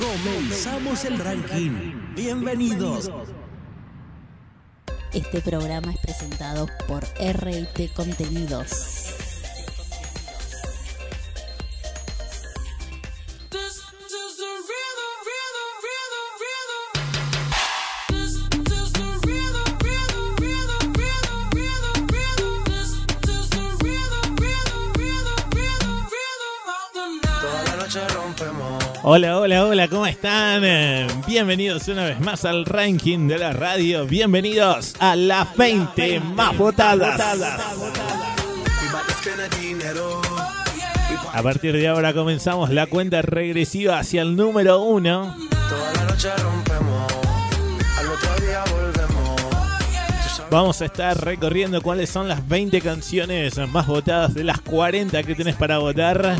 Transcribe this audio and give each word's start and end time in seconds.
Comenzamos 0.00 1.04
el 1.04 1.18
ranking. 1.18 2.14
Bienvenidos. 2.14 3.10
Este 5.12 5.42
programa 5.42 5.92
es 5.92 5.98
presentado 5.98 6.66
por 6.88 7.04
RT 7.04 7.92
Contenidos. 7.94 9.29
Hola, 29.02 29.38
hola, 29.38 29.64
hola, 29.64 29.88
¿cómo 29.88 30.06
están? 30.06 30.62
Bienvenidos 31.26 31.88
una 31.88 32.04
vez 32.04 32.20
más 32.20 32.44
al 32.44 32.66
ranking 32.66 33.28
de 33.28 33.38
la 33.38 33.54
radio. 33.54 34.04
Bienvenidos 34.04 34.94
a 34.98 35.16
las 35.16 35.56
20 35.56 36.20
más 36.20 36.56
votadas. 36.58 37.18
A 41.32 41.42
partir 41.42 41.72
de 41.72 41.88
ahora 41.88 42.12
comenzamos 42.12 42.68
la 42.68 42.86
cuenta 42.88 43.22
regresiva 43.22 43.98
hacia 43.98 44.20
el 44.20 44.36
número 44.36 44.82
uno. 44.82 45.34
Vamos 50.50 50.82
a 50.82 50.84
estar 50.84 51.18
recorriendo 51.24 51.80
cuáles 51.80 52.10
son 52.10 52.28
las 52.28 52.46
20 52.46 52.82
canciones 52.82 53.56
más 53.68 53.86
votadas 53.86 54.34
de 54.34 54.44
las 54.44 54.60
40 54.60 55.22
que 55.22 55.34
tenés 55.34 55.56
para 55.56 55.78
votar 55.78 56.36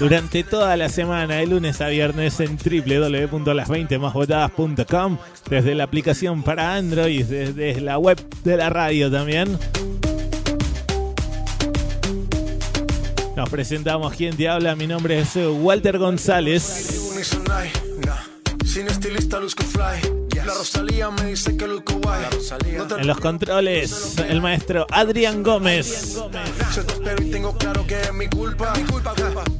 durante 0.00 0.42
toda 0.42 0.76
la 0.78 0.88
semana, 0.88 1.36
de 1.36 1.46
lunes 1.46 1.80
a 1.82 1.88
viernes, 1.88 2.40
en 2.40 2.56
www.las20másvotadas.com, 2.56 5.18
desde 5.48 5.76
la 5.76 5.84
aplicación 5.84 6.42
para 6.42 6.74
Android, 6.74 7.26
desde 7.26 7.80
la 7.82 7.98
web 7.98 8.18
de 8.42 8.56
la 8.56 8.70
radio 8.70 9.10
también. 9.10 9.58
Nos 13.36 13.50
presentamos, 13.50 14.14
¿quién 14.14 14.34
te 14.36 14.48
habla? 14.48 14.74
Mi 14.74 14.86
nombre 14.86 15.20
es 15.20 15.36
Walter 15.36 15.98
González. 15.98 16.64
La 20.44 20.54
Rosalía 20.54 21.10
me 21.10 21.24
dice 21.24 21.56
que 21.56 21.66
guay. 21.66 22.24
En 22.98 23.06
los 23.06 23.18
controles, 23.18 24.18
el 24.18 24.40
maestro 24.40 24.86
Adrián 24.90 25.42
Gómez. 25.42 26.18
tengo 27.30 27.56
claro 27.56 27.86
que 27.86 28.00
es 28.00 28.12
mi 28.12 28.28
culpa. 28.28 28.72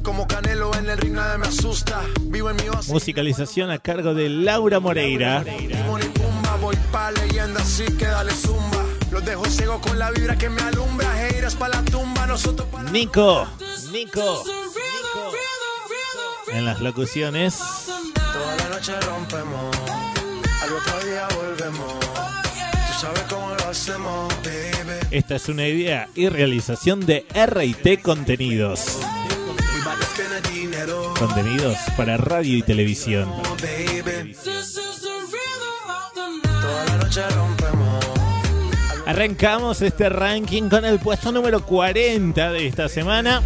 Como 0.01 0.27
Canelo 0.27 0.73
en 0.75 0.89
el 0.89 0.97
ring 0.97 1.13
nada 1.13 1.37
me 1.37 1.47
asusta. 1.47 2.01
Vivo 2.21 2.49
en 2.49 2.55
mi 2.57 2.63
Musicalización 2.87 3.69
a 3.71 3.77
cargo 3.77 4.13
de 4.13 4.29
Laura 4.29 4.79
Moreira. 4.79 5.43
Voy 6.61 6.77
pa 6.91 7.09
leyenda, 7.11 7.59
así 7.59 7.85
que 7.97 8.05
dale 8.05 8.31
zumba. 8.33 8.85
Los 9.09 9.25
dejo 9.25 9.45
ciego 9.45 9.81
con 9.81 9.97
la 9.97 10.11
vibra 10.11 10.37
que 10.37 10.47
me 10.47 10.61
alumbra. 10.61 11.27
Heiras 11.27 11.55
pa' 11.55 11.69
la 11.69 11.83
tumba, 11.83 12.27
nosotros 12.27 12.67
para 12.71 12.91
Nico, 12.91 13.47
Nico, 13.91 14.43
Nico. 14.43 15.31
En 16.49 16.65
las 16.65 16.81
locuciones. 16.81 17.57
Toda 18.13 18.55
la 18.57 18.69
noche 18.69 18.93
rompemos 19.01 19.75
volvemos. 21.35 21.93
sabes 22.99 23.21
cómo 23.29 23.49
lo 23.49 23.67
hacemos, 23.67 24.33
Esta 25.09 25.35
es 25.35 25.49
una 25.49 25.67
idea 25.67 26.07
y 26.15 26.29
realización 26.29 27.05
de 27.05 27.25
RT 27.33 28.01
Contenidos. 28.01 28.99
Contenidos 31.17 31.77
para 31.97 32.17
radio 32.17 32.57
y 32.57 32.61
televisión. 32.61 33.29
Arrancamos 39.05 39.81
este 39.81 40.09
ranking 40.09 40.69
con 40.69 40.85
el 40.85 40.99
puesto 40.99 41.31
número 41.31 41.65
40 41.65 42.51
de 42.51 42.67
esta 42.67 42.87
semana. 42.87 43.41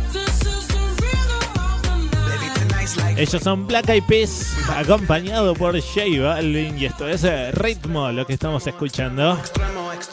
Ellos 3.17 3.41
son 3.41 3.65
Black 3.65 3.87
Eyed 3.87 4.03
Peas, 4.03 4.57
acompañado 4.67 5.53
por 5.53 5.79
J 5.79 6.21
Balvin, 6.21 6.77
y 6.77 6.85
esto 6.85 7.07
es 7.07 7.23
eh, 7.23 7.49
Ritmo, 7.53 8.11
lo 8.11 8.27
que 8.27 8.33
estamos 8.33 8.67
escuchando. 8.67 9.39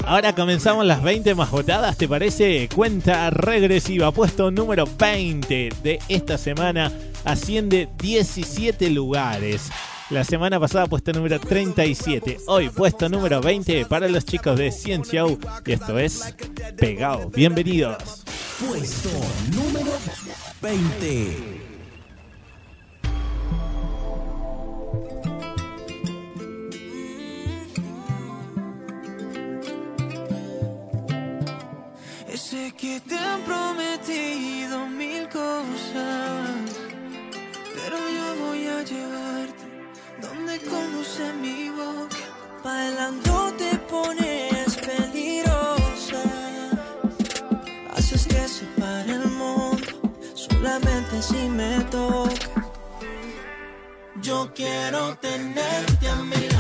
Ahora 0.06 0.32
comenzamos 0.36 0.86
las 0.86 1.02
20 1.02 1.34
más 1.34 1.50
votadas, 1.50 1.96
¿te 1.96 2.06
parece? 2.06 2.68
Cuenta 2.72 3.28
regresiva, 3.30 4.12
puesto 4.12 4.52
número 4.52 4.84
20 4.98 5.70
de 5.82 5.98
esta 6.08 6.38
semana, 6.38 6.92
asciende 7.24 7.88
17 7.98 8.88
lugares. 8.90 9.70
La 10.10 10.22
semana 10.22 10.60
pasada 10.60 10.86
puesto 10.86 11.12
número 11.12 11.40
37, 11.40 12.38
hoy 12.46 12.68
puesto 12.68 13.08
número 13.08 13.40
20 13.40 13.84
para 13.86 14.08
los 14.08 14.24
chicos 14.24 14.56
de 14.56 14.70
Ciencia 14.70 15.26
U, 15.26 15.40
y 15.66 15.72
esto 15.72 15.98
es 15.98 16.36
Pegado. 16.76 17.30
Bienvenidos. 17.30 18.22
Puesto 18.60 19.10
número 19.50 19.90
20. 20.60 21.71
Que 32.92 33.00
te 33.00 33.18
han 33.18 33.40
prometido 33.42 34.86
mil 34.86 35.26
cosas, 35.28 36.68
pero 37.74 37.96
yo 38.16 38.44
voy 38.44 38.66
a 38.66 38.82
llevarte 38.82 39.64
donde 40.20 40.58
conduce 40.60 41.32
mi 41.40 41.70
boca. 41.70 42.16
Bailando 42.62 43.52
te 43.56 43.78
pones 43.92 44.76
peligrosa, 44.76 46.22
haces 47.96 48.26
que 48.26 48.46
se 48.46 48.66
pare 48.78 49.12
el 49.12 49.26
mundo 49.40 49.92
solamente 50.34 51.22
si 51.22 51.48
me 51.48 51.80
toca. 51.84 52.48
Yo 54.20 54.52
quiero 54.54 55.16
tenerte 55.16 56.08
a 56.08 56.16
mi 56.16 56.51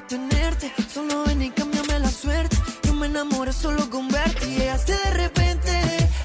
tenerte. 0.00 0.72
Solo 0.92 1.24
ven 1.24 1.42
y 1.42 1.50
cámbiame 1.50 1.98
la 1.98 2.10
suerte. 2.10 2.56
Yo 2.82 2.94
me 2.94 3.06
enamoré 3.06 3.52
solo 3.52 3.88
con 3.90 4.08
verte. 4.08 4.46
Y 4.48 4.58
llegaste 4.58 4.92
de 4.92 5.10
repente. 5.10 5.70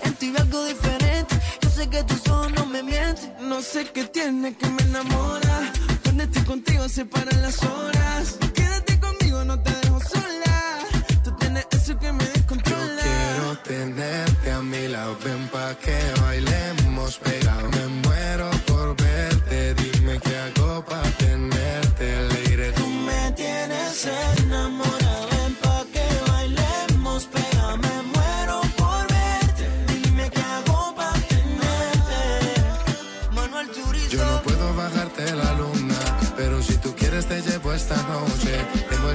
En 0.04 0.14
ti 0.16 0.34
algo 0.38 0.66
diferente. 0.66 1.36
Yo 1.62 1.70
sé 1.70 1.90
que 1.90 2.04
tú 2.04 2.16
solo 2.26 2.50
no 2.50 2.66
me 2.66 2.84
mientes. 2.84 3.30
No 3.42 3.62
sé 3.62 3.86
qué 3.94 4.06
tiene 4.06 4.56
que 4.56 4.68
me 4.68 4.82
enamora. 4.84 5.72
Cuando 6.04 6.24
estoy 6.24 6.44
contigo 6.44 6.90
se 6.90 7.06
paran 7.06 7.42
las 7.42 7.64
horas. 7.64 8.38
Quédate 8.54 9.00
conmigo, 9.00 9.44
no 9.46 9.60
te 9.62 9.72
dejo 9.72 10.00
sola. 10.00 10.80
Tú 11.24 11.32
tienes 11.40 11.68
eso 11.72 11.98
que 11.98 12.12
me 12.12 12.26
descontrola. 12.26 12.96
Yo 12.96 13.12
quiero 13.12 13.58
tenerte 13.60 14.52
a 14.52 14.62
mi 14.62 14.88
lado. 14.88 15.18
Ven 15.24 15.48
pa' 15.50 15.76
que 15.76 15.98
bailemos. 16.22 17.20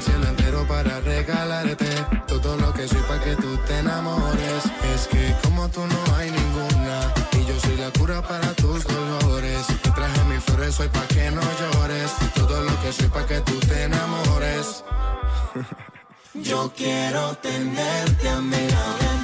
Cielo 0.05 0.27
entero 0.29 0.67
para 0.67 1.01
regalarte 1.01 1.93
todo 2.27 2.57
lo 2.57 2.73
que 2.73 2.87
soy 2.87 3.03
pa' 3.09 3.21
que 3.21 3.35
tú 3.37 3.51
te 3.67 3.79
enamores. 3.79 4.63
Es 4.95 5.09
que 5.09 5.35
como 5.43 5.69
tú 5.69 5.81
no 5.95 6.17
hay 6.17 6.31
ninguna, 6.31 6.97
y 7.39 7.45
yo 7.49 7.59
soy 7.61 7.77
la 7.77 7.91
cura 7.99 8.23
para 8.23 8.49
tus 8.55 8.85
dolores. 8.85 9.67
Te 9.83 9.91
traje 9.91 10.25
mi 10.31 10.39
flores 10.39 10.75
soy 10.75 10.89
pa' 10.89 11.07
que 11.09 11.31
no 11.31 11.43
llores 11.61 12.11
que 12.85 12.93
soy 12.93 13.09
pa' 13.09 13.27
que 13.27 13.41
tú 13.41 13.59
te 13.61 13.85
enamores. 13.85 14.85
Yo 16.35 16.71
quiero 16.77 17.35
tenerte 17.37 18.29
a 18.29 18.41
mi 18.41 18.69
lado, 18.69 19.24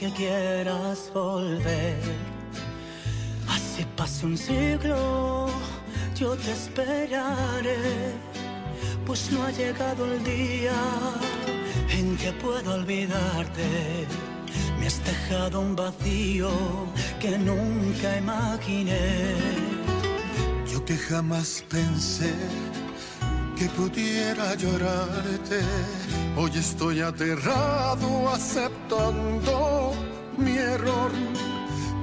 que 0.00 0.10
quieras 0.12 1.10
volver. 1.12 2.00
Así 3.46 3.84
pase 3.98 4.24
un 4.24 4.38
siglo, 4.38 5.46
yo 6.16 6.34
te 6.36 6.52
esperaré, 6.52 8.14
pues 9.04 9.30
no 9.30 9.44
ha 9.44 9.50
llegado 9.50 10.06
el 10.06 10.24
día 10.24 10.78
en 11.90 12.16
que 12.16 12.32
puedo 12.32 12.76
olvidarte. 12.80 14.06
Me 14.78 14.86
has 14.86 15.04
dejado 15.04 15.60
un 15.60 15.76
vacío 15.76 16.50
que 17.20 17.36
nunca 17.36 18.16
imaginé. 18.16 19.34
Yo 20.72 20.82
que 20.82 20.96
jamás 20.96 21.62
pensé 21.68 22.32
que 23.54 23.66
pudiera 23.76 24.54
llorarte 24.54 25.60
Hoy 26.36 26.50
estoy 26.54 27.00
aterrado 27.00 28.28
aceptando 28.30 29.89
mi 30.40 30.56
error, 30.56 31.12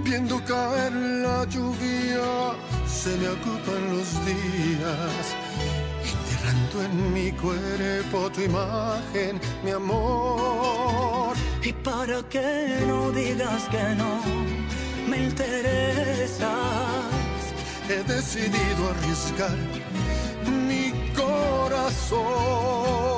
viendo 0.04 0.39
caer 0.45 0.94
la 0.94 1.45
lluvia, 1.45 2.54
se 2.86 3.18
me 3.18 3.30
ocupan 3.30 3.95
los 3.95 4.13
días, 4.25 5.36
enterrando 6.12 6.84
en 6.84 7.13
mi 7.13 7.31
cuerpo 7.31 8.30
tu 8.31 8.42
imagen, 8.42 9.39
mi 9.63 9.72
amor. 9.72 11.36
Y 11.63 11.74
para 11.74 12.22
que 12.30 12.84
no 12.88 13.12
digas 13.12 13.63
que 13.69 13.95
no 13.95 14.22
me 15.10 15.24
interesas, 15.24 16.48
he 17.89 18.04
decidido 18.04 18.89
arriesgar 18.92 19.57
mi 20.68 20.94
corazón. 21.16 23.16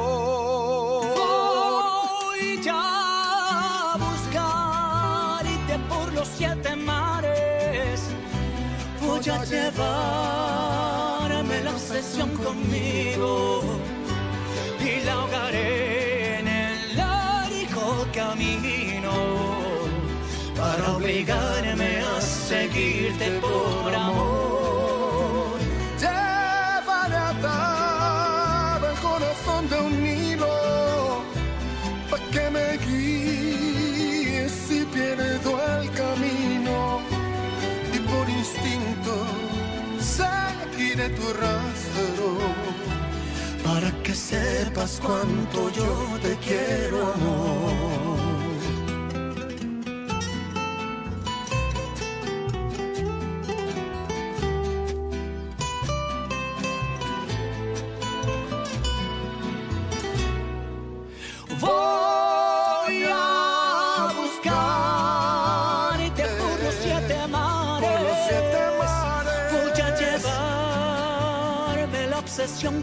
Conmigo 12.18 13.62
y 14.80 15.06
la 15.06 15.14
ahogaré 15.14 16.40
en 16.40 16.48
el 16.48 16.98
largo 16.98 18.06
camino 18.14 19.12
para 20.58 20.94
obligarme 20.94 22.00
a 22.00 22.20
seguirte 22.20 23.40
por 23.40 23.94
amor. 23.94 25.60
Llevaré 26.00 27.16
atado 27.16 28.90
el 28.90 28.98
corazón 29.00 29.70
de 29.70 29.80
un 29.80 30.06
hilo 30.06 31.22
para 32.10 32.24
que 32.32 32.50
me 32.50 32.78
guíes 32.86 34.52
si 34.52 34.84
pierdo 34.86 35.52
el 35.80 35.92
camino 35.92 37.02
y 37.94 38.00
por 38.00 38.28
instinto 38.30 39.26
seguiré 40.00 41.10
tu 41.10 41.34
rastro 41.34 41.69
sepas 44.30 45.02
cuánto 45.04 45.72
yo 45.72 46.20
te 46.22 46.38
quiero, 46.38 47.14
amor. 47.14 47.70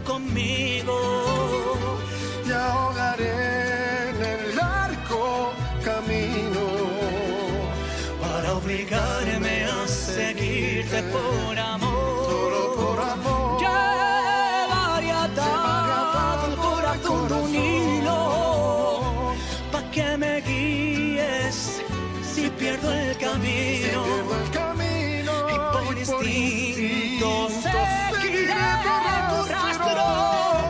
Conmigo. 0.05 0.93
Y 2.45 2.51
ahogaré 2.51 4.09
en 4.09 4.23
el 4.23 4.55
largo 4.55 5.51
camino 5.83 6.61
para 8.21 8.53
obligarme 8.53 9.65
a 9.65 9.87
seguirte 9.87 11.01
por 11.03 11.57
amor. 11.57 12.25
Solo 12.29 12.75
por 12.75 12.99
amor. 13.01 13.59
Llevaré 13.59 15.11
atado 15.11 16.47
el 16.51 16.55
corazón 16.57 17.27
de 17.27 17.33
un 17.33 17.55
hilo 17.55 19.33
para 19.71 19.91
que 19.91 20.17
me 20.17 20.41
guíes 20.41 21.81
si 22.21 22.49
pierdo 22.51 22.93
el 22.93 23.17
camino. 23.17 24.03
Si 24.03 24.09
pierdo 24.09 24.35
el 24.43 24.51
camino 24.51 25.31
y 25.49 25.55
por, 26.05 26.27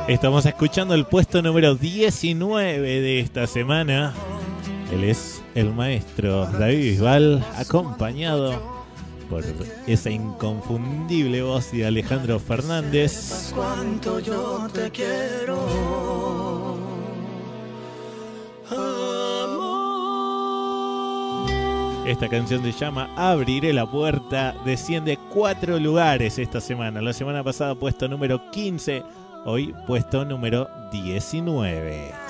Estamos 0.08 0.46
escuchando 0.46 0.94
el 0.94 1.06
puesto 1.06 1.42
número 1.42 1.76
19 1.76 2.80
de 2.80 3.20
esta 3.20 3.46
semana. 3.46 4.14
Él 4.94 5.04
es 5.04 5.44
el 5.54 5.74
maestro 5.74 6.46
David 6.46 6.78
Bisbal, 6.78 7.46
acompañado 7.58 8.58
por 9.30 9.44
esa 9.86 10.10
inconfundible 10.10 11.42
voz 11.42 11.74
de 11.74 11.86
Alejandro 11.86 12.40
Fernández. 12.40 13.52
Cuánto 13.54 14.20
yo 14.20 14.70
te 14.74 14.90
quiero. 14.92 16.78
Esta 22.06 22.30
canción 22.30 22.64
se 22.64 22.72
llama 22.72 23.10
Abriré 23.18 23.74
la 23.74 23.86
puerta. 23.92 24.56
Desciende 24.64 25.20
cuatro 25.34 25.78
lugares 25.78 26.40
esta 26.40 26.62
semana. 26.62 27.02
La 27.02 27.12
semana 27.12 27.44
pasada 27.44 27.76
puesto 27.76 28.08
número 28.08 28.50
15 28.52 29.04
Hoy 29.50 29.74
puesto 29.86 30.26
número 30.26 30.70
19. 30.92 32.27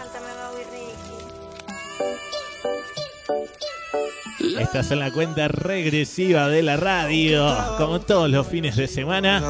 Estás 4.60 4.90
en 4.92 5.00
la 5.00 5.12
cuenta 5.12 5.48
regresiva 5.48 6.48
de 6.50 6.64
la 6.64 6.78
radio, 6.78 7.56
como 7.78 8.00
todos 8.02 8.30
los 8.30 8.48
fines 8.48 8.76
de 8.76 8.88
semana. 8.88 9.44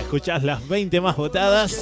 Escuchás 0.00 0.42
las 0.42 0.66
20 0.66 1.00
más 1.00 1.16
votadas. 1.16 1.72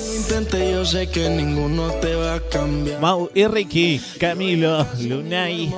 Mau 3.00 3.30
y 3.34 3.46
Ricky, 3.46 4.00
Camilo, 4.18 4.86
Lunay. 5.00 5.72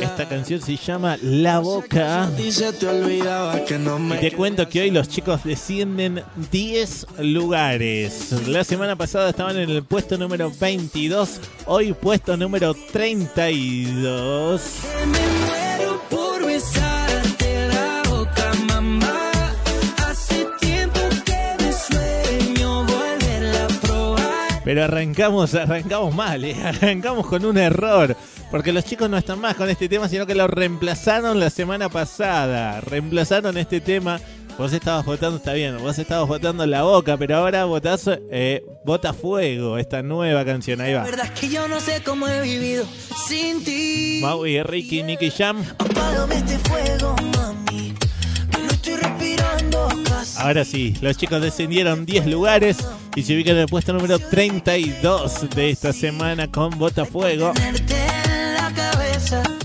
Esta 0.00 0.28
canción 0.28 0.60
se 0.60 0.76
llama 0.76 1.18
La 1.22 1.58
Boca. 1.58 2.30
Y 2.38 4.20
te 4.20 4.32
cuento 4.32 4.68
que 4.68 4.80
hoy 4.80 4.90
los 4.90 5.08
chicos 5.08 5.44
descienden 5.44 6.22
10 6.50 7.06
lugares. 7.18 8.32
La 8.46 8.64
semana 8.64 8.96
pasada 8.96 9.30
estaban 9.30 9.58
en 9.58 9.68
el 9.68 9.82
puesto 9.82 10.16
número 10.16 10.50
22, 10.58 11.40
hoy 11.66 11.92
puesto 11.92 12.36
número 12.36 12.74
30. 12.92 13.41
Pero 24.64 24.84
arrancamos, 24.84 25.54
arrancamos 25.54 26.14
mal, 26.14 26.44
¿eh? 26.44 26.56
arrancamos 26.64 27.26
con 27.26 27.44
un 27.44 27.58
error, 27.58 28.16
porque 28.50 28.72
los 28.72 28.84
chicos 28.84 29.10
no 29.10 29.18
están 29.18 29.38
más 29.40 29.54
con 29.54 29.68
este 29.68 29.88
tema, 29.88 30.08
sino 30.08 30.24
que 30.24 30.34
lo 30.34 30.46
reemplazaron 30.46 31.38
la 31.38 31.50
semana 31.50 31.88
pasada, 31.88 32.80
reemplazaron 32.80 33.58
este 33.58 33.80
tema 33.80 34.20
Vos 34.58 34.72
estabas 34.72 35.04
votando, 35.04 35.38
está 35.38 35.54
bien, 35.54 35.78
vos 35.78 35.98
estabas 35.98 36.28
votando 36.28 36.66
La 36.66 36.82
Boca, 36.82 37.16
pero 37.16 37.36
ahora 37.36 37.64
votás 37.64 38.08
eh, 38.30 38.62
Bota 38.84 39.12
Fuego, 39.12 39.78
esta 39.78 40.02
nueva 40.02 40.44
canción. 40.44 40.80
Ahí 40.80 40.92
va. 40.92 41.00
La 41.00 41.10
verdad 41.10 41.26
es 41.32 41.40
que 41.40 41.48
yo 41.48 41.66
no 41.68 41.80
sé 41.80 42.02
cómo 42.04 42.28
he 42.28 42.42
vivido 42.42 42.84
sin 43.26 43.64
ti. 43.64 44.20
Maui, 44.22 44.62
Ricky, 44.62 45.02
Nicky 45.02 45.30
Jam. 45.30 45.64
Este 46.30 46.58
fuego, 46.58 47.16
mami. 47.34 47.94
No 48.52 48.70
estoy 48.70 48.96
respirando 48.96 49.88
casi. 50.04 50.40
Ahora 50.40 50.64
sí, 50.64 50.94
los 51.00 51.16
chicos 51.16 51.40
descendieron 51.40 52.04
10 52.04 52.26
lugares 52.26 52.76
y 53.16 53.22
se 53.22 53.34
ubican 53.34 53.54
en 53.54 53.62
el 53.62 53.68
puesto 53.68 53.92
número 53.92 54.18
32 54.18 55.50
de 55.50 55.70
esta 55.70 55.92
semana 55.92 56.50
con 56.50 56.78
Botafuego. 56.78 57.52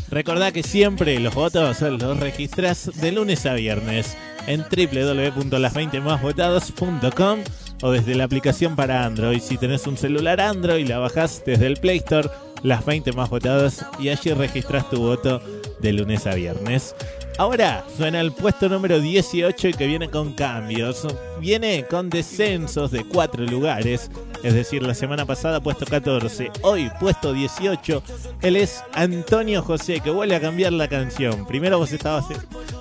Recordá 0.09 0.51
que 0.53 0.63
siempre 0.63 1.19
los 1.19 1.35
votos 1.35 1.81
los 1.81 2.19
registras 2.19 2.89
de 2.95 3.11
lunes 3.11 3.45
a 3.45 3.53
viernes 3.53 4.15
en 4.47 4.61
www.las20másvotados.com 4.61 7.39
o 7.83 7.91
desde 7.91 8.15
la 8.15 8.23
aplicación 8.23 8.75
para 8.75 9.05
Android. 9.05 9.39
Si 9.39 9.55
tenés 9.57 9.85
un 9.85 9.97
celular 9.97 10.41
Android, 10.41 10.87
la 10.87 10.97
bajás 10.97 11.43
desde 11.45 11.67
el 11.67 11.77
Play 11.77 11.97
Store, 11.97 12.27
las 12.63 12.83
20 12.85 13.11
más 13.13 13.29
votadas, 13.29 13.85
y 13.99 14.09
allí 14.09 14.33
registras 14.33 14.89
tu 14.89 14.97
voto 14.97 15.39
de 15.79 15.93
lunes 15.93 16.25
a 16.25 16.33
viernes. 16.33 16.95
Ahora 17.37 17.85
suena 17.95 18.19
el 18.19 18.31
puesto 18.31 18.67
número 18.67 18.99
18 18.99 19.67
y 19.67 19.73
que 19.73 19.85
viene 19.85 20.09
con 20.09 20.33
cambios. 20.33 21.05
Viene 21.39 21.85
con 21.87 22.09
descensos 22.09 22.89
de 22.89 23.03
4 23.03 23.45
lugares. 23.45 24.09
Es 24.43 24.55
decir, 24.55 24.81
la 24.81 24.95
semana 24.95 25.25
pasada 25.25 25.61
puesto 25.61 25.85
14, 25.85 26.51
hoy 26.63 26.89
puesto 26.99 27.33
18. 27.33 28.03
Él 28.41 28.55
es 28.55 28.83
Antonio 28.93 29.61
José, 29.61 29.99
que 29.99 30.09
vuelve 30.09 30.35
a 30.35 30.41
cambiar 30.41 30.73
la 30.73 30.87
canción. 30.87 31.45
Primero 31.45 31.77
vos 31.77 31.91
estabas 31.91 32.25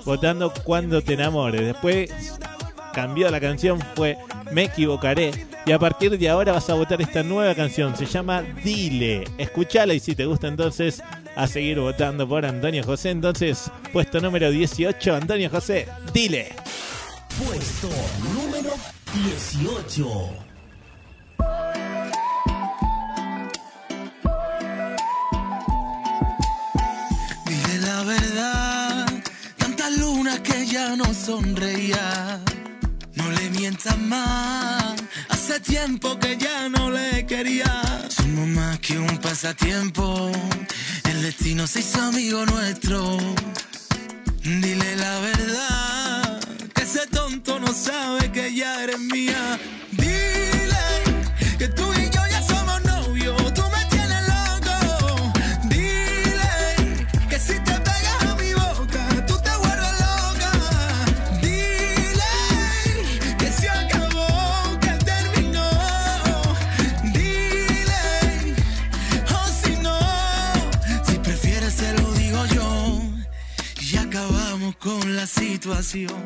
votando 0.07 0.51
Cuando 0.65 1.03
te 1.03 1.15
enamores. 1.15 1.61
Después 1.61 2.11
cambió 2.97 3.31
la 3.31 3.39
canción, 3.39 3.79
fue 3.95 4.17
Me 4.53 4.65
equivocaré. 4.65 5.31
Y 5.67 5.73
a 5.73 5.79
partir 5.79 6.19
de 6.19 6.29
ahora 6.31 6.53
vas 6.53 6.71
a 6.71 6.75
votar 6.75 7.03
esta 7.03 7.23
nueva 7.23 7.55
canción. 7.55 7.95
Se 7.95 8.07
llama 8.07 8.41
Dile. 8.65 9.25
Escuchala 9.37 9.93
y 9.93 10.01
si 10.01 10.15
te 10.15 10.25
gusta 10.25 10.49
entonces 10.49 11.03
a 11.37 11.47
seguir 11.47 11.79
votando 11.79 12.27
por 12.27 12.47
Antonio 12.47 12.83
José. 12.83 13.11
Entonces, 13.11 13.71
puesto 13.93 14.19
número 14.19 14.51
18, 14.51 15.15
Antonio 15.15 15.51
José, 15.51 15.87
Dile. 16.15 16.55
Puesto 17.45 17.91
número 18.33 18.71
18. 19.13 20.31
Dile 27.45 27.79
la 27.81 28.03
verdad, 28.05 29.07
tanta 29.59 29.91
luna 29.91 30.43
que 30.43 30.65
ya 30.65 30.97
no 30.97 31.13
sonreía. 31.13 32.41
No 33.27 33.33
le 33.33 33.51
mientas 33.51 33.99
más, 33.99 34.95
hace 35.29 35.59
tiempo 35.59 36.17
que 36.17 36.37
ya 36.37 36.69
no 36.69 36.93
le 36.93 37.27
quería. 37.27 37.83
Somos 38.09 38.47
más 38.47 38.79
que 38.79 38.97
un 39.01 39.19
pasatiempo, 39.19 40.31
el 41.11 41.23
destino 41.23 41.67
se 41.67 41.81
hizo 41.81 42.03
amigo 42.03 42.47
nuestro. 42.47 43.19
Dile 44.45 44.95
la 44.95 45.19
verdad, 45.19 46.41
que 46.73 46.83
ese 46.83 47.05
tonto 47.09 47.59
no 47.59 47.73
sabe 47.75 48.31
que 48.31 48.55
ya 48.55 48.85
eres 48.85 49.01
mía. 49.01 49.59
Dile 49.91 50.87
que 51.59 51.67
tú 51.67 51.96
situación. 75.67 76.23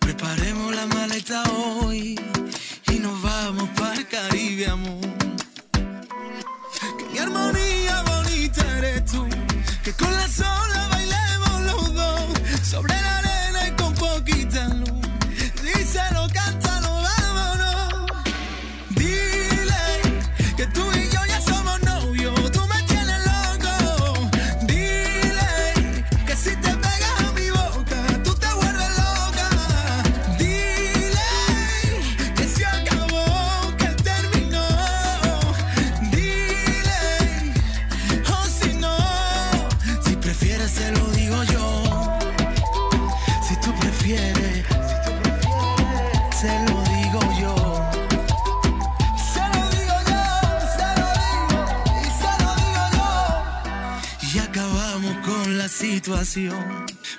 Preparemos 0.00 0.74
la 0.74 0.86
maleta 0.86 1.42
hoy 1.82 2.18
y 2.90 2.98
nos 2.98 3.20
vamos 3.20 3.68
para 3.76 3.94
el 3.96 4.08
Caribe, 4.08 4.66
amor. 4.66 5.00
Que 6.98 7.04
mi 7.12 7.18
armonía 7.18 8.02
bonita 8.04 8.78
eres 8.78 9.04
tú. 9.04 9.28
Que 9.84 9.92
con 9.92 10.10
la 10.10 10.26
sola 10.26 10.88
bailemos 10.90 11.60
los 11.66 11.94
dos. 11.94 12.22
Sobre 12.62 12.94
la 12.94 13.18
arena 13.18 13.68
y 13.68 13.72
con 13.72 13.94
poquita 13.94 14.68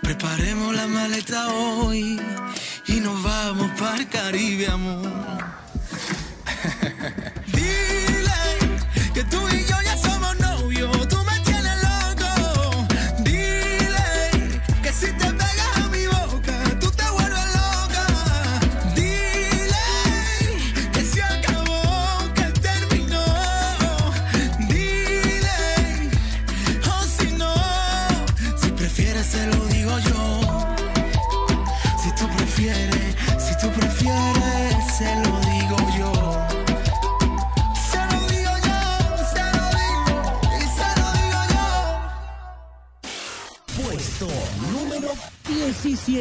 Preparemos 0.04 0.76
la 0.76 0.86
maleta 0.86 1.48
hoy 1.48 2.22
y 2.86 3.00
nos 3.00 3.24
vamos 3.24 3.72
para 3.80 3.98
el 3.98 4.08
Caribe, 4.08 4.68
amor. 4.68 5.39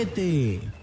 17. 0.04 0.77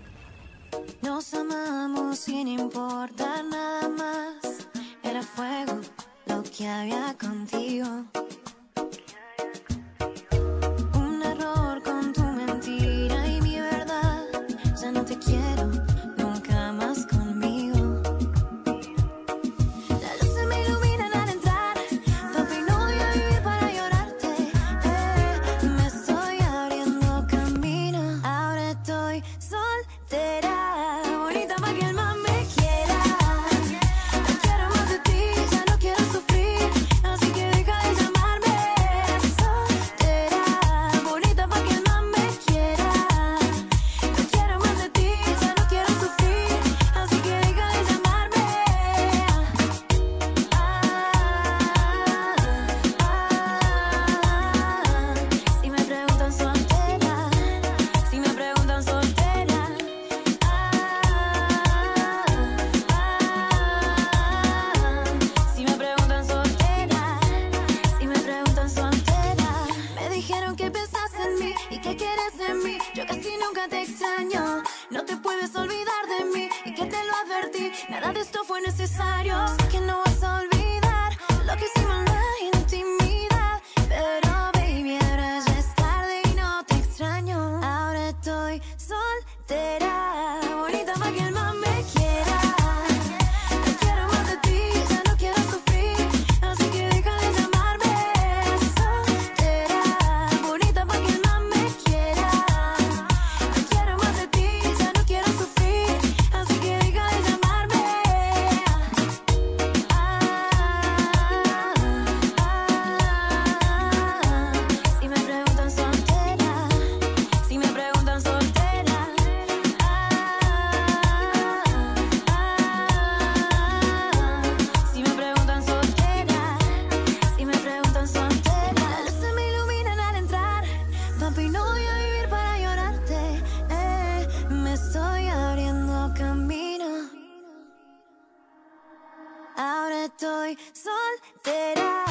Estoy 140.16 140.58
soltera, 140.72 142.06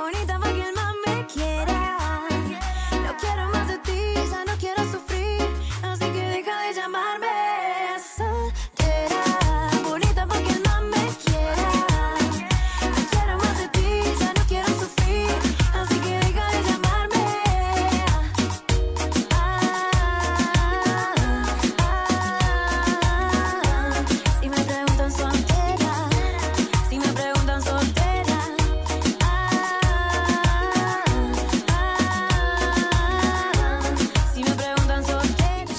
bonita 0.00 0.38
para 0.38 0.52
que 0.54 0.68
el 0.68 0.74
man 0.74 0.94
me 1.04 1.26
quiera. 1.26 2.22
No 3.04 3.16
quiero 3.18 3.48
más 3.50 3.59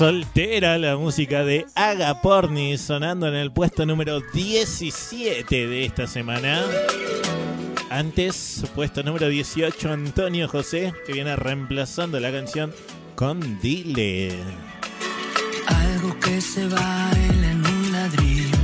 soltera. 0.02 0.80
La 0.80 0.98
música 0.98 1.44
de 1.44 1.68
Aga 1.76 2.24
Porni 2.24 2.76
sonando 2.80 3.28
en 3.28 3.36
el 3.36 3.52
puesto 3.52 3.86
número 3.86 4.20
17 4.34 5.68
de 5.68 5.86
esta 5.86 6.08
semana. 6.08 6.64
Antes, 7.92 8.64
puesto 8.74 9.04
número 9.04 9.30
18, 9.30 9.92
Antonio 9.92 10.48
José, 10.48 10.92
que 11.06 11.14
viene 11.14 11.36
reemplazando 11.36 12.20
la 12.20 12.32
canción 12.32 12.74
con 13.14 13.60
Dile. 13.62 14.32
Algo 15.68 16.20
que 16.20 16.42
se 16.42 16.66
baila 16.66 17.52
en 17.52 17.64
un 17.64 17.92
ladrillo. 17.92 18.58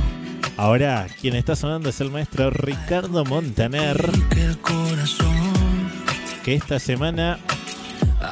Ahora, 0.56 1.06
quien 1.20 1.36
está 1.36 1.54
sonando 1.54 1.90
es 1.90 2.00
el 2.00 2.10
maestro 2.10 2.50
Ricardo 2.50 3.24
Montaner, 3.24 4.10
que 6.42 6.54
esta 6.56 6.80
semana 6.80 7.38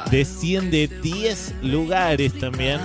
desciende 0.09 0.87
10 0.87 1.55
lugares 1.63 2.33
también. 2.39 2.79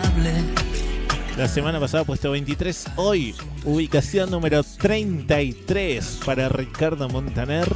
La 1.37 1.49
semana 1.49 1.81
pasada 1.81 2.05
puesto 2.05 2.31
23, 2.31 2.87
hoy 2.97 3.35
ubicación 3.65 4.31
número 4.31 4.62
33 4.62 6.21
para 6.27 6.49
Ricardo 6.49 7.09
Montaner. 7.09 7.69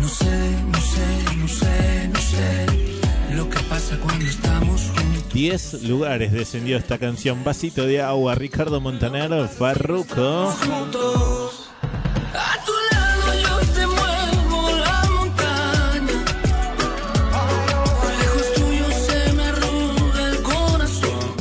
No 0.00 0.08
sé, 0.08 0.50
no 0.70 0.80
sé, 0.80 1.36
no 1.36 1.48
sé, 1.48 2.08
no 2.12 2.20
sé 2.20 2.82
lo 3.34 3.48
que 3.48 3.58
pasa 3.60 3.98
cuando 3.98 4.24
estamos 4.24 4.82
juntos. 4.94 5.32
10 5.32 5.82
lugares 5.84 6.32
descendió 6.32 6.76
esta 6.76 6.98
canción. 6.98 7.42
Vasito 7.44 7.86
de 7.86 8.02
agua, 8.02 8.34
Ricardo 8.34 8.80
Montaner, 8.80 9.48
Farruko. 9.48 10.52
Juntos. 10.52 11.71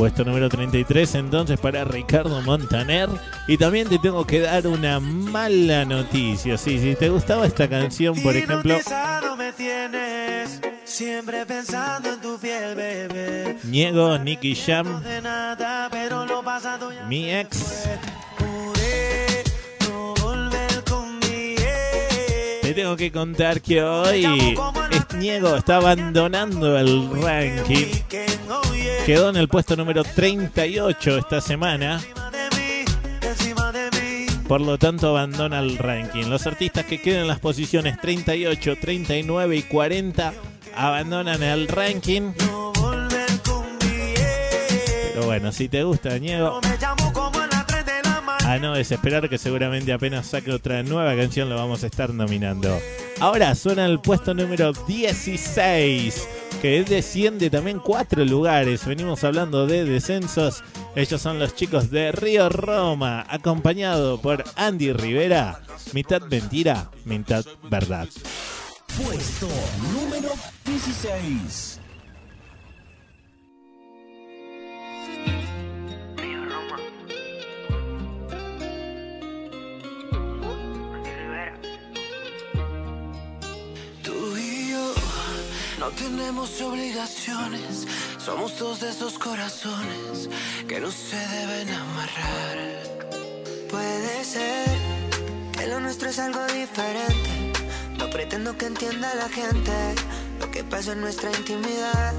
Puesto 0.01 0.25
número 0.25 0.49
33 0.49 1.13
entonces 1.13 1.59
para 1.59 1.83
Ricardo 1.83 2.41
Montaner. 2.41 3.07
Y 3.45 3.55
también 3.55 3.87
te 3.87 3.99
tengo 3.99 4.25
que 4.25 4.39
dar 4.39 4.65
una 4.65 4.99
mala 4.99 5.85
noticia. 5.85 6.57
Sí, 6.57 6.79
si 6.79 6.95
te 6.95 7.09
gustaba 7.09 7.45
esta 7.45 7.69
canción, 7.69 8.19
por 8.19 8.35
ejemplo, 8.35 8.79
Hipnotizado 8.79 9.37
me 9.37 9.53
tienes, 9.53 10.59
siempre 10.85 11.45
pensando 11.45 12.13
en 12.13 12.19
tu 12.19 12.35
piel, 12.39 12.73
bebé. 12.73 13.59
Niego, 13.63 14.17
Nicky 14.17 14.55
Jam, 14.55 15.03
mi 17.07 17.31
ex. 17.31 17.87
Te 22.71 22.75
tengo 22.75 22.95
que 22.95 23.11
contar 23.11 23.59
que 23.59 23.83
hoy 23.83 24.25
Niego 25.17 25.57
está 25.57 25.75
abandonando 25.75 26.79
el 26.79 27.21
ranking. 27.21 27.87
Quedó 29.05 29.29
en 29.29 29.35
el 29.35 29.49
puesto 29.49 29.75
número 29.75 30.05
38 30.05 31.17
esta 31.17 31.41
semana. 31.41 31.99
Por 34.47 34.61
lo 34.61 34.77
tanto, 34.77 35.09
abandona 35.09 35.59
el 35.59 35.77
ranking. 35.77 36.27
Los 36.27 36.47
artistas 36.47 36.85
que 36.85 37.01
quedan 37.01 37.23
en 37.23 37.27
las 37.27 37.41
posiciones 37.41 37.99
38, 37.99 38.77
39 38.79 39.57
y 39.57 39.63
40 39.63 40.33
abandonan 40.73 41.43
el 41.43 41.67
ranking. 41.67 42.31
Pero 45.13 45.25
bueno, 45.25 45.51
si 45.51 45.67
te 45.67 45.83
gusta, 45.83 46.17
Niego, 46.19 46.61
a 48.51 48.59
no 48.59 48.73
desesperar 48.73 49.29
que 49.29 49.37
seguramente 49.37 49.93
apenas 49.93 50.27
saque 50.27 50.51
otra 50.51 50.83
nueva 50.83 51.15
canción 51.15 51.49
lo 51.49 51.55
vamos 51.55 51.83
a 51.83 51.87
estar 51.87 52.13
nominando. 52.13 52.77
Ahora 53.21 53.55
suena 53.55 53.85
el 53.85 54.01
puesto 54.01 54.33
número 54.33 54.73
16, 54.73 56.27
que 56.61 56.83
desciende 56.83 57.49
también 57.49 57.79
cuatro 57.79 58.25
lugares. 58.25 58.85
Venimos 58.85 59.23
hablando 59.23 59.67
de 59.67 59.85
descensos. 59.85 60.63
Ellos 60.97 61.21
son 61.21 61.39
los 61.39 61.55
chicos 61.55 61.91
de 61.91 62.11
Río 62.11 62.49
Roma, 62.49 63.25
acompañado 63.29 64.19
por 64.19 64.43
Andy 64.57 64.91
Rivera. 64.91 65.61
Mitad 65.93 66.21
mentira, 66.23 66.89
mitad 67.05 67.45
verdad. 67.69 68.09
Puesto 68.97 69.47
número 69.93 70.29
16. 70.65 71.70
No 85.81 85.89
tenemos 85.89 86.61
obligaciones. 86.61 87.87
Somos 88.23 88.59
dos 88.59 88.81
de 88.81 88.91
esos 88.91 89.17
corazones 89.17 90.29
que 90.67 90.79
no 90.79 90.91
se 90.91 91.17
deben 91.17 91.69
amarrar. 91.69 92.57
Puede 93.67 94.23
ser 94.23 94.67
que 95.57 95.65
lo 95.65 95.79
nuestro 95.79 96.11
es 96.11 96.19
algo 96.19 96.45
diferente. 96.53 97.53
No 97.97 98.11
pretendo 98.11 98.55
que 98.55 98.67
entienda 98.67 99.15
la 99.15 99.27
gente 99.27 99.71
lo 100.39 100.51
que 100.51 100.63
pasa 100.63 100.91
en 100.91 101.01
nuestra 101.01 101.31
intimidad. 101.31 102.13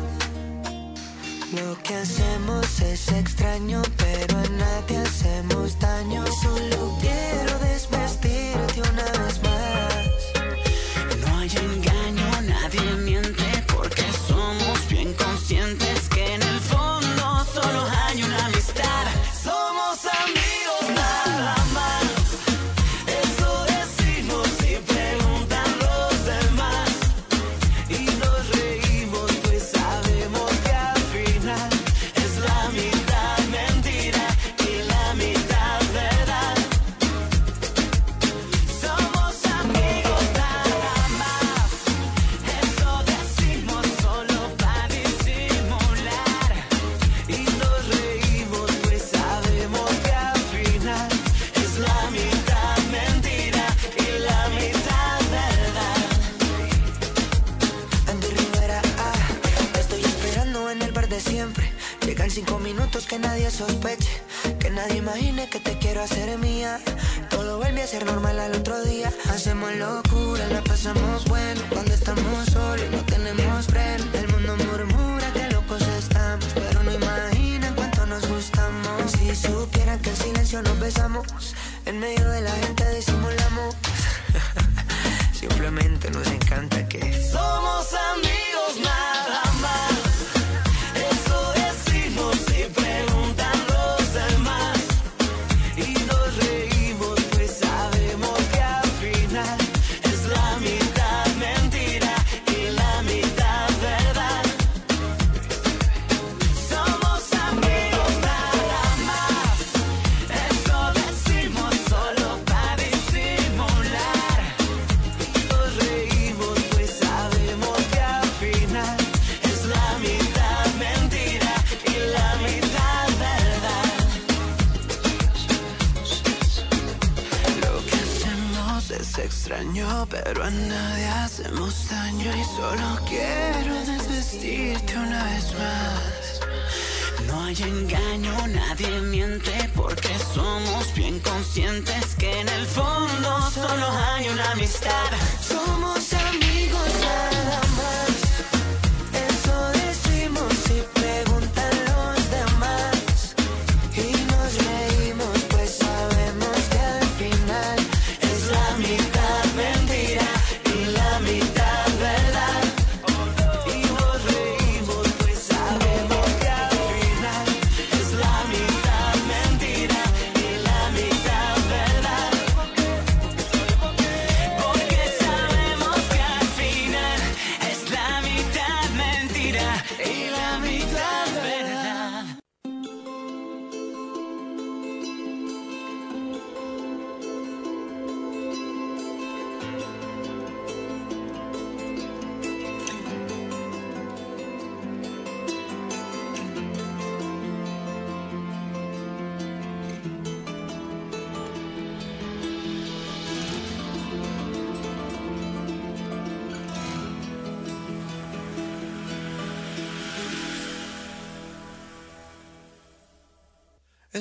Lo 1.53 1.81
que 1.85 1.94
hacemos 1.94 2.81
es 2.81 3.12
extraño, 3.12 3.81
pero 3.96 4.38
a 4.38 4.48
nadie 4.64 4.96
hacemos 4.96 5.79
daño. 5.79 6.25
Solo 6.42 6.98
quiero 7.01 7.59
desvestirte 7.61 8.81
una 8.90 9.25
vez 9.25 9.40
más. 9.40 9.91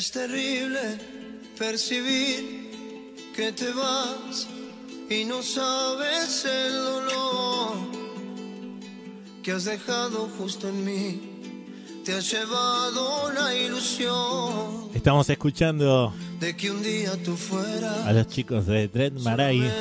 Es 0.01 0.09
terrible 0.09 0.79
percibir 1.59 2.71
que 3.35 3.51
te 3.51 3.71
vas 3.71 4.47
y 5.07 5.25
no 5.25 5.43
sabes 5.43 6.43
el 6.43 6.73
dolor 6.73 7.77
que 9.43 9.51
has 9.51 9.65
dejado 9.65 10.27
justo 10.39 10.69
en 10.69 10.85
mí. 10.85 11.21
Te 12.03 12.15
has 12.15 12.31
llevado 12.31 13.31
la 13.31 13.55
ilusión 13.55 14.89
Estamos 14.95 15.29
escuchando 15.29 16.11
de 16.39 16.57
que 16.57 16.71
un 16.71 16.81
día 16.81 17.11
tú 17.23 17.37
fueras 17.37 18.03
a 18.07 18.11
los 18.11 18.27
chicos 18.27 18.65
de 18.65 18.87
Dread 18.87 19.13
Marai 19.19 19.71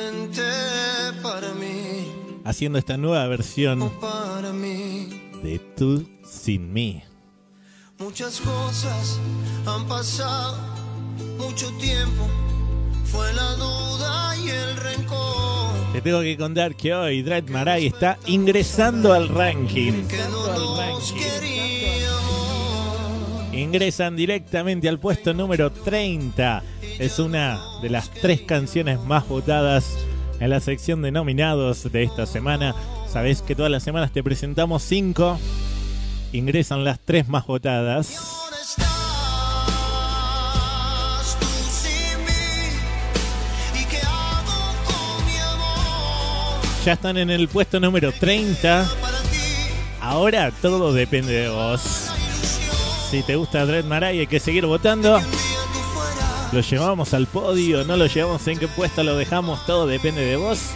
para 1.23 1.51
mí, 1.53 2.11
haciendo 2.43 2.77
esta 2.77 2.95
nueva 2.95 3.25
versión 3.25 3.91
para 3.99 4.53
mí. 4.53 5.31
de 5.41 5.57
Tú 5.75 6.07
sin 6.23 6.71
mí. 6.71 7.01
Muchas 8.21 8.41
cosas 8.41 9.19
han 9.65 9.87
pasado, 9.87 10.55
mucho 11.39 11.71
tiempo. 11.79 12.27
Fue 13.05 13.33
la 13.33 13.55
duda 13.55 14.37
y 14.37 14.47
el 14.47 14.75
rencor. 14.75 15.71
Te 15.91 16.01
tengo 16.01 16.21
que 16.21 16.37
contar 16.37 16.75
que 16.75 16.93
hoy 16.93 17.23
Dread 17.23 17.49
Marai 17.49 17.87
está 17.87 18.19
ingresando 18.27 19.11
al 19.13 19.27
ranking. 19.27 20.03
Que 20.07 20.19
no 20.29 20.55
nos 20.55 21.13
queríamos. 21.13 22.21
Ingresan 23.53 24.15
directamente 24.15 24.87
al 24.87 24.99
puesto 24.99 25.33
número 25.33 25.71
30. 25.71 26.61
Es 26.99 27.17
una 27.17 27.59
de 27.81 27.89
las 27.89 28.11
tres 28.11 28.41
canciones 28.41 28.99
más 28.99 29.27
votadas 29.27 29.97
en 30.39 30.51
la 30.51 30.59
sección 30.59 31.01
de 31.01 31.11
nominados 31.11 31.91
de 31.91 32.03
esta 32.03 32.27
semana. 32.27 32.75
Sabes 33.11 33.41
que 33.41 33.55
todas 33.55 33.71
las 33.71 33.81
semanas 33.81 34.11
te 34.11 34.21
presentamos 34.21 34.83
cinco. 34.83 35.39
Ingresan 36.33 36.83
las 36.83 36.99
tres 36.99 37.27
más 37.27 37.45
votadas. 37.45 38.39
Ya 46.85 46.93
están 46.93 47.17
en 47.17 47.29
el 47.29 47.47
puesto 47.47 47.79
número 47.79 48.11
30. 48.11 48.89
Para 48.99 49.19
ti, 49.21 49.37
Ahora 50.01 50.51
todo 50.51 50.93
depende 50.93 51.33
de 51.33 51.49
vos. 51.49 51.81
Si 53.11 53.21
te 53.21 53.35
gusta 53.35 53.65
Dread 53.65 53.85
Marai 53.85 54.19
hay 54.19 54.27
que 54.27 54.39
seguir 54.39 54.65
votando. 54.65 55.21
Lo 56.51 56.61
llevamos 56.61 57.13
al 57.13 57.27
podio, 57.27 57.83
no 57.83 57.97
lo 57.97 58.07
llevamos 58.07 58.47
en 58.47 58.57
qué 58.57 58.67
puesto 58.67 59.03
lo 59.03 59.15
dejamos, 59.15 59.65
todo 59.65 59.85
depende 59.85 60.25
de 60.25 60.37
vos. 60.37 60.71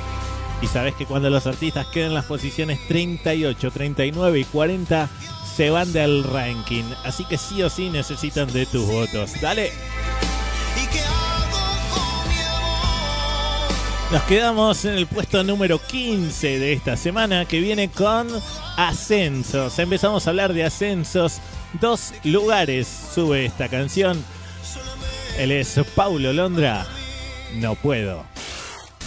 Y 0.62 0.68
sabés 0.68 0.96
que 0.96 1.06
cuando 1.06 1.30
los 1.30 1.48
artistas 1.48 1.88
quedan 1.88 2.10
en 2.10 2.14
las 2.14 2.26
posiciones 2.26 2.80
38, 2.88 3.72
39 3.72 4.40
y 4.40 4.44
40, 4.46 5.10
se 5.56 5.70
van 5.70 5.94
del 5.94 6.24
ranking. 6.24 6.84
Así 7.04 7.24
que 7.26 7.38
sí 7.38 7.62
o 7.64 7.70
sí 7.70 7.90
necesitan 7.90 8.52
de 8.52 8.66
tus 8.66 8.86
votos. 8.86 9.32
Dale. 9.42 9.72
Nos 14.12 14.22
quedamos 14.24 14.86
en 14.86 14.96
el 14.96 15.08
puesto 15.08 15.44
número 15.44 15.80
15 15.80 16.60
de 16.60 16.74
esta 16.74 16.96
semana 16.96 17.46
que 17.46 17.60
viene 17.60 17.90
con 17.90 18.28
ascensos. 18.78 19.80
Empezamos 19.80 20.28
a 20.28 20.30
hablar 20.30 20.54
de 20.54 20.64
ascensos. 20.64 21.40
Dos 21.82 22.14
lugares 22.24 22.88
sube 23.14 23.46
esta 23.46 23.68
canción. 23.68 24.24
Él 25.38 25.52
es 25.52 25.80
Paulo 25.96 26.34
Londra. 26.34 26.86
No 27.56 27.76
puedo. 27.76 28.26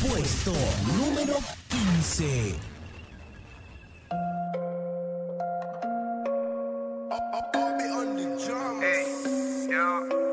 Puesto 0.00 0.52
número 0.96 1.37
15. 1.68 2.67
I'll, 7.20 7.78
be 7.78 7.85
on 7.85 8.16
the 8.16 8.44
drums. 8.46 8.83
Hey, 8.83 9.72
yo. 9.72 10.28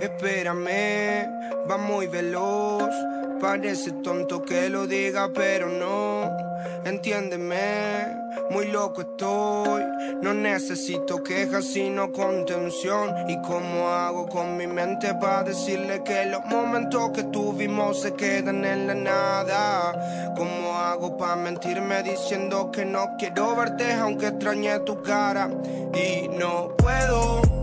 Espérame, 0.00 1.28
va 1.68 1.76
muy 1.76 2.06
veloz. 2.06 2.94
Parece 3.40 3.92
tonto 4.02 4.42
que 4.42 4.68
lo 4.68 4.86
diga, 4.86 5.30
pero 5.34 5.68
no. 5.68 6.48
Entiéndeme, 6.84 8.06
muy 8.50 8.66
loco 8.68 9.02
estoy. 9.02 9.82
No 10.22 10.34
necesito 10.34 11.22
quejas, 11.22 11.64
sino 11.66 12.12
contención. 12.12 13.28
¿Y 13.28 13.40
cómo 13.42 13.88
hago 13.88 14.28
con 14.28 14.56
mi 14.56 14.66
mente 14.66 15.14
para 15.14 15.44
decirle 15.44 16.02
que 16.02 16.26
los 16.26 16.44
momentos 16.46 17.10
que 17.10 17.24
tuvimos 17.24 18.00
se 18.00 18.14
quedan 18.14 18.64
en 18.64 18.86
la 18.86 18.94
nada? 18.94 20.34
¿Cómo 20.36 20.76
hago 20.76 21.16
para 21.16 21.36
mentirme 21.36 22.02
diciendo 22.02 22.70
que 22.72 22.84
no 22.84 23.16
quiero 23.18 23.54
verte 23.54 23.92
aunque 23.94 24.28
extrañe 24.28 24.80
tu 24.80 25.02
cara? 25.02 25.48
Y 25.94 26.28
no 26.28 26.76
puedo 26.76 27.57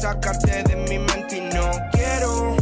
sacarte 0.00 0.62
de 0.62 0.76
mi 0.76 0.98
mente 0.98 1.36
y 1.36 1.40
no 1.54 1.70
quiero 1.92 2.56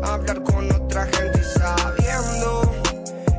hablar 0.00 0.42
con 0.44 0.70
otra 0.70 1.06
gente 1.06 1.42
sabiendo 1.42 2.72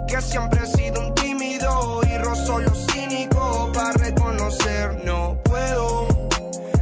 que 0.09 0.21
siempre 0.21 0.59
he 0.61 0.67
sido 0.67 0.99
un 0.99 1.15
tímido 1.15 2.01
y 2.05 2.17
rozo 2.17 2.59
lo 2.59 2.75
cínico 2.75 3.71
para 3.73 3.93
reconocer. 3.93 5.05
No 5.05 5.37
puedo 5.43 6.07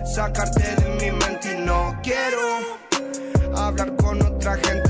sacarte 0.04 0.64
de 0.82 0.90
mi 1.00 1.12
mente 1.12 1.60
y 1.60 1.64
no 1.64 1.96
quiero 2.02 2.42
hablar 3.56 3.96
con 3.98 4.20
otra 4.24 4.56
gente 4.56 4.81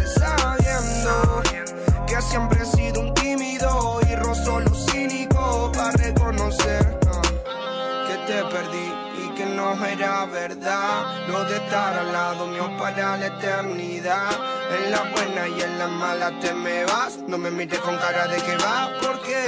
no 10.26 10.38
era 10.38 10.48
verdad. 10.48 11.28
Lo 11.28 11.44
de 11.46 11.58
estar 11.58 11.98
al 11.98 12.12
lado 12.12 12.48
mío 12.48 12.70
para 12.78 13.18
la 13.18 13.28
eternidad. 13.28 14.30
En 14.76 14.92
la 14.92 15.04
buena 15.04 15.48
y 15.48 15.62
en 15.62 15.80
la 15.80 15.88
mala 15.88 16.40
te 16.40 16.54
me 16.54 16.86
vas. 16.86 17.18
No 17.28 17.38
me 17.38 17.52
mires 17.52 17.80
con 17.80 17.98
cara 17.98 18.28
de 18.28 18.38
que 18.38 18.58
va 18.58 18.90
porque 19.02 19.46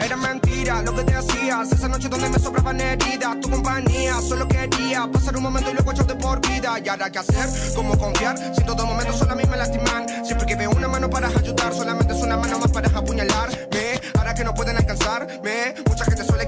era 0.00 0.16
mentira 0.16 0.82
lo 0.82 0.94
que 0.94 1.04
te 1.04 1.14
hacías. 1.14 1.72
Esa 1.72 1.88
noche 1.88 2.08
donde 2.08 2.28
me 2.28 2.38
sobraban 2.38 2.80
heridas 2.80 3.40
Tu 3.40 3.50
compañía, 3.50 4.20
solo 4.20 4.46
quería 4.48 5.06
Pasar 5.12 5.36
un 5.36 5.42
momento 5.42 5.70
y 5.70 5.74
luego 5.74 5.92
echarte 5.92 6.14
por 6.14 6.40
vida. 6.48 6.78
¿Y 6.84 6.88
ahora 6.88 7.10
qué 7.10 7.18
hacer? 7.18 7.74
¿Cómo 7.74 7.98
confiar? 7.98 8.36
Si 8.38 8.60
en 8.60 8.66
todo 8.66 8.86
momento 8.86 9.12
solo 9.12 9.32
a 9.32 9.34
mí 9.34 9.44
me 9.48 9.56
lastiman. 9.56 10.06
Siempre 10.24 10.46
que 10.46 10.56
veo 10.56 10.70
una 10.70 10.88
mano 10.88 11.08
para 11.08 11.28
ayudar 11.28 11.72
Solamente 11.72 12.14
es 12.14 12.22
una 12.22 12.36
mano 12.36 12.58
más 12.58 12.70
para 12.70 12.88
apuñalarme. 12.88 14.00
Ahora 14.18 14.34
que 14.34 14.44
no 14.44 14.54
pueden 14.54 14.76
alcanzarme 14.76 15.74
Mucha 15.86 16.04
gente 16.04 16.24
suele 16.24 16.44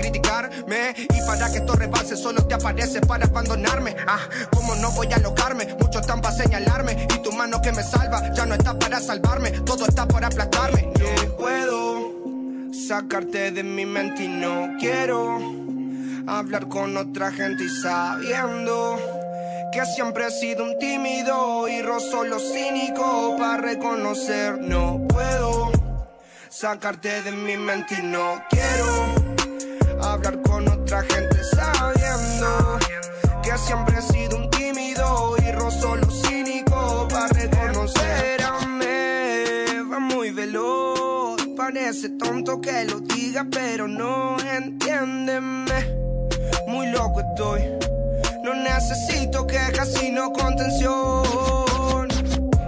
criticarme 0.64 0.94
Y 0.98 1.26
para 1.26 1.50
que 1.50 1.58
esto 1.58 1.74
rebase 1.74 2.16
solo 2.16 2.46
te 2.46 2.54
aparece 2.54 3.00
para 3.00 3.26
abandonarme. 3.26 3.96
Ah, 4.06 4.20
¿cómo 4.52 4.74
no 4.76 4.90
voy 4.92 5.12
a 5.12 5.16
alocarme? 5.16 5.66
Muchos 5.80 6.02
están 6.02 6.20
para 6.20 6.34
señalarme. 6.34 7.06
Y 7.14 7.22
tu 7.22 7.32
mano 7.32 7.60
que 7.60 7.72
me 7.72 7.82
salva 7.82 8.32
Ya 8.34 8.46
no 8.46 8.54
está 8.54 8.78
para 8.78 9.00
salvarme. 9.00 9.50
Todo 9.50 9.86
está 9.86 10.06
para 10.06 10.28
aplastarme. 10.28 10.92
No 10.98 11.36
puedo 11.36 12.72
sacarte 12.72 13.50
de 13.52 13.62
mi 13.62 13.86
mente 13.86 14.24
y 14.24 14.28
no 14.28 14.76
quiero 14.78 15.38
hablar 16.26 16.68
con 16.68 16.96
otra 16.96 17.32
gente 17.32 17.64
y 17.64 17.68
sabiendo 17.68 18.98
que 19.72 19.84
siempre 19.86 20.26
he 20.26 20.30
sido 20.30 20.64
un 20.64 20.78
tímido 20.78 21.68
y 21.68 21.82
rozo 21.82 22.24
lo 22.24 22.38
cínico 22.38 23.36
para 23.38 23.58
reconocer. 23.58 24.58
No 24.58 25.06
puedo 25.08 25.70
sacarte 26.48 27.22
de 27.22 27.32
mi 27.32 27.56
mente 27.56 27.96
y 28.00 28.06
no 28.06 28.42
quiero 28.50 29.29
hablar 30.02 30.40
con 30.42 30.68
otra 30.68 31.02
gente 31.02 31.36
sabiendo 31.44 32.78
que 33.42 33.58
siempre 33.58 33.98
he 33.98 34.02
sido 34.02 34.36
un 34.36 34.50
tímido 34.50 35.36
y 35.46 35.52
rozo 35.52 35.96
lo 35.96 36.10
cínico 36.10 37.08
para 37.10 37.28
reconocer 37.28 38.40
va 39.90 39.98
muy 39.98 40.30
veloz 40.30 41.40
parece 41.56 42.10
tonto 42.10 42.60
que 42.60 42.84
lo 42.84 43.00
diga 43.00 43.46
pero 43.50 43.86
no 43.86 44.36
entiéndeme. 44.38 46.00
Muy 46.66 46.86
loco 46.88 47.20
estoy 47.20 47.62
no 48.42 48.54
necesito 48.54 49.46
quejas 49.46 49.92
sino 49.92 50.32
contención. 50.32 52.08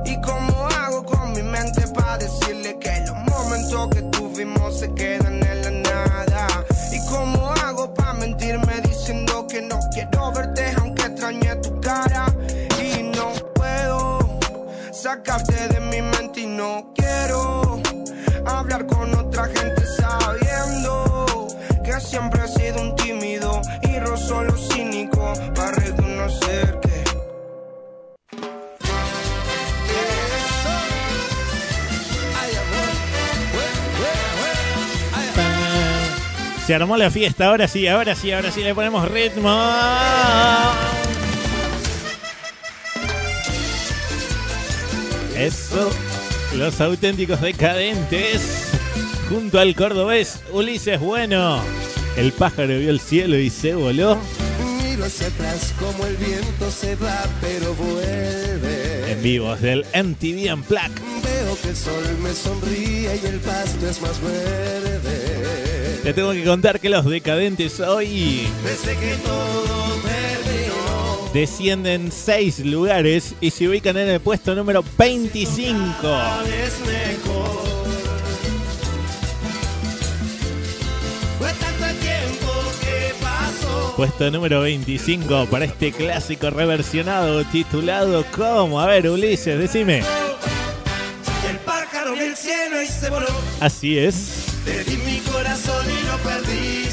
Y 0.05 0.21
cómo 0.21 0.68
hago 0.79 1.05
con 1.05 1.33
mi 1.33 1.42
mente 1.42 1.87
para 1.88 2.18
decirle 2.18 2.79
que 2.79 2.92
los 3.07 3.16
momentos 3.16 3.88
que 3.88 4.03
tuvimos 4.03 4.79
se 4.79 4.92
quedan 4.95 5.42
en 5.42 5.62
la 5.62 5.71
nada 5.71 6.47
cómo 7.12 7.53
hago 7.62 7.92
para 7.92 8.14
mentirme 8.14 8.81
diciendo 8.81 9.46
que 9.46 9.61
no 9.61 9.79
quiero 9.92 10.33
verte 10.33 10.75
aunque 10.79 11.03
extrañe 11.03 11.55
tu 11.57 11.79
cara 11.81 12.25
y 12.83 13.03
no 13.03 13.33
puedo 13.55 14.40
sacarte 14.92 15.68
de 15.68 15.81
mi 15.81 16.01
mente 16.01 16.40
y 16.40 16.46
no 16.46 16.90
quiero 16.94 17.81
hablar 18.46 18.87
con 18.87 19.14
otra 19.14 19.44
gente 19.44 19.83
sabiendo 20.01 21.48
que 21.85 22.01
siempre 22.01 22.41
Se 36.72 36.76
armó 36.76 36.96
la 36.96 37.11
fiesta, 37.11 37.48
ahora 37.48 37.68
sí, 37.68 37.87
ahora 37.87 38.14
sí, 38.14 38.32
ahora 38.32 38.50
sí 38.50 38.62
le 38.62 38.74
ponemos 38.74 39.06
ritmo. 39.06 39.54
Eso, 45.37 45.90
los 46.56 46.80
auténticos 46.80 47.42
decadentes. 47.42 48.70
Junto 49.28 49.61
al 49.61 49.74
cordobés 49.74 50.40
Ulises 50.50 50.98
Bueno. 50.98 51.61
El 52.16 52.32
pájaro 52.32 52.78
vio 52.78 52.88
el 52.88 53.00
cielo 53.00 53.37
y 53.37 53.50
se 53.50 53.74
voló. 53.74 54.16
Miro 54.82 55.04
hacia 55.04 55.26
atrás 55.26 55.74
como 55.78 56.06
el 56.06 56.16
viento 56.16 56.70
se 56.70 56.96
va, 56.96 57.26
pero 57.42 57.74
vuelve. 57.74 59.12
En 59.12 59.22
vivos 59.22 59.61
del 59.61 59.85
MTV 59.92 60.54
Unplugged. 60.54 61.02
Veo 61.22 61.58
que 61.61 61.68
el 61.68 61.76
sol 61.76 62.18
me 62.22 62.32
sonríe 62.32 63.20
y 63.22 63.26
el 63.26 63.40
pasto 63.40 63.90
es 63.90 64.00
más 64.00 64.18
verde. 64.22 65.41
Te 66.03 66.12
tengo 66.12 66.33
que 66.33 66.45
contar 66.45 66.81
que 66.81 66.88
los 66.88 67.05
decadentes 67.05 67.79
hoy 67.81 68.49
Desde 68.65 68.97
que 68.99 69.15
todo 69.17 70.01
terminó. 70.03 71.31
descienden 71.33 72.11
6 72.11 72.61
lugares 72.67 73.35
y 73.41 73.51
se 73.51 73.69
ubican 73.69 73.97
en 73.97 74.09
el 74.09 74.21
puesto 74.21 74.55
número 74.55 74.83
25. 74.99 75.73
Es 76.65 76.81
mejor. 76.81 77.62
Fue 81.38 81.53
tanto 81.53 81.85
el 81.87 81.97
tiempo 81.99 82.53
que 82.81 83.15
pasó. 83.23 83.95
Puesto 83.97 84.31
número 84.33 84.61
25 84.62 85.47
para 85.51 85.67
este 85.67 85.93
clásico 85.93 86.51
reversionado 86.51 87.45
titulado 87.45 88.25
¿Cómo? 88.37 88.81
A 88.81 88.87
ver, 88.87 89.09
Ulises, 89.09 89.57
decime. 89.57 90.03
El 91.49 91.59
pájaro 91.59 92.15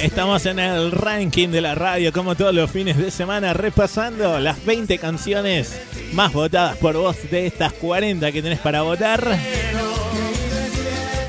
Estamos 0.01 0.45
en 0.45 0.59
el 0.59 0.91
ranking 0.91 1.49
de 1.49 1.61
la 1.61 1.73
radio 1.75 2.13
como 2.13 2.35
todos 2.35 2.53
los 2.53 2.71
fines 2.71 2.97
de 2.97 3.11
semana 3.11 3.53
repasando 3.53 4.39
las 4.39 4.63
20 4.65 4.97
canciones 4.97 5.77
más 6.13 6.31
votadas 6.31 6.77
por 6.77 6.95
vos 6.95 7.17
de 7.29 7.47
estas 7.47 7.73
40 7.73 8.31
que 8.31 8.41
tenés 8.41 8.59
para 8.59 8.81
votar. 8.81 9.37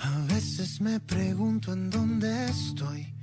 A 0.00 0.18
veces 0.34 0.80
me 0.80 0.98
pregunto 0.98 1.72
en 1.72 1.88
dónde 1.88 2.46
estoy. 2.46 3.14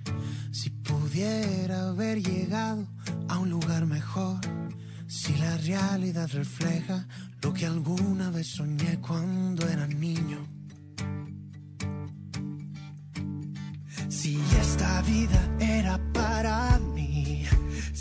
Si 0.53 0.69
pudiera 0.69 1.89
haber 1.89 2.23
llegado 2.23 2.87
a 3.27 3.39
un 3.39 3.49
lugar 3.49 3.85
mejor. 3.85 4.39
Si 5.05 5.35
la 5.35 5.57
realidad 5.57 6.29
refleja 6.31 7.05
lo 7.41 7.53
que 7.53 7.65
alguna 7.65 8.31
vez 8.31 8.47
soñé 8.47 9.01
cuando 9.01 9.67
era 9.67 9.85
niño. 9.85 10.47
Si 14.07 14.39
esta 14.61 15.01
vida 15.01 15.41
era 15.59 15.99
para 16.13 16.79
mí, 16.79 17.12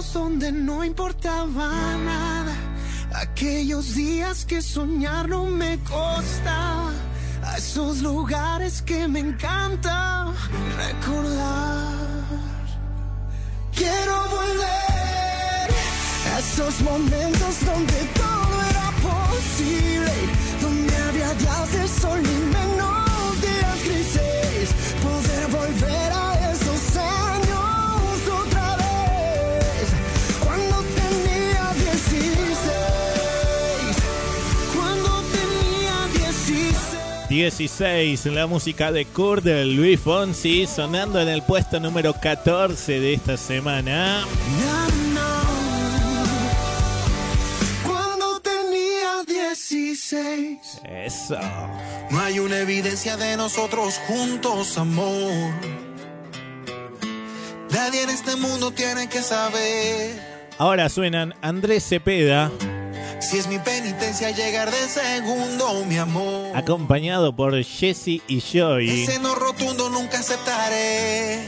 momentos 0.00 0.12
donde 0.12 0.52
no 0.52 0.84
importaba 0.84 1.96
nada. 1.96 2.54
Aquellos 3.12 3.94
días 3.94 4.44
que 4.44 4.62
soñar 4.62 5.28
no 5.28 5.44
me 5.46 5.78
costaba. 5.80 6.92
A 7.42 7.56
esos 7.56 8.00
lugares 8.00 8.82
que 8.82 9.08
me 9.08 9.20
encanta 9.20 10.32
recordar. 10.76 11.90
Quiero 13.74 14.16
volver 14.28 15.68
a 16.32 16.38
esos 16.38 16.80
momentos 16.82 17.54
donde 17.64 17.89
16. 37.50 37.60
16, 37.60 38.26
la 38.26 38.46
música 38.46 38.92
de 38.92 39.04
Kurt 39.06 39.42
de 39.42 39.64
Luis 39.64 39.98
Fonsi 39.98 40.66
sonando 40.66 41.20
en 41.20 41.28
el 41.28 41.42
puesto 41.42 41.80
número 41.80 42.14
14 42.14 43.00
de 43.00 43.14
esta 43.14 43.36
semana. 43.36 44.24
Cuando 47.84 48.40
tenía 48.40 49.24
16. 49.26 50.80
Eso. 50.84 51.38
No 52.10 52.20
hay 52.20 52.38
una 52.38 52.60
evidencia 52.60 53.16
de 53.16 53.36
nosotros 53.36 54.00
juntos, 54.06 54.78
amor. 54.78 55.32
Nadie 57.70 58.02
en 58.04 58.10
este 58.10 58.36
mundo 58.36 58.70
tiene 58.70 59.08
que 59.08 59.22
saber 59.22 60.30
Ahora 60.60 60.90
suenan 60.90 61.34
Andrés 61.40 61.88
Cepeda, 61.88 62.50
si 63.20 63.38
es 63.38 63.46
mi 63.46 63.58
penitencia 63.58 64.30
llegar 64.30 64.70
de 64.70 64.88
segundo, 64.88 65.84
mi 65.86 65.98
amor. 65.98 66.56
acompañado 66.56 67.34
por 67.34 67.54
Jesse 67.62 68.20
y 68.26 68.40
Joy. 68.40 69.02
Ese 69.04 69.18
no 69.20 69.34
rotundo 69.34 69.90
nunca 69.90 70.18
aceptaré. 70.20 71.38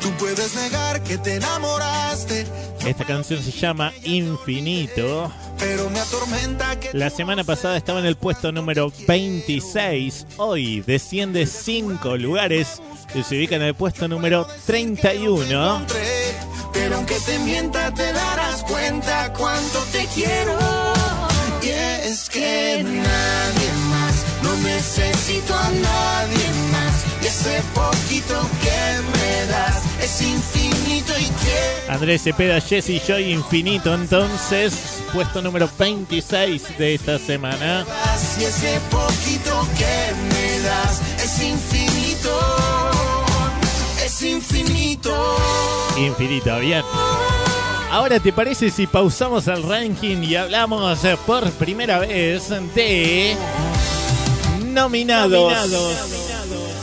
Tú 0.00 0.10
puedes 0.18 0.54
negar 0.54 1.02
que 1.02 1.16
te 1.16 1.36
enamoraste, 1.36 2.46
Esta 2.86 3.04
canción 3.06 3.42
se 3.42 3.50
llama 3.52 3.90
Infinito. 4.04 5.32
pero 5.58 5.88
me 5.88 5.98
atormenta 5.98 6.78
que 6.78 6.90
La 6.92 7.08
semana 7.08 7.42
pasada 7.42 7.78
estaba 7.78 8.00
en 8.00 8.06
el 8.06 8.16
puesto 8.16 8.52
número 8.52 8.92
26. 9.08 10.26
Hoy 10.36 10.82
desciende 10.86 11.46
5 11.46 12.16
lugares 12.18 12.82
y 13.14 13.22
se 13.22 13.38
ubica 13.38 13.56
en 13.56 13.62
el 13.62 13.74
puesto 13.74 14.06
número 14.06 14.46
31. 14.66 15.86
Pero 16.74 16.96
aunque 16.96 17.18
te 17.20 17.38
mienta 17.38 17.94
te 17.94 18.12
darás 18.12 18.62
cuenta 18.64 19.32
cuánto 19.32 19.78
te 19.92 20.06
quiero. 20.14 20.58
Y 21.62 21.68
es 21.68 22.28
que 22.28 22.82
nadie 22.84 23.72
más, 23.88 24.14
no 24.42 24.54
necesito 24.56 25.54
a 25.54 25.70
nadie 25.70 26.46
más. 26.72 26.94
Y 27.22 27.26
ese 27.26 27.62
poquito 27.72 28.40
que 28.62 29.18
me 29.18 29.46
das 29.50 29.82
es 30.02 30.20
infinito 30.20 31.12
y 31.18 31.24
que 31.24 31.90
Andrés 31.90 32.22
Cepeda, 32.22 32.60
Jesse 32.60 33.00
Joy 33.06 33.32
Infinito. 33.32 33.94
Entonces, 33.94 34.74
puesto 35.12 35.40
número 35.40 35.70
26 35.78 36.76
de 36.76 36.94
esta 36.94 37.18
semana. 37.18 37.86
Y 38.38 38.44
ese 38.44 38.78
poquito 38.90 39.66
que 39.78 40.12
me 40.34 40.60
das 40.60 41.00
es 41.22 41.42
infinito. 41.42 41.83
Infinito. 44.34 45.36
Infinito, 45.96 46.58
bien. 46.58 46.82
Ahora, 47.90 48.18
¿te 48.18 48.32
parece 48.32 48.70
si 48.70 48.88
pausamos 48.88 49.46
el 49.46 49.62
ranking 49.62 50.22
y 50.24 50.34
hablamos 50.34 51.04
eh, 51.04 51.16
por 51.24 51.48
primera 51.52 52.00
vez 52.00 52.48
de 52.74 53.36
nominados? 54.72 55.54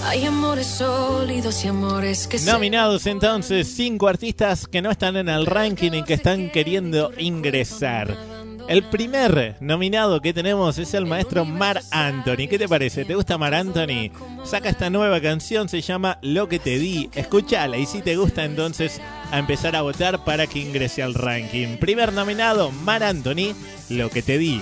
Hay 0.06 0.26
amores 0.26 0.68
sólidos 0.68 1.64
y 1.66 1.68
amores 1.68 2.28
que 2.28 2.39
Nominados 2.39 3.06
entonces, 3.06 3.68
cinco 3.76 4.08
artistas 4.08 4.66
que 4.68 4.82
no 4.82 4.89
están 4.89 5.18
en 5.18 5.28
el 5.28 5.45
ranking 5.45 5.91
y 5.91 6.04
que 6.04 6.14
están 6.14 6.49
queriendo 6.49 7.12
ingresar. 7.18 8.18
El 8.68 8.84
primer 8.84 9.55
nominado 9.59 10.22
que 10.22 10.34
tenemos 10.34 10.78
es 10.78 10.93
el 10.93 11.05
maestro 11.05 11.45
Mar 11.45 11.82
Anthony. 11.91 12.47
¿Qué 12.49 12.57
te 12.57 12.70
parece? 12.70 13.05
¿Te 13.05 13.16
gusta 13.16 13.38
Mar 13.38 13.53
Anthony? 13.53 14.12
Saca 14.43 14.70
esta 14.70 14.89
nueva 14.89 15.20
canción, 15.20 15.68
se 15.68 15.82
llama 15.82 16.20
Lo 16.22 16.47
que 16.47 16.59
te 16.59 16.80
di. 16.80 17.09
Escúchala 17.14 17.78
y 17.78 17.86
si 17.86 18.01
te 18.01 18.16
gusta 18.16 18.45
entonces 18.45 19.01
a 19.32 19.39
empezar 19.39 19.76
a 19.76 19.82
votar 19.82 20.24
para 20.24 20.47
que 20.47 20.59
ingrese 20.59 21.03
al 21.03 21.14
ranking. 21.14 21.78
Primer 21.78 22.14
nominado, 22.14 22.72
Mar 22.72 23.03
Anthony, 23.03 23.53
Lo 23.89 24.09
que 24.09 24.22
te 24.22 24.38
di. 24.38 24.62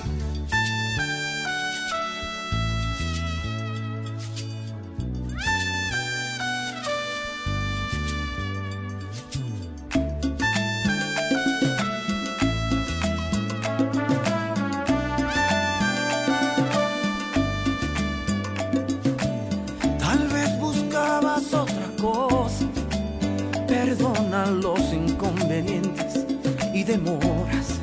Los 24.29 24.93
inconvenientes 24.93 26.23
y 26.71 26.83
demoras. 26.83 27.79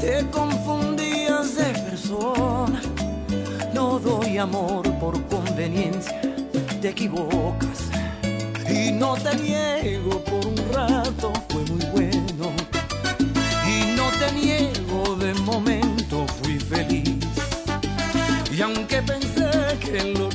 Te 0.00 0.26
confundías 0.30 1.54
de 1.54 1.64
persona. 1.90 2.80
No 3.74 3.98
doy 3.98 4.38
amor 4.38 4.90
por 4.98 5.22
conveniencia. 5.26 6.18
Te 6.80 6.88
equivocas. 6.88 7.90
Y 8.70 8.90
no 8.90 9.16
te 9.16 9.36
niego 9.36 10.24
por 10.24 10.46
un 10.46 10.56
rato 10.72 11.30
fue 11.50 11.62
muy 11.66 11.84
bueno. 11.92 12.50
Y 13.66 13.96
no 13.96 14.08
te 14.18 14.32
niego 14.32 15.14
de 15.16 15.34
momento 15.34 16.26
fui 16.42 16.58
feliz. 16.58 17.18
Y 18.50 18.62
aunque 18.62 19.02
pensé 19.02 19.50
que 19.78 20.14
lo 20.14 20.27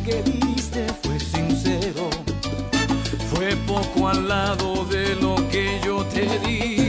al 4.07 4.27
lado 4.27 4.85
de 4.85 5.15
lo 5.15 5.35
que 5.49 5.79
yo 5.85 6.03
te 6.05 6.39
di. 6.39 6.82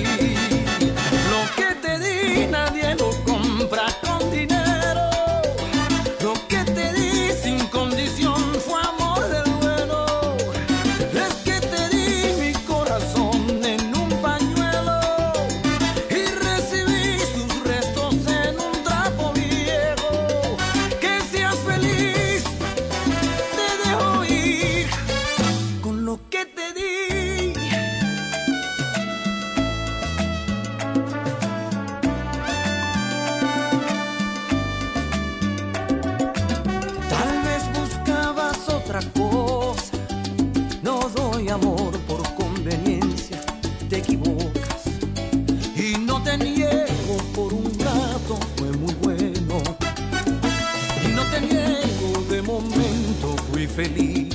Feliz. 53.74 54.28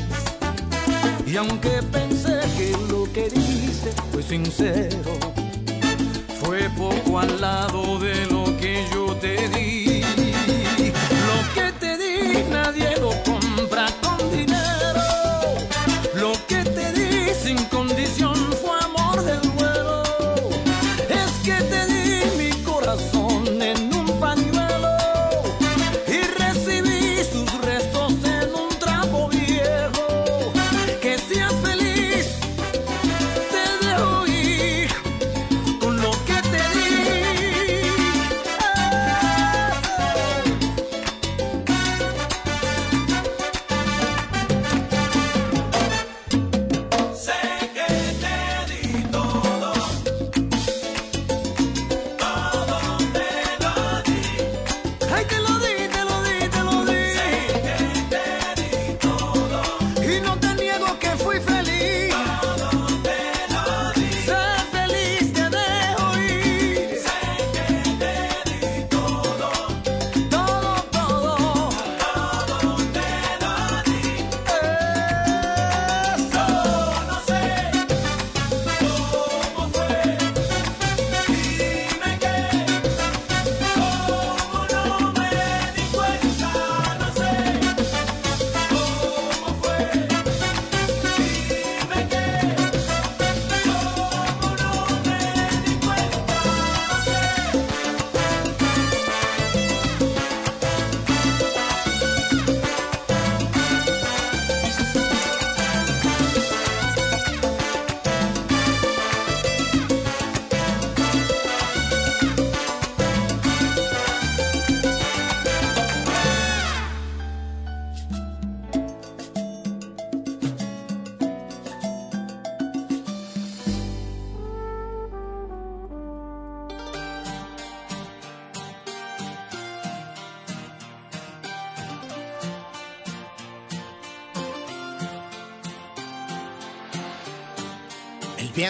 Y 1.26 1.38
aunque 1.38 1.82
pensé 1.92 2.40
que 2.58 2.72
lo 2.92 3.12
que 3.14 3.30
dice 3.30 3.92
fue 4.12 4.22
sincero, 4.22 5.18
fue 6.42 6.70
poco 6.78 7.20
al 7.20 7.40
lado 7.40 8.00
de 8.00 8.26
lo 8.26 8.46
que 8.58 8.84
yo 8.94 9.16
te 9.16 9.48
di. 9.50 9.89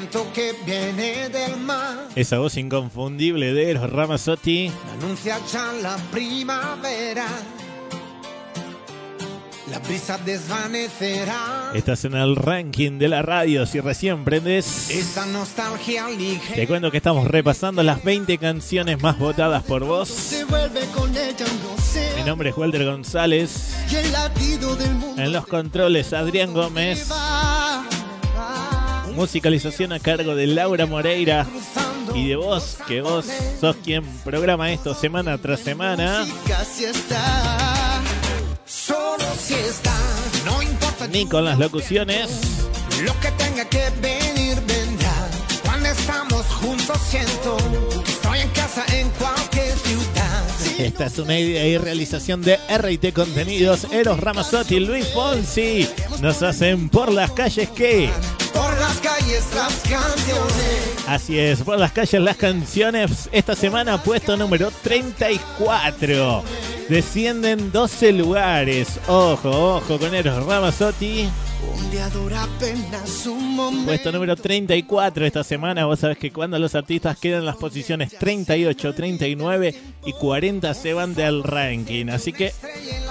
Viento 0.09 0.33
que 0.33 0.53
viene 0.65 1.29
del 1.29 1.57
mar 1.57 2.07
Esa 2.15 2.39
voz 2.39 2.57
inconfundible 2.57 3.53
de 3.53 3.71
Eros 3.71 3.89
Ramazzotti. 3.89 4.71
anuncia 4.93 5.37
ya 5.51 5.71
la 5.81 5.97
primavera. 6.11 7.25
La 9.69 9.77
brisa 9.77 10.17
desvanecerá 10.25 11.71
Estás 11.75 12.03
en 12.05 12.15
el 12.15 12.35
ranking 12.35 12.97
de 12.97 13.07
la 13.07 13.21
radio. 13.21 13.67
Si 13.67 13.79
recién 13.79 14.23
prendes, 14.25 14.89
esa 14.89 15.27
nostalgia 15.27 16.09
ligera. 16.09 16.55
te 16.55 16.65
cuento 16.67 16.89
que 16.89 16.97
estamos 16.97 17.27
repasando 17.27 17.83
las 17.83 18.03
20 18.03 18.39
canciones 18.39 18.99
más 19.03 19.19
votadas 19.19 19.61
por 19.63 19.85
vos. 19.85 20.09
Se 20.09 20.43
vuelve 20.45 20.85
con 20.95 21.11
ella 21.11 21.45
no 21.63 21.83
sé. 21.83 22.13
Mi 22.17 22.23
nombre 22.23 22.49
es 22.49 22.57
Walter 22.57 22.83
González. 22.83 23.75
Y 23.91 23.95
el 23.95 24.11
latido 24.11 24.75
del 24.75 24.95
mundo 24.95 25.21
En 25.21 25.31
los 25.31 25.45
controles, 25.45 26.13
Adrián 26.13 26.53
Gómez. 26.53 27.07
Musicalización 29.19 29.91
a 29.91 29.99
cargo 29.99 30.33
de 30.33 30.47
Laura 30.47 30.85
Moreira. 30.85 31.45
Y 32.15 32.29
de 32.29 32.37
vos, 32.37 32.77
que 32.87 33.01
vos 33.01 33.25
sos 33.59 33.75
quien 33.83 34.01
programa 34.23 34.71
esto 34.71 34.95
semana 34.95 35.37
tras 35.37 35.59
semana. 35.59 36.25
Ni 41.11 41.25
con 41.25 41.43
las 41.43 41.59
locuciones. 41.59 42.29
lo 43.03 43.19
que 43.19 43.29
tenga 43.31 43.65
que 43.65 43.89
venir 43.99 44.55
vendrá. 44.65 45.29
Cuando 45.65 45.89
estamos 45.89 46.45
juntos 46.45 46.97
siento 47.09 47.57
que 48.05 48.11
estoy 48.11 48.39
en 48.39 48.49
casa 48.51 48.85
en 48.93 49.09
cualquier 49.09 49.77
ciudad. 49.79 50.45
Esta 50.79 51.07
es 51.07 51.17
una 51.17 51.37
idea 51.37 51.67
y 51.67 51.77
realización 51.77 52.41
de 52.41 52.57
RT 52.69 53.11
Contenidos. 53.13 53.85
Eros 53.91 54.17
Ramazzotti 54.21 54.77
y 54.77 54.79
Luis 54.79 55.09
Fonsi 55.09 55.89
nos 56.21 56.41
hacen 56.41 56.87
por 56.87 57.11
las 57.11 57.31
calles 57.31 57.67
que. 57.71 58.09
Las 58.89 59.01
calles 59.01 59.45
las 59.53 59.75
canciones. 59.81 61.05
Así 61.07 61.37
es, 61.37 61.61
por 61.61 61.77
las 61.77 61.91
calles 61.91 62.19
las 62.19 62.35
canciones. 62.37 63.29
Esta 63.31 63.55
semana 63.55 64.01
puesto 64.01 64.35
número 64.35 64.71
34. 64.81 66.43
Descienden 66.89 67.71
12 67.71 68.11
lugares. 68.13 68.99
Ojo, 69.07 69.75
ojo 69.75 69.99
con 69.99 70.15
Eros 70.15 70.43
Ramazzotti. 70.43 71.29
Un 71.77 71.91
día 71.91 72.09
dura 72.09 72.41
apenas 72.41 73.27
un 73.27 73.55
momento. 73.55 73.85
Puesto 73.85 74.11
número 74.11 74.35
34 74.35 75.23
esta 75.23 75.43
semana. 75.43 75.85
Vos 75.85 75.99
sabés 75.99 76.17
que 76.17 76.31
cuando 76.31 76.57
los 76.57 76.73
artistas 76.73 77.15
quedan 77.19 77.41
en 77.41 77.45
las 77.45 77.57
posiciones 77.57 78.17
38, 78.17 78.95
39 78.95 79.75
y 80.03 80.13
40 80.13 80.73
se 80.73 80.93
van 80.95 81.13
del 81.13 81.43
ranking. 81.43 82.07
Así 82.09 82.33
que 82.33 82.53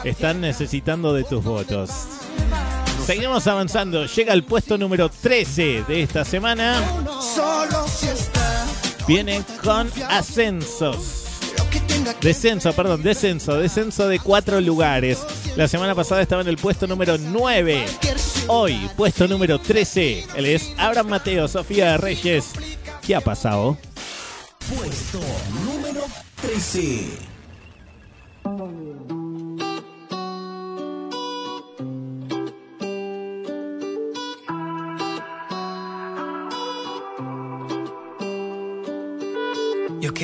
están 0.02 0.40
necesitando 0.40 1.14
de 1.14 1.22
tus 1.22 1.44
votos. 1.44 1.90
Seguimos 3.09 3.46
avanzando. 3.46 4.04
Llega 4.04 4.34
el 4.34 4.44
puesto 4.44 4.76
número 4.76 5.09
13 5.09 5.84
de 5.88 6.02
esta 6.02 6.26
semana. 6.26 6.78
Viene 9.06 9.42
con 9.64 9.90
ascensos. 10.11 11.24
Descenso, 12.20 12.74
perdón, 12.74 13.02
descenso, 13.02 13.56
descenso 13.56 14.09
de 14.09 14.18
cuatro 14.18 14.61
lugares. 14.61 15.24
La 15.56 15.68
semana 15.68 15.94
pasada 15.94 16.20
estaba 16.20 16.42
en 16.42 16.48
el 16.48 16.59
puesto 16.59 16.86
número 16.86 17.16
9. 17.16 17.86
Hoy, 18.48 18.90
puesto 18.94 19.26
número 19.26 19.59
13. 19.59 20.26
Él 20.36 20.44
es 20.44 20.74
Abraham 20.76 21.09
Mateo, 21.09 21.48
Sofía 21.48 21.96
Reyes. 21.96 22.52
¿Qué 23.00 23.16
ha 23.16 23.22
pasado? 23.22 23.78
Puesto 24.68 25.18
número 25.64 26.04
13. 26.42 27.09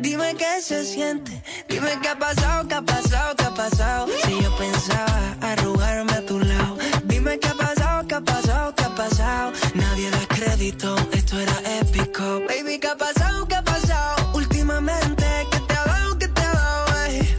Dime 0.00 0.34
qué 0.36 0.60
se 0.60 0.84
siente 0.84 1.42
Dime 1.68 1.98
qué 2.02 2.08
ha 2.08 2.18
pasado, 2.18 2.68
qué 2.68 2.74
ha 2.74 2.82
pasado, 2.82 3.36
qué 3.36 3.44
ha 3.44 3.54
pasado 3.54 4.06
Si 4.24 4.42
yo 4.42 4.56
pensaba 4.56 5.36
arrugarme 5.40 6.12
a 6.12 6.26
tu 6.26 6.38
lado 6.38 6.76
Dime 7.04 7.38
qué 7.38 7.48
ha 7.48 7.54
pasado, 7.54 8.06
qué 8.08 8.14
ha 8.14 8.20
pasado, 8.20 8.74
qué 8.74 8.84
ha 8.84 8.94
pasado 8.94 9.52
Nadie 9.74 10.10
da 10.10 10.26
crédito, 10.28 10.96
esto 11.12 11.38
era 11.40 11.54
épico 11.80 12.40
Baby, 12.48 12.78
qué 12.78 12.88
ha 12.88 12.96
pasado, 12.96 13.46
qué 13.46 13.54
ha 13.56 13.62
pasado 13.62 14.30
Últimamente, 14.34 15.24
¿qué 15.50 15.60
te 15.60 15.74
ha 15.74 15.84
dado, 15.84 16.18
qué 16.18 16.28
te 16.28 16.42
ha 16.42 16.52
dado? 16.52 17.04
ey? 17.06 17.34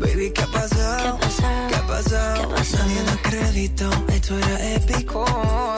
Baby, 0.00 0.32
¿qué 0.32 0.42
ha 0.42 0.46
pasado? 0.46 1.18
¿Qué 1.68 1.74
ha 1.74 1.86
pasado? 1.86 2.48
Nadie 2.50 3.02
da 3.04 3.16
crédito, 3.22 3.90
esto 4.08 4.38
era 4.38 4.74
épico 4.74 5.77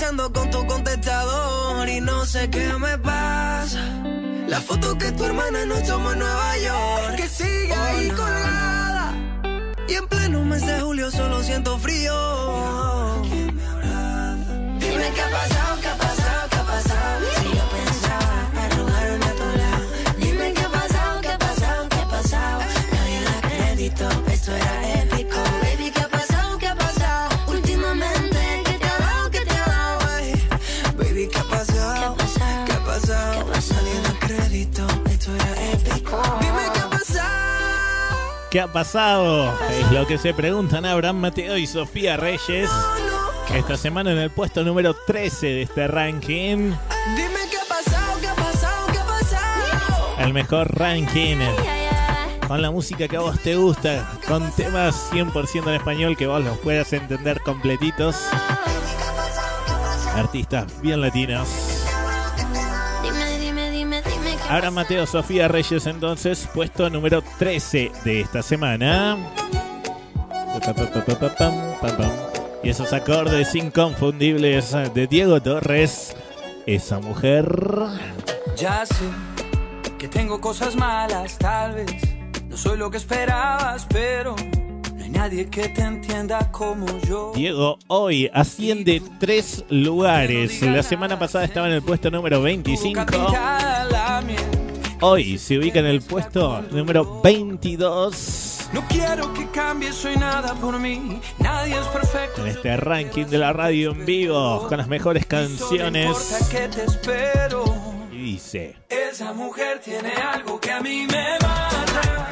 conversando 0.00 0.32
con 0.32 0.50
tu 0.50 0.66
contestador 0.66 1.88
y 1.88 2.00
no 2.00 2.24
sé 2.24 2.48
qué 2.48 2.72
me 2.78 2.96
pasa. 2.98 3.80
La 4.48 4.60
foto 4.60 4.96
que 4.96 5.12
tu 5.12 5.24
hermana 5.24 5.66
nos 5.66 5.82
tomó 5.82 6.12
en 6.12 6.18
Nueva 6.20 6.58
York, 6.58 7.16
que 7.16 7.28
sigue 7.28 7.74
ahí 7.74 8.08
colgada. 8.08 9.12
Y 9.88 9.94
en 9.94 10.08
pleno 10.08 10.44
mes 10.44 10.64
de 10.64 10.80
julio 10.80 11.10
solo 11.10 11.42
siento 11.42 11.78
frío. 11.78 12.14
Dime 14.78 15.12
qué 15.14 15.22
ha 15.22 15.30
pasado, 15.30 15.80
qué 15.80 15.88
ha 15.88 15.88
pasado, 15.88 15.88
qué 15.88 15.88
ha 15.88 15.96
pasado. 15.96 16.19
¿Qué 38.50 38.60
ha 38.60 38.66
pasado? 38.66 39.54
Es 39.70 39.92
lo 39.92 40.08
que 40.08 40.18
se 40.18 40.34
preguntan 40.34 40.84
Abraham 40.84 41.18
Mateo 41.18 41.56
y 41.56 41.68
Sofía 41.68 42.16
Reyes. 42.16 42.68
Esta 43.54 43.76
semana 43.76 44.10
en 44.10 44.18
el 44.18 44.30
puesto 44.30 44.64
número 44.64 44.92
13 45.06 45.46
de 45.46 45.62
este 45.62 45.86
ranking. 45.86 46.72
Dime 47.14 47.40
qué 47.48 47.58
ha 47.58 47.68
pasado, 47.68 48.20
qué 48.20 48.26
ha 48.26 48.34
pasado, 48.34 48.86
qué 48.92 48.98
ha 48.98 49.06
pasado. 49.06 50.16
El 50.18 50.32
mejor 50.32 50.76
ranking. 50.76 51.36
Con 52.48 52.60
la 52.60 52.72
música 52.72 53.06
que 53.06 53.18
a 53.18 53.20
vos 53.20 53.38
te 53.38 53.54
gusta. 53.54 54.10
Con 54.26 54.50
temas 54.56 55.12
100% 55.12 55.68
en 55.68 55.74
español 55.74 56.16
que 56.16 56.26
vos 56.26 56.42
los 56.42 56.58
puedas 56.58 56.92
entender 56.92 57.40
completitos. 57.42 58.16
Artistas 60.16 60.82
bien 60.82 61.00
latinos. 61.00 61.79
Abraham 64.50 64.74
Mateo, 64.74 65.06
Sofía 65.06 65.46
Reyes, 65.46 65.86
entonces, 65.86 66.48
puesto 66.52 66.90
número 66.90 67.22
13 67.38 67.92
de 68.02 68.20
esta 68.20 68.42
semana. 68.42 69.16
Y 72.60 72.68
esos 72.68 72.92
acordes 72.92 73.54
inconfundibles 73.54 74.76
de 74.92 75.06
Diego 75.06 75.40
Torres. 75.40 76.16
Esa 76.66 76.98
mujer. 76.98 77.48
Ya 78.56 78.84
sé 78.84 79.04
que 80.00 80.08
tengo 80.08 80.40
cosas 80.40 80.74
malas, 80.74 81.38
tal 81.38 81.76
vez. 81.76 82.02
No 82.48 82.56
soy 82.56 82.76
lo 82.76 82.90
que 82.90 82.96
esperabas, 82.96 83.86
pero 83.88 84.34
nadie 85.10 85.46
que 85.48 85.68
te 85.68 85.82
entienda 85.82 86.50
como 86.50 86.86
yo. 87.00 87.32
Diego 87.34 87.78
hoy 87.88 88.30
asciende 88.32 89.02
tres 89.18 89.64
lugares. 89.68 90.62
La 90.62 90.82
semana 90.82 91.18
pasada 91.18 91.44
estaba 91.44 91.66
en 91.68 91.74
el 91.74 91.82
puesto 91.82 92.10
número 92.10 92.40
25. 92.42 93.06
Pintada 93.06 93.84
la 93.86 94.20
miel. 94.22 94.40
Hoy 95.02 95.38
se 95.38 95.58
ubica 95.58 95.78
en 95.78 95.86
el 95.86 96.02
puesto 96.02 96.62
número 96.70 97.20
22. 97.22 98.68
No 98.72 98.84
quiero 98.88 99.32
que 99.32 99.48
cambie, 99.48 99.92
soy 99.92 100.16
nada 100.16 100.54
por 100.54 100.78
mí. 100.78 101.20
Nadie 101.38 101.78
es 101.78 101.86
perfecto. 101.86 102.42
En 102.42 102.48
este 102.48 102.76
ranking 102.76 103.24
de 103.26 103.38
la 103.38 103.52
radio 103.52 103.92
en 103.92 104.04
vivo 104.04 104.66
con 104.68 104.78
las 104.78 104.88
mejores 104.88 105.26
canciones. 105.26 106.50
Y 108.12 108.16
dice: 108.16 108.76
Esa 108.88 109.32
mujer 109.32 109.80
tiene 109.80 110.12
algo 110.12 110.60
que 110.60 110.70
a 110.70 110.80
mí 110.80 111.06
me 111.10 111.32
mata. 111.42 112.30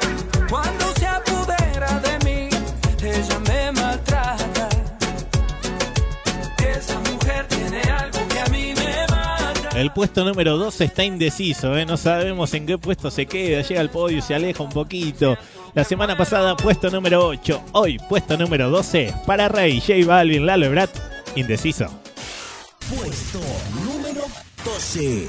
Cuando 0.49 0.88
El 9.79 9.93
puesto 9.93 10.25
número 10.25 10.57
2 10.57 10.81
está 10.81 11.05
indeciso, 11.05 11.77
¿eh? 11.77 11.87
no 11.87 11.97
sabemos 11.97 12.53
en 12.53 12.67
qué 12.67 12.77
puesto 12.79 13.13
se 13.13 13.27
queda, 13.27 13.63
llega 13.63 13.81
al 13.81 13.91
podio 13.91 14.19
y 14.19 14.23
se 14.23 14.35
aleja 14.35 14.61
un 14.65 14.71
poquito. 14.71 15.39
La 15.73 15.85
semana 15.85 16.17
pasada, 16.17 16.57
puesto 16.57 16.91
número 16.91 17.25
8, 17.25 17.67
hoy, 17.75 17.97
puesto 18.09 18.37
número 18.37 18.71
12, 18.71 19.15
para 19.25 19.47
Rey, 19.49 19.81
J 19.81 20.05
Balvin, 20.05 20.47
Lalo 20.47 20.67
Ebrat, 20.67 20.91
indeciso. 21.37 21.87
Puesto 22.91 23.39
número 23.85 24.23
12. 24.65 25.29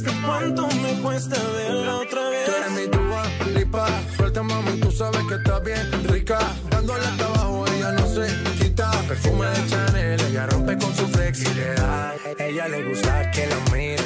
¿Cuánto 0.00 0.68
me 0.68 1.02
cuesta 1.02 1.36
verla 1.54 1.96
otra 1.96 2.30
vez? 2.30 2.46
Tú 2.46 2.52
eres 2.52 2.70
mi 2.70 2.86
Dua 2.86 3.24
Lipa, 3.54 3.86
suelta 4.16 4.42
mami, 4.42 4.80
tú 4.80 4.90
sabes 4.90 5.20
que 5.28 5.34
está 5.34 5.58
bien 5.60 6.08
rica. 6.08 6.38
Dándole 6.70 7.04
hasta 7.04 7.26
abajo, 7.26 7.66
ella 7.66 7.92
no 7.92 8.06
se 8.06 8.26
quita. 8.58 8.90
Perfume 9.06 9.46
de 9.48 9.66
Chanel, 9.68 10.20
ella 10.20 10.46
rompe 10.46 10.78
con 10.78 10.96
su 10.96 11.06
flexibilidad. 11.08 12.14
Ella 12.38 12.68
le 12.68 12.88
gusta 12.88 13.30
que 13.32 13.46
la 13.46 13.56
mire, 13.70 14.02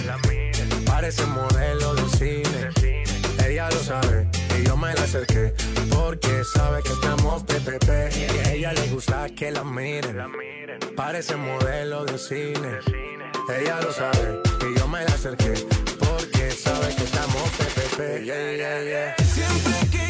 parece 0.87 1.25
modelo 1.27 1.95
de 1.95 2.09
cine. 2.19 3.47
Ella 3.47 3.71
lo 3.71 3.79
sabe 3.79 4.29
y 4.59 4.67
yo 4.67 4.77
me 4.77 4.93
la 4.93 5.03
acerqué 5.03 5.55
porque 5.89 6.43
sabe 6.53 6.83
que 6.83 6.93
estamos 6.93 7.45
PPP. 7.45 7.89
Y 8.17 8.49
a 8.49 8.53
ella 8.53 8.73
le 8.73 8.89
gusta 8.89 9.29
que 9.37 9.53
la 9.53 9.63
miren, 9.63 10.17
parece 10.97 11.37
modelo 11.37 12.05
de 12.05 12.19
cine. 12.19 12.81
Ella 13.49 13.81
lo 13.81 13.93
sabe 13.93 14.41
y 14.69 14.79
yo 14.79 14.89
me 14.89 15.05
la 15.05 15.15
acerqué 15.15 15.55
sabe 16.57 16.95
que 16.95 17.05
estamos 17.05 17.43
PPP. 17.59 18.25
Yeah, 18.25 18.57
yeah, 18.57 18.83
yeah. 18.83 19.17
Siempre 19.25 19.91
que 19.91 20.06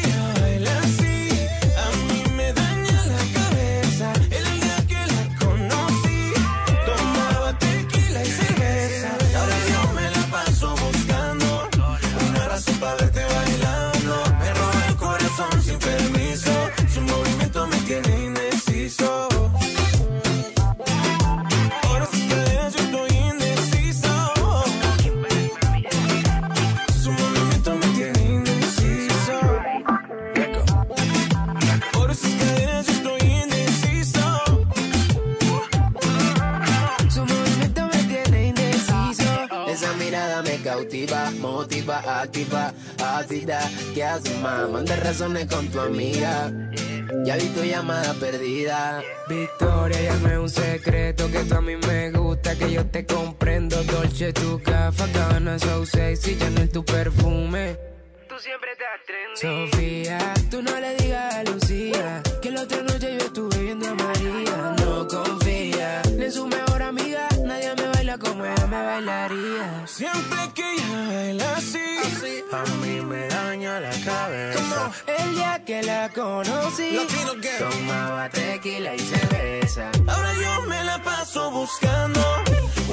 motiva, 41.87 42.21
activa, 42.21 42.73
ácida. 43.03 43.59
¿Qué 43.93 44.03
haces, 44.03 44.37
más? 44.41 44.69
Manda 44.69 44.95
razones 44.97 45.45
con 45.47 45.67
tu 45.67 45.79
amiga. 45.79 46.51
Ya 47.23 47.37
vi 47.37 47.47
tu 47.49 47.63
llamada 47.63 48.13
perdida. 48.15 49.01
Victoria, 49.29 50.01
ya 50.01 50.15
no 50.15 50.29
es 50.29 50.37
un 50.37 50.49
secreto 50.49 51.31
que 51.31 51.39
tú 51.39 51.55
a 51.55 51.61
mí 51.61 51.75
me 51.75 52.11
gusta, 52.11 52.55
que 52.55 52.71
yo 52.71 52.85
te 52.85 53.05
comprendo. 53.05 53.81
Dolce, 53.83 54.33
tu 54.33 54.61
café, 54.61 55.11
cabana, 55.13 55.57
so 55.59 55.85
sexy, 55.85 56.37
Chanel, 56.37 56.69
tu 56.69 56.83
perfume. 56.83 57.77
Tú 58.27 58.35
siempre 58.39 58.69
estás 58.71 58.99
trendy. 59.05 59.71
Sofía, 59.71 60.33
tú 60.51 60.61
no 60.61 60.79
le 60.79 60.95
digas 60.95 61.35
a 61.35 61.43
Lucía 61.43 62.21
que 62.41 62.51
la 62.51 62.61
otra 62.61 62.81
noche 62.83 63.17
yo 63.17 63.25
estuve 63.25 63.57
viendo 63.63 63.87
a 63.87 63.93
María. 63.93 64.75
No 64.79 65.07
confía 65.07 66.01
ni 66.15 66.25
en 66.25 66.31
su 66.31 66.45
mejor 66.47 66.83
amiga, 66.83 66.96
bailaría. 68.97 69.85
Siempre 69.85 70.37
que 70.53 70.73
ella 70.73 71.07
baila 71.07 71.55
así, 71.55 71.79
A 72.51 72.63
mí 72.81 73.01
me 73.01 73.27
daña 73.27 73.79
la 73.79 73.91
cabeza. 73.91 74.91
El 75.05 75.35
día 75.35 75.61
que 75.65 75.83
la 75.83 76.09
conocí, 76.09 76.97
tomaba 77.59 78.29
tequila 78.29 78.95
y 78.95 78.99
cerveza. 78.99 79.91
ahora 80.07 80.33
yo 80.33 80.61
me 80.67 80.83
la 80.83 81.01
paso 81.03 81.51
buscando 81.51 82.19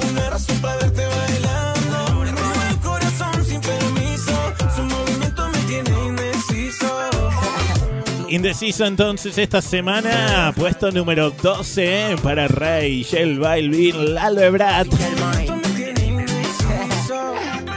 una 0.09 0.29
razón 0.29 0.59
para 0.61 0.77
verte 0.77 1.05
bailando. 1.05 2.15
Me 2.21 2.31
roba 2.31 2.69
el 2.69 2.79
corazón 2.79 3.45
sin 3.45 3.61
permiso. 3.61 4.53
Su 4.75 4.83
movimiento 4.83 5.47
me 5.49 5.59
tiene 5.59 6.05
indeciso. 6.07 7.09
Indeciso 8.29 8.85
entonces 8.85 9.37
esta 9.37 9.61
semana, 9.61 10.53
puesto 10.55 10.91
número 10.91 11.31
12 11.31 12.17
para 12.21 12.47
Rey, 12.47 13.03
Shell 13.03 13.39
Balvin, 13.39 14.13
Lalo 14.13 14.41
Ebrard. 14.41 14.87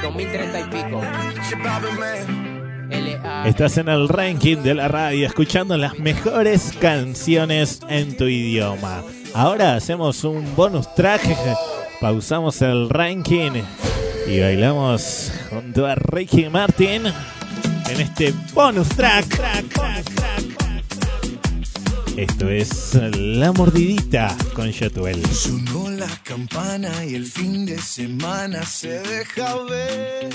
2030 0.08 0.60
y 0.60 0.64
pico. 0.64 1.02
Estás 3.44 3.76
en 3.76 3.88
el 3.88 4.08
ranking 4.08 4.56
de 4.58 4.74
la 4.74 4.88
radio, 4.88 5.26
escuchando 5.26 5.76
las 5.76 5.98
mejores 5.98 6.72
canciones 6.80 7.80
en 7.90 8.16
tu 8.16 8.24
idioma. 8.24 9.02
Ahora 9.34 9.74
hacemos 9.74 10.24
un 10.24 10.56
bonus 10.56 10.94
track, 10.94 11.22
pausamos 12.00 12.62
el 12.62 12.88
ranking 12.88 13.62
y 14.26 14.40
bailamos 14.40 15.30
junto 15.50 15.86
a 15.86 15.94
Ricky 15.94 16.48
Martin 16.48 17.06
en 17.88 18.00
este 18.00 18.32
bonus 18.54 18.88
track. 18.88 19.26
Esto 22.18 22.50
es 22.50 22.98
La 23.14 23.52
Mordidita 23.52 24.36
con 24.52 24.68
Yotuel. 24.72 25.24
Sonó 25.26 25.88
la 25.88 26.08
campana 26.24 27.04
y 27.04 27.14
el 27.14 27.24
fin 27.24 27.64
de 27.64 27.78
semana 27.78 28.66
se 28.66 28.98
deja 29.02 29.54
ver. 29.62 30.28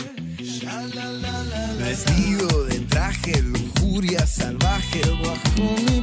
Vestido 1.78 2.64
de 2.68 2.80
traje, 2.88 3.42
lujuria 3.42 4.26
salvaje 4.26 5.02
bajo 5.22 5.76
mi 5.92 6.03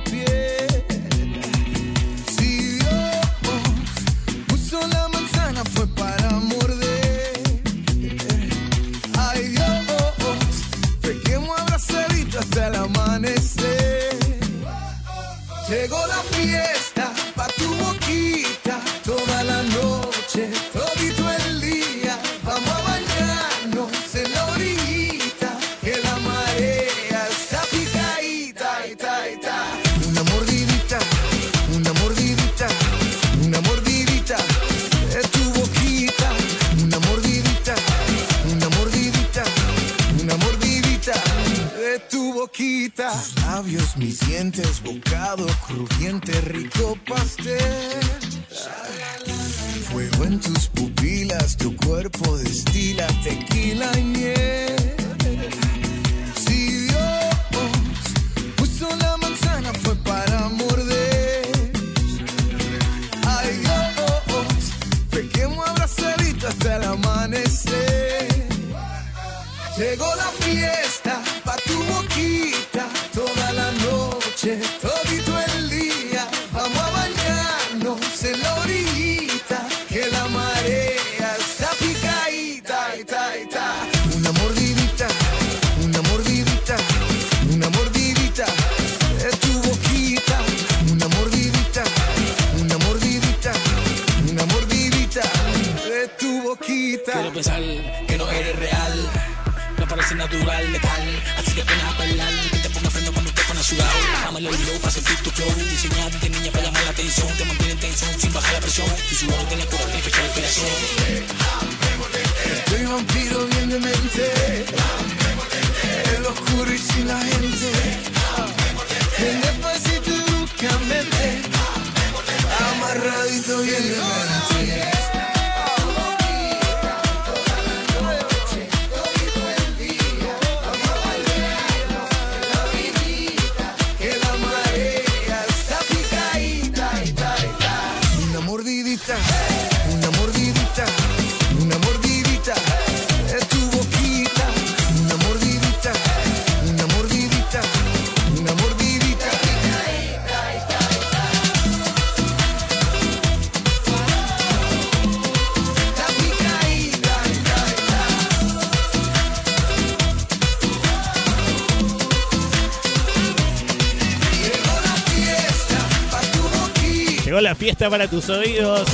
para 167.90 168.08
tus 168.08 168.28
oídos. 168.28 168.88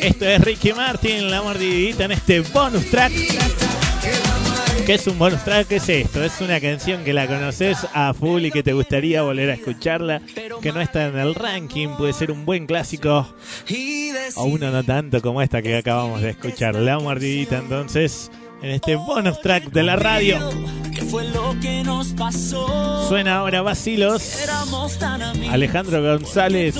Esto 0.00 0.24
es 0.24 0.40
Ricky 0.40 0.72
Martin, 0.72 1.30
la 1.30 1.42
mordidita 1.42 2.04
en 2.04 2.12
este 2.12 2.40
bonus 2.40 2.90
track. 2.90 3.12
¿Qué 4.86 4.94
es 4.94 5.06
un 5.06 5.18
bonus 5.18 5.44
track? 5.44 5.68
¿Qué 5.68 5.76
es 5.76 5.88
esto? 5.88 6.24
Es 6.24 6.40
una 6.40 6.60
canción 6.60 7.04
que 7.04 7.12
la 7.12 7.26
conoces 7.26 7.78
a 7.92 8.14
full 8.14 8.44
y 8.46 8.50
que 8.50 8.62
te 8.62 8.72
gustaría 8.72 9.22
volver 9.22 9.50
a 9.50 9.54
escucharla, 9.54 10.22
que 10.62 10.72
no 10.72 10.80
está 10.80 11.06
en 11.06 11.18
el 11.18 11.34
ranking, 11.34 11.88
puede 11.98 12.12
ser 12.12 12.30
un 12.30 12.46
buen 12.46 12.66
clásico 12.66 13.26
o 14.36 14.44
uno 14.44 14.70
no 14.70 14.82
tanto 14.84 15.20
como 15.20 15.42
esta 15.42 15.60
que 15.60 15.76
acabamos 15.76 16.22
de 16.22 16.30
escuchar. 16.30 16.74
La 16.76 16.98
mordidita 16.98 17.58
entonces 17.58 18.30
en 18.62 18.70
este 18.70 18.96
bonus 18.96 19.40
track 19.40 19.70
de 19.70 19.82
la 19.82 19.96
radio. 19.96 20.38
Suena 23.08 23.36
ahora 23.36 23.58
amigos. 23.60 24.38
Alejandro 25.50 26.02
González, 26.02 26.74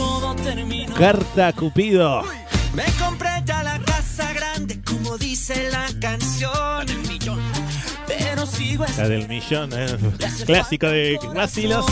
Carta 1.36 1.52
Cupido. 1.52 2.22
Me 2.72 2.84
compré 2.98 3.28
ya 3.44 3.62
la 3.62 3.78
casa 3.80 4.32
grande, 4.32 4.80
como 4.82 5.18
dice 5.18 5.68
la 5.70 5.86
canción. 6.00 6.86
Pero 8.06 8.46
sigo 8.46 8.86
La 8.96 9.06
del 9.06 9.28
millón, 9.28 9.68
eh, 9.74 9.98
clásico 10.46 10.86
de 10.86 11.18
Vacilos. 11.34 11.84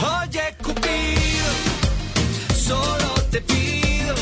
Oye, 0.00 0.54
Cupido, 0.62 1.48
solo 2.56 3.14
te 3.32 3.40
pido 3.40 4.14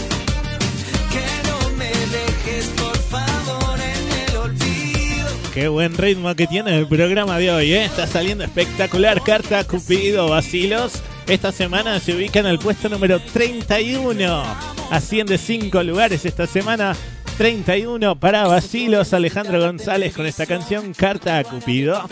que 1.12 1.26
no 1.46 1.70
me 1.76 1.90
dejes, 1.90 2.68
por 2.78 2.96
favor, 2.96 3.78
en 3.78 4.30
el 4.30 4.36
olvido. 4.38 5.28
Qué 5.52 5.68
buen 5.68 5.94
ritmo 5.98 6.34
que 6.34 6.46
tiene 6.46 6.78
el 6.78 6.88
programa 6.88 7.36
de 7.36 7.52
hoy, 7.52 7.74
¿eh? 7.74 7.84
Está 7.84 8.06
saliendo 8.06 8.42
espectacular. 8.42 9.22
Carta 9.22 9.64
Cupido 9.64 10.30
Vacilos. 10.30 11.02
Esta 11.26 11.50
semana 11.50 11.98
se 11.98 12.14
ubica 12.14 12.38
en 12.38 12.46
el 12.46 12.58
puesto 12.60 12.88
número 12.88 13.20
31. 13.20 14.44
Asciende 14.90 15.38
5 15.38 15.82
lugares 15.82 16.24
esta 16.24 16.46
semana. 16.46 16.94
31 17.36 18.18
para 18.18 18.46
Vacilos. 18.46 19.12
Alejandro 19.12 19.60
González 19.60 20.14
con 20.14 20.24
esta 20.24 20.46
canción 20.46 20.94
Carta 20.94 21.38
a 21.38 21.44
Cupido. 21.44 22.08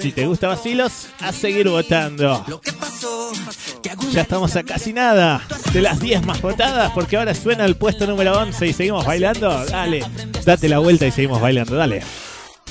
Si 0.00 0.10
te 0.10 0.26
gusta 0.26 0.48
Vacilos, 0.48 1.08
a 1.20 1.32
seguir 1.32 1.68
votando. 1.68 2.44
Ya 4.12 4.22
estamos 4.22 4.56
a 4.56 4.64
casi 4.64 4.92
nada 4.92 5.42
de 5.72 5.82
las 5.82 6.00
10 6.00 6.26
más 6.26 6.42
votadas 6.42 6.90
porque 6.92 7.16
ahora 7.16 7.34
suena 7.34 7.64
el 7.64 7.76
puesto 7.76 8.04
número 8.06 8.36
11 8.36 8.66
y 8.66 8.72
seguimos 8.72 9.06
bailando. 9.06 9.64
Dale, 9.66 10.04
date 10.44 10.68
la 10.68 10.80
vuelta 10.80 11.06
y 11.06 11.12
seguimos 11.12 11.40
bailando. 11.40 11.76
Dale. 11.76 12.02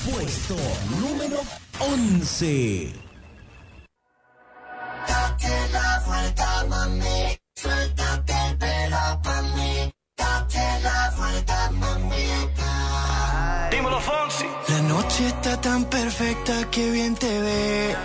Puesto 0.04 0.56
número 1.00 1.40
11. 1.80 3.05
Noche 15.16 15.28
está 15.28 15.58
tan 15.58 15.86
perfecta 15.86 16.70
que 16.70 16.90
bien 16.90 17.14
te 17.14 17.40
ves. 17.40 17.96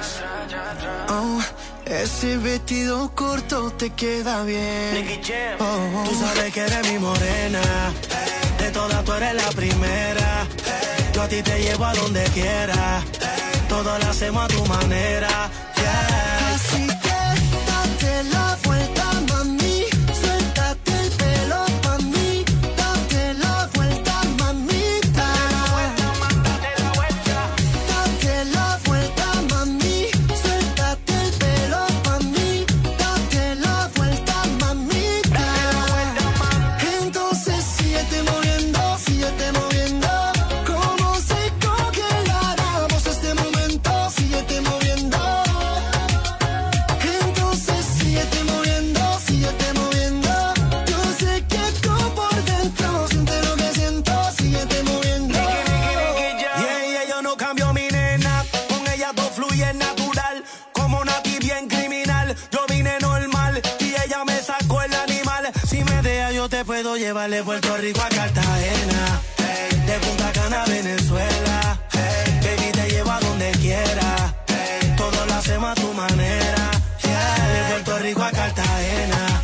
Oh, 1.09 1.41
ese 1.85 2.37
vestido 2.37 3.13
corto 3.13 3.69
te 3.71 3.89
queda 3.89 4.43
bien. 4.45 5.19
Oh, 5.59 6.03
Tú 6.07 6.15
sabes 6.15 6.53
que 6.53 6.61
eres 6.61 6.89
mi 6.89 6.99
morena. 6.99 7.59
De 8.57 8.71
todas 8.71 9.03
tú 9.03 9.11
eres 9.11 9.33
la 9.33 9.49
primera. 9.49 10.47
Yo 11.13 11.23
a 11.23 11.27
ti 11.27 11.41
te 11.41 11.59
llevo 11.59 11.83
a 11.83 11.93
donde 11.95 12.23
quiera. 12.33 13.03
Todo 13.67 13.99
lo 13.99 14.05
hacemos 14.05 14.45
a 14.45 14.47
tu 14.47 14.65
manera. 14.67 15.49
Puedo 66.83 66.97
llevar 66.97 67.29
de 67.29 67.43
Puerto 67.43 67.77
Rico 67.77 68.01
a 68.01 68.09
Cartagena, 68.09 69.21
de 69.85 69.99
Punta 69.99 70.31
Cana 70.31 70.63
a 70.63 70.65
Venezuela, 70.65 71.79
baby 71.93 72.71
te 72.71 72.89
llevo 72.89 73.11
a 73.11 73.19
donde 73.19 73.51
quiera, 73.51 74.33
ey, 74.47 74.95
todo 74.97 75.25
lo 75.27 75.33
hacemos 75.35 75.71
a 75.71 75.75
tu 75.75 75.93
manera, 75.93 76.71
de 77.03 77.71
Puerto 77.71 77.99
Rico 77.99 78.23
a 78.23 78.31
Cartagena, 78.31 79.41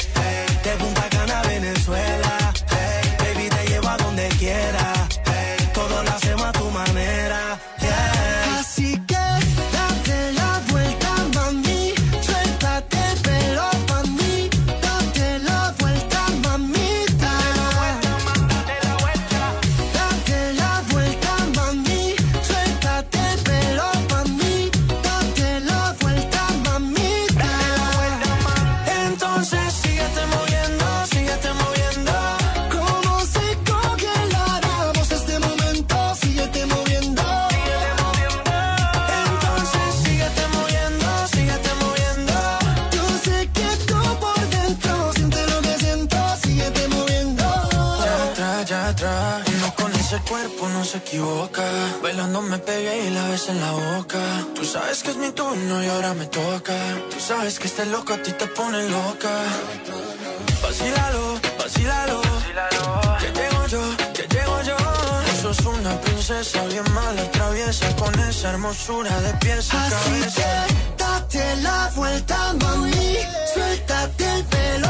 se 50.88 50.98
equivoca. 51.00 51.64
Bailando 52.02 52.42
me 52.42 52.58
pegué 52.60 53.08
y 53.08 53.10
la 53.10 53.28
ves 53.30 53.50
en 53.50 53.60
la 53.60 53.72
boca. 53.72 54.20
Tú 54.56 54.64
sabes 54.64 55.04
que 55.04 55.12
es 55.12 55.18
mi 55.18 55.32
turno 55.32 55.84
y 55.84 55.88
ahora 55.88 56.14
me 56.14 56.26
toca. 56.28 56.76
Tú 57.12 57.20
sabes 57.20 57.60
que 57.60 57.68
este 57.68 57.86
loco 57.88 58.14
a 58.14 58.18
ti 58.24 58.32
te 58.32 58.48
pone 58.48 58.88
loca. 58.90 59.34
Vacílalo, 60.64 61.40
vacílalo. 61.60 62.22
Que 63.20 63.28
llego 63.40 63.68
yo, 63.68 63.82
que 64.14 64.24
llego 64.34 64.62
yo. 64.64 64.78
Sos 65.42 65.60
una 65.66 66.00
princesa 66.02 66.64
bien 66.66 66.90
mala, 66.94 67.24
traviesa 67.32 67.94
con 67.98 68.18
esa 68.20 68.50
hermosura 68.52 69.20
de 69.22 69.34
pies 69.44 69.74
a 69.74 69.86
Así 69.86 69.96
cabeza. 69.96 70.66
que 70.68 71.04
date 71.04 71.56
la 71.58 71.92
vuelta, 71.96 72.54
mami. 72.62 73.18
Suéltate 73.54 74.24
el 74.36 74.44
pelo, 74.46 74.90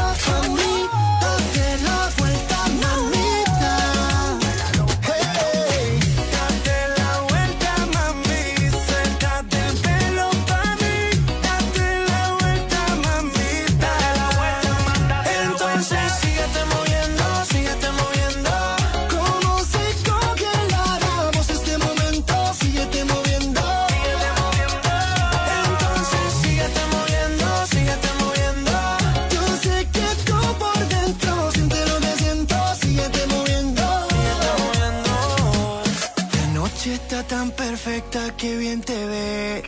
perfecta 38.08 38.36
que 38.36 38.56
bien 38.56 38.80
te 38.80 39.06
ves. 39.06 39.62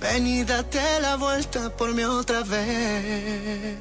Ven 0.00 0.26
y 0.26 0.44
date 0.44 0.80
la 1.00 1.16
vuelta 1.16 1.70
por 1.76 1.94
mí 1.94 2.02
otra 2.04 2.42
vez. 2.42 3.78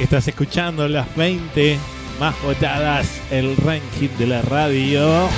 Estás 0.00 0.28
escuchando 0.28 0.88
las 0.88 1.14
20 1.16 1.78
más 2.18 2.40
votadas, 2.42 3.20
el 3.30 3.56
ranking 3.56 4.08
de 4.18 4.26
la 4.26 4.42
radio. 4.42 5.28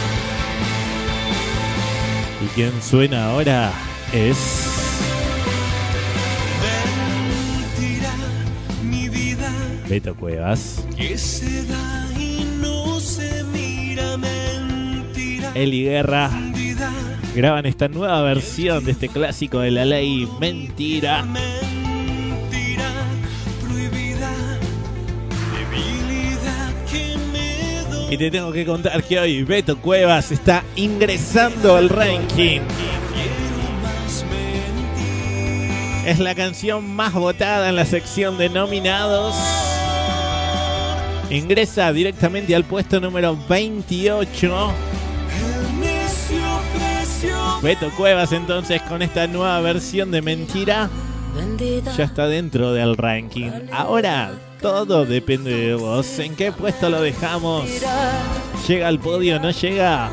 Y 2.43 2.47
quien 2.55 2.73
suena 2.83 3.27
ahora 3.31 3.73
es 4.13 4.37
Mentira, 7.77 8.13
mi 8.83 9.09
vida, 9.09 9.51
Beto 9.89 10.15
Cuevas. 10.15 10.85
que 10.97 11.17
se 11.19 11.65
da 11.67 12.09
y 12.19 12.47
no 12.61 12.99
se 13.01 13.45
mira. 13.45 14.17
Mentira, 14.17 15.51
Eli 15.55 15.85
Guerra 15.85 16.31
graban 17.35 17.65
esta 17.67 17.87
nueva 17.89 18.23
versión 18.23 18.85
de 18.85 18.91
este 18.93 19.09
clásico 19.09 19.61
de 19.61 19.71
la 19.71 19.85
ley 19.85 20.27
Mentira. 20.41 21.23
mentira, 21.23 21.70
Y 28.11 28.19
te 28.19 28.29
tengo 28.29 28.51
que 28.51 28.67
contar 28.67 29.05
que 29.05 29.21
hoy 29.21 29.45
Beto 29.45 29.79
Cuevas 29.79 30.33
está 30.33 30.65
ingresando 30.75 31.77
al 31.77 31.89
ranking. 31.89 32.61
Es 36.05 36.19
la 36.19 36.35
canción 36.35 36.85
más 36.97 37.13
votada 37.13 37.69
en 37.69 37.77
la 37.77 37.85
sección 37.85 38.37
de 38.37 38.49
nominados. 38.49 39.37
Ingresa 41.31 41.93
directamente 41.93 42.57
al 42.57 42.65
puesto 42.65 42.99
número 43.01 43.39
28. 43.49 44.73
El 45.37 45.81
necio 45.81 46.37
precio 46.75 47.61
Beto 47.63 47.91
Cuevas 47.97 48.33
entonces 48.33 48.83
con 48.83 49.03
esta 49.03 49.29
nueva 49.29 49.61
versión 49.61 50.11
de 50.11 50.21
Mentira 50.21 50.91
ya 51.97 52.05
está 52.05 52.27
dentro 52.27 52.73
del 52.73 52.97
ranking. 52.97 53.51
Ahora 53.71 54.33
todo 54.61 55.07
depende 55.07 55.55
de 55.55 55.75
vos. 55.75 56.19
¿En 56.19 56.37
qué 56.37 56.53
puesto 56.53 56.91
lo 56.91 57.01
dejamos? 57.01 57.65
¿Llega 58.69 58.89
al 58.89 58.99
podio? 58.99 59.41
¿No 59.41 59.51
llega? 59.51 60.11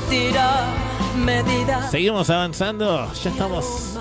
mentira, 0.09 0.65
medida. 1.17 1.89
Seguimos 1.89 2.29
avanzando. 2.29 3.09
Ya 3.23 3.29
estamos 3.29 3.97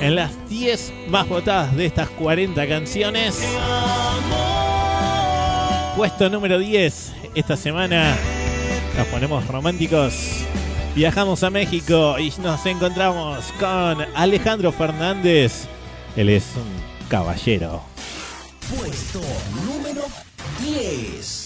en 0.00 0.14
las 0.14 0.48
10 0.48 0.92
más 1.08 1.28
votadas 1.28 1.76
de 1.76 1.86
estas 1.86 2.08
40 2.10 2.68
canciones. 2.68 3.42
Puesto 5.96 6.30
número 6.30 6.58
10. 6.58 7.12
Esta 7.36 7.54
semana 7.54 8.16
nos 8.96 9.06
ponemos 9.08 9.46
románticos. 9.46 10.42
Viajamos 10.94 11.42
a 11.42 11.50
México 11.50 12.18
y 12.18 12.32
nos 12.40 12.64
encontramos 12.64 13.52
con 13.60 14.00
Alejandro 14.14 14.72
Fernández. 14.72 15.68
Él 16.16 16.30
es 16.30 16.44
un 16.56 17.08
caballero. 17.10 17.82
Puesto 18.74 19.20
número 19.66 20.06
10. 20.62 21.45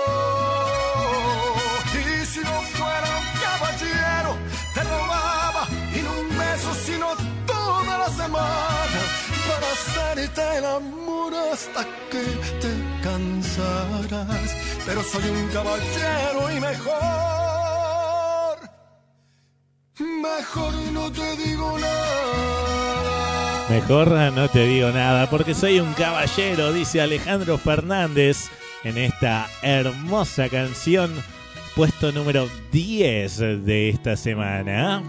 Hacerte 9.81 10.41
el 10.57 10.65
amor 10.65 11.33
hasta 11.51 11.85
que 12.09 12.23
te 12.59 12.69
cansarás. 13.03 14.55
Pero 14.85 15.03
soy 15.03 15.29
un 15.29 15.47
caballero 15.49 16.51
y 16.55 16.59
mejor, 16.59 16.91
mejor 19.99 20.73
no 20.91 21.11
te 21.11 21.37
digo 21.37 21.77
nada. 21.79 22.21
Mejor 23.69 24.09
no 24.33 24.49
te 24.49 24.65
digo 24.65 24.89
nada 24.91 25.29
porque 25.29 25.53
soy 25.53 25.79
un 25.79 25.93
caballero, 25.93 26.73
dice 26.73 26.99
Alejandro 26.99 27.57
Fernández 27.57 28.49
en 28.83 28.97
esta 28.97 29.47
hermosa 29.61 30.49
canción, 30.49 31.13
puesto 31.75 32.11
número 32.11 32.49
10 32.71 33.63
de 33.63 33.89
esta 33.89 34.17
semana. 34.17 35.01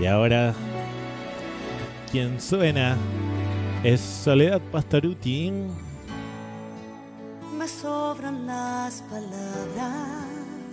Y 0.00 0.06
ahora, 0.06 0.54
quien 2.10 2.40
suena 2.40 2.96
es 3.84 4.00
Soledad 4.00 4.60
Pastoruti. 4.72 5.52
Me 7.56 7.68
sobran 7.68 8.44
las 8.46 9.02
palabras. 9.02 10.26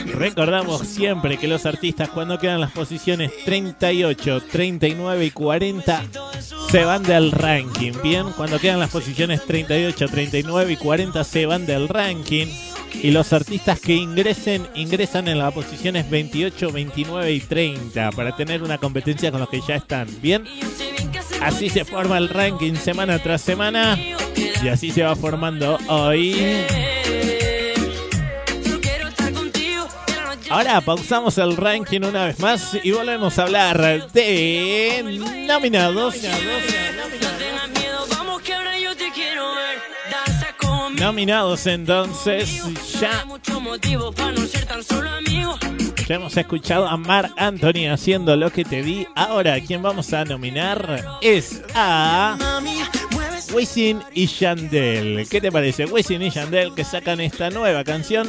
Recordamos 0.06 0.86
siempre 0.86 1.36
que 1.38 1.48
los 1.48 1.66
artistas 1.66 2.08
cuando 2.08 2.38
quedan 2.38 2.60
las 2.60 2.72
posiciones 2.72 3.32
38, 3.44 4.42
39 4.50 5.24
y 5.24 5.30
40 5.30 6.04
se 6.70 6.84
van 6.84 7.02
del 7.02 7.32
ranking. 7.32 7.92
Bien, 8.02 8.30
cuando 8.36 8.58
quedan 8.58 8.80
las 8.80 8.90
posiciones 8.90 9.44
38, 9.44 10.06
39 10.08 10.72
y 10.72 10.76
40 10.76 11.24
se 11.24 11.46
van 11.46 11.66
del 11.66 11.88
ranking. 11.88 12.46
Y 13.02 13.10
los 13.10 13.32
artistas 13.32 13.80
que 13.80 13.94
ingresen, 13.94 14.68
ingresan 14.74 15.26
en 15.26 15.38
las 15.38 15.52
posiciones 15.52 16.08
28, 16.08 16.70
29 16.70 17.32
y 17.32 17.40
30 17.40 18.12
para 18.12 18.36
tener 18.36 18.62
una 18.62 18.78
competencia 18.78 19.32
con 19.32 19.40
los 19.40 19.48
que 19.48 19.60
ya 19.66 19.74
están. 19.74 20.06
Bien, 20.22 20.44
así 21.44 21.68
se 21.70 21.84
forma 21.84 22.18
el 22.18 22.28
ranking 22.28 22.74
semana 22.74 23.18
tras 23.18 23.42
semana. 23.42 23.98
Y 24.62 24.68
así 24.68 24.90
se 24.90 25.02
va 25.02 25.14
formando 25.14 25.78
hoy. 25.88 26.64
Ahora 30.50 30.80
pausamos 30.80 31.36
el 31.38 31.56
ranking 31.56 32.02
una 32.02 32.26
vez 32.26 32.38
más 32.38 32.78
y 32.82 32.92
volvemos 32.92 33.38
a 33.38 33.42
hablar 33.42 34.12
de 34.12 35.44
nominados. 35.48 36.16
Vamos 36.22 37.83
Nominados 40.98 41.66
entonces, 41.66 42.62
ya, 43.00 43.26
ya 46.06 46.14
hemos 46.14 46.36
escuchado 46.36 46.86
a 46.86 46.96
Mar 46.96 47.30
Anthony 47.36 47.88
haciendo 47.90 48.36
lo 48.36 48.50
que 48.50 48.64
te 48.64 48.82
di. 48.82 49.06
Ahora, 49.14 49.60
quien 49.60 49.82
vamos 49.82 50.12
a 50.12 50.24
nominar 50.24 51.18
es 51.20 51.62
a 51.74 52.36
Wisin 53.52 54.02
y 54.12 54.26
Yandel. 54.26 55.28
¿Qué 55.28 55.40
te 55.40 55.52
parece? 55.52 55.84
Wisin 55.86 56.22
y 56.22 56.30
Yandel 56.30 56.74
que 56.74 56.84
sacan 56.84 57.20
esta 57.20 57.50
nueva 57.50 57.84
canción. 57.84 58.28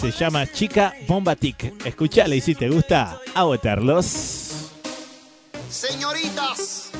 Se 0.00 0.10
llama 0.10 0.46
Chica 0.46 0.94
Bombatic. 1.06 1.86
Escuchala 1.86 2.34
y 2.34 2.40
si 2.40 2.54
te 2.54 2.68
gusta, 2.68 3.18
a 3.34 3.44
votarlos. 3.44 4.70
Señoritas, 5.70 6.90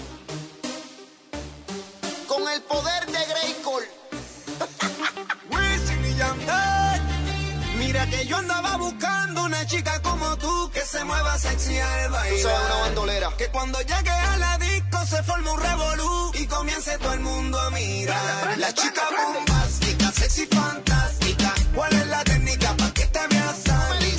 con 2.26 2.42
el 2.48 2.60
poder 2.62 3.03
Mira 8.06 8.18
que 8.18 8.26
yo 8.26 8.36
andaba 8.36 8.76
buscando 8.76 9.44
una 9.44 9.66
chica 9.66 10.00
como 10.02 10.36
tú 10.36 10.70
que 10.72 10.80
se 10.80 11.04
mueva 11.04 11.38
sexy 11.38 11.78
al 11.78 12.10
bailar. 12.10 12.36
Tú 12.36 12.48
sabes, 12.48 12.66
una 12.66 12.80
bandolera. 12.80 13.36
Que 13.36 13.48
cuando 13.48 13.80
llegue 13.80 14.10
a 14.10 14.36
la 14.36 14.58
disco 14.58 15.06
se 15.06 15.22
forme 15.22 15.50
un 15.50 15.60
revolú 15.60 16.32
y 16.34 16.46
comience 16.46 16.98
todo 16.98 17.14
el 17.14 17.20
mundo 17.20 17.58
a 17.58 17.70
mirar. 17.70 18.58
La 18.58 18.72
chica 18.74 19.02
bombástica, 19.16 20.12
sexy 20.12 20.46
fantástica. 20.46 21.54
¿Cuál 21.74 21.92
es 21.94 22.06
la 22.08 22.24
técnica 22.24 22.74
para 22.76 22.90
que 22.92 23.06
te 23.06 23.26
veas 23.28 23.64
rica? 24.00 24.13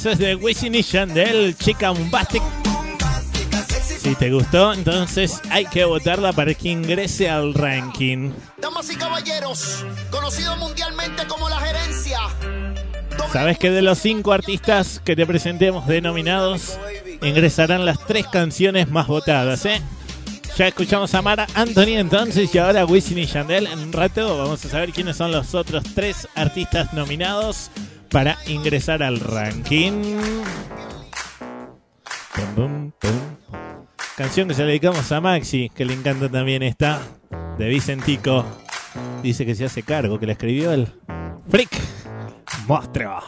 Entonces 0.00 0.26
de 0.26 0.34
Wisin 0.34 0.74
y 0.74 0.82
Yandel, 0.82 1.54
Chica 1.58 1.90
Bombastic. 1.90 2.42
Si 3.98 4.14
te 4.14 4.32
gustó, 4.32 4.72
entonces 4.72 5.42
hay 5.50 5.66
que 5.66 5.84
votarla 5.84 6.32
para 6.32 6.54
que 6.54 6.70
ingrese 6.70 7.28
al 7.28 7.52
ranking. 7.52 8.32
Damas 8.56 8.90
y 8.90 8.96
caballeros, 8.96 9.84
conocido 10.10 10.56
mundialmente 10.56 11.26
como 11.26 11.50
la 11.50 11.60
gerencia. 11.60 12.18
Sabes 13.30 13.58
que 13.58 13.70
de 13.70 13.82
los 13.82 13.98
cinco 13.98 14.32
artistas 14.32 15.02
que 15.04 15.14
te 15.14 15.26
presentemos 15.26 15.86
denominados, 15.86 16.78
ingresarán 17.20 17.84
las 17.84 17.98
tres 18.06 18.26
canciones 18.26 18.88
más 18.88 19.06
votadas, 19.06 19.66
¿eh? 19.66 19.82
Ya 20.56 20.68
escuchamos 20.68 21.14
a 21.14 21.20
Mara 21.20 21.46
Anthony 21.52 21.98
entonces 21.98 22.54
y 22.54 22.58
ahora 22.58 22.86
Wisin 22.86 23.18
y 23.18 23.26
Yandel. 23.26 23.66
En 23.66 23.78
un 23.80 23.92
rato 23.92 24.38
vamos 24.38 24.64
a 24.64 24.68
saber 24.70 24.92
quiénes 24.92 25.18
son 25.18 25.30
los 25.30 25.54
otros 25.54 25.84
tres 25.94 26.26
artistas 26.34 26.94
nominados 26.94 27.70
para 28.10 28.36
ingresar 28.46 29.02
al 29.02 29.20
ranking. 29.20 29.92
Canción 34.16 34.48
que 34.48 34.54
se 34.54 34.62
la 34.62 34.68
dedicamos 34.68 35.10
a 35.12 35.20
Maxi, 35.20 35.70
que 35.74 35.84
le 35.84 35.94
encanta 35.94 36.28
también 36.28 36.62
esta, 36.62 37.00
de 37.58 37.68
Vicentico. 37.68 38.44
Dice 39.22 39.46
que 39.46 39.54
se 39.54 39.64
hace 39.64 39.82
cargo, 39.82 40.18
que 40.18 40.26
la 40.26 40.32
escribió 40.32 40.72
el 40.72 40.88
Freak 41.48 41.70
Monstruo. 42.66 43.22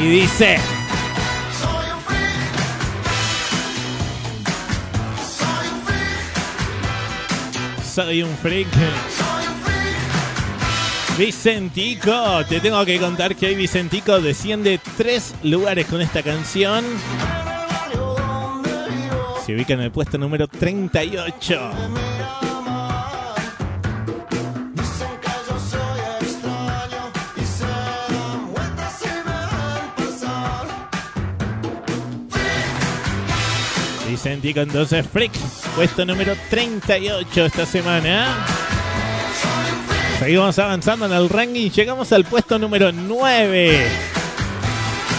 Y 0.00 0.08
dice... 0.08 0.77
Soy 7.98 8.22
un 8.22 8.30
freak. 8.36 8.68
Vicentico, 11.18 12.44
te 12.48 12.60
tengo 12.60 12.84
que 12.84 13.00
contar 13.00 13.34
que 13.34 13.46
hoy 13.46 13.56
Vicentico 13.56 14.20
desciende 14.20 14.78
tres 14.96 15.34
lugares 15.42 15.86
con 15.86 16.00
esta 16.00 16.22
canción. 16.22 16.84
Se 19.44 19.52
ubica 19.52 19.74
en 19.74 19.80
el 19.80 19.90
puesto 19.90 20.16
número 20.16 20.46
38. 20.46 21.70
Vicentico 34.18 34.58
entonces 34.58 35.06
Freak, 35.06 35.30
puesto 35.76 36.04
número 36.04 36.34
38 36.50 37.44
esta 37.44 37.64
semana. 37.64 38.44
Seguimos 40.18 40.58
avanzando 40.58 41.06
en 41.06 41.12
el 41.12 41.28
ranking, 41.28 41.70
llegamos 41.70 42.12
al 42.12 42.24
puesto 42.24 42.58
número 42.58 42.90
9. 42.90 43.86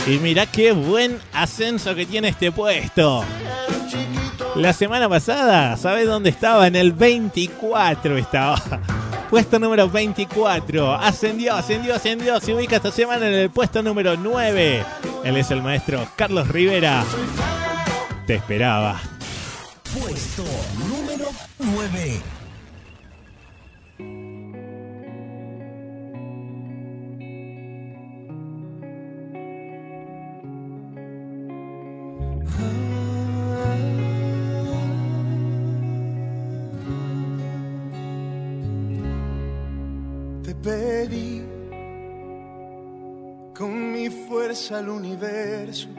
Y 0.05 0.09
mirá 0.17 0.47
qué 0.47 0.73
buen 0.73 1.17
ascenso 1.31 1.95
que 1.95 2.05
tiene 2.05 2.27
este 2.27 2.51
puesto. 2.51 3.23
La 4.55 4.73
semana 4.73 5.07
pasada, 5.07 5.77
¿sabes 5.77 6.05
dónde 6.05 6.29
estaba? 6.31 6.67
En 6.67 6.75
el 6.75 6.91
24 6.91 8.17
estaba. 8.17 8.61
Puesto 9.29 9.59
número 9.59 9.87
24. 9.87 10.95
Ascendió, 10.95 11.53
ascendió, 11.53 11.95
ascendió. 11.95 12.39
Se 12.41 12.53
ubica 12.53 12.77
esta 12.77 12.91
semana 12.91 13.27
en 13.27 13.33
el 13.35 13.49
puesto 13.51 13.81
número 13.83 14.17
9. 14.17 14.83
Él 15.23 15.37
es 15.37 15.51
el 15.51 15.61
maestro 15.61 16.05
Carlos 16.15 16.47
Rivera. 16.47 17.05
Te 18.29 18.35
esperaba. 18.35 19.01
Puesto 19.91 20.43
número 20.87 21.29
9. 21.57 22.21
Te 40.43 40.53
pedí 40.53 41.41
con 43.57 43.91
mi 43.91 44.07
fuerza 44.11 44.77
al 44.77 44.89
universo. 44.89 45.98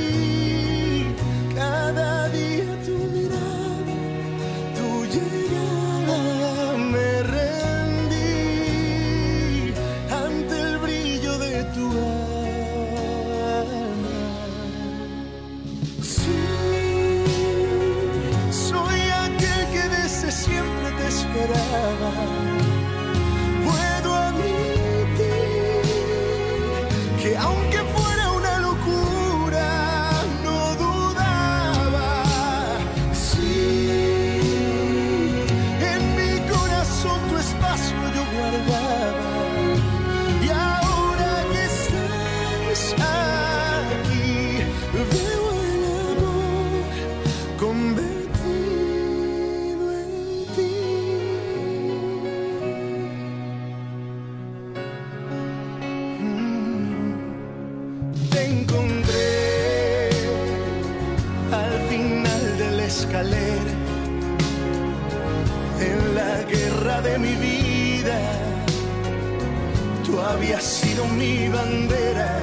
esperaba. 21.41 22.50
Sido 71.01 71.07
mi 71.15 71.49
bandera 71.49 72.39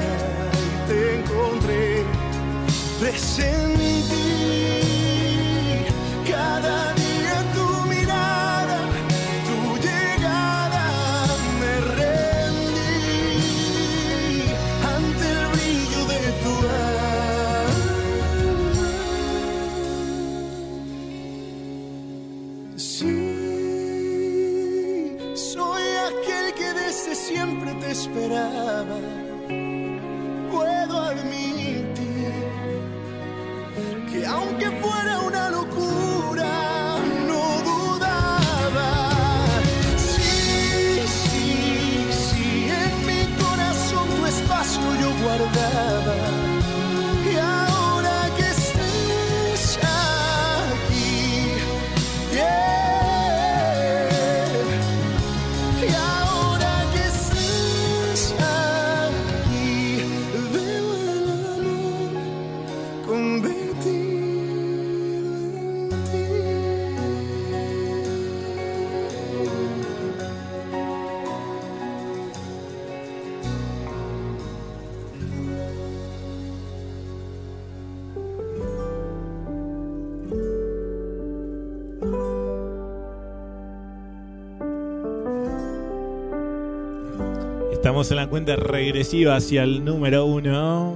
te 0.86 1.16
encontré. 1.16 2.04
Presentí 3.00 3.77
Estamos 87.98 88.12
en 88.12 88.16
la 88.18 88.30
cuenta 88.30 88.54
regresiva 88.54 89.34
hacia 89.34 89.64
el 89.64 89.84
número 89.84 90.24
uno. 90.24 90.94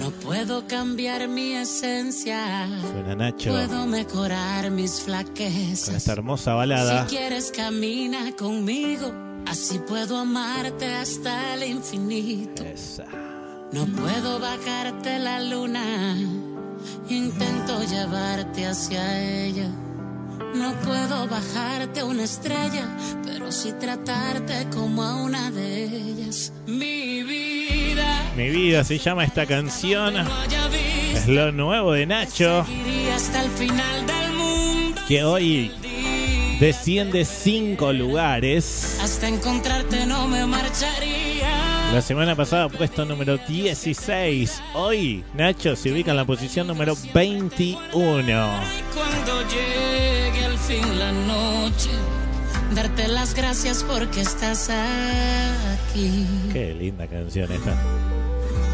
No 0.00 0.10
puedo 0.24 0.66
cambiar 0.66 1.28
mi 1.28 1.52
esencia. 1.52 2.66
Suena 2.80 3.14
Nacho 3.14 3.50
Puedo 3.50 3.86
mejorar 3.86 4.70
mis 4.70 4.92
con 4.92 5.04
flaquezas. 5.04 5.94
esta 5.94 6.12
hermosa 6.12 6.54
balada. 6.54 7.06
Si 7.06 7.14
quieres 7.14 7.52
camina 7.54 8.34
conmigo, 8.34 9.12
así 9.46 9.80
puedo 9.80 10.16
amarte 10.16 10.86
hasta 10.86 11.56
el 11.56 11.64
infinito. 11.64 12.64
No 13.72 13.84
puedo 13.84 14.40
bajarte 14.40 15.18
la 15.18 15.42
luna, 15.42 16.16
intento 17.10 17.82
llevarte 17.84 18.64
hacia 18.64 19.44
ella. 19.44 19.68
No 20.54 20.72
puedo 20.84 21.26
bajarte 21.28 22.02
una 22.02 22.24
estrella, 22.24 22.86
pero 23.24 23.50
sí 23.50 23.72
tratarte 23.80 24.66
como 24.74 25.02
a 25.02 25.16
una 25.22 25.50
de 25.50 25.84
ellas. 25.84 26.52
Mi 26.66 27.22
vida 27.22 28.22
Mi 28.36 28.50
vida 28.50 28.84
se 28.84 28.98
llama 28.98 29.24
esta 29.24 29.46
canción. 29.46 30.14
Es 31.14 31.26
lo 31.26 31.52
nuevo 31.52 31.92
de 31.92 32.06
Nacho. 32.06 32.66
iría 32.68 33.16
hasta 33.16 33.42
el 33.42 33.50
final 33.50 34.06
del 34.06 34.32
mundo 34.34 35.00
Que 35.08 35.24
hoy 35.24 35.70
desciende 36.60 37.24
cinco 37.24 37.92
lugares. 37.92 38.98
hasta 39.02 39.28
encontrarte 39.28 40.06
no 40.06 40.28
me 40.28 40.46
marcharía. 40.46 41.90
La 41.92 42.00
semana 42.00 42.34
pasada 42.34 42.68
puesto 42.70 43.04
número 43.04 43.36
16. 43.36 44.62
Hoy 44.74 45.24
Nacho 45.34 45.76
se 45.76 45.92
ubica 45.92 46.10
en 46.12 46.16
la 46.16 46.24
posición 46.24 46.66
número 46.66 46.94
21. 47.12 47.82
Cuando 48.94 49.42
darte 52.74 53.08
las 53.08 53.34
gracias 53.34 53.84
porque 53.84 54.20
estás 54.20 54.70
aquí. 54.70 56.26
Qué 56.52 56.74
linda 56.74 57.06
canción 57.06 57.50
esta. 57.52 57.74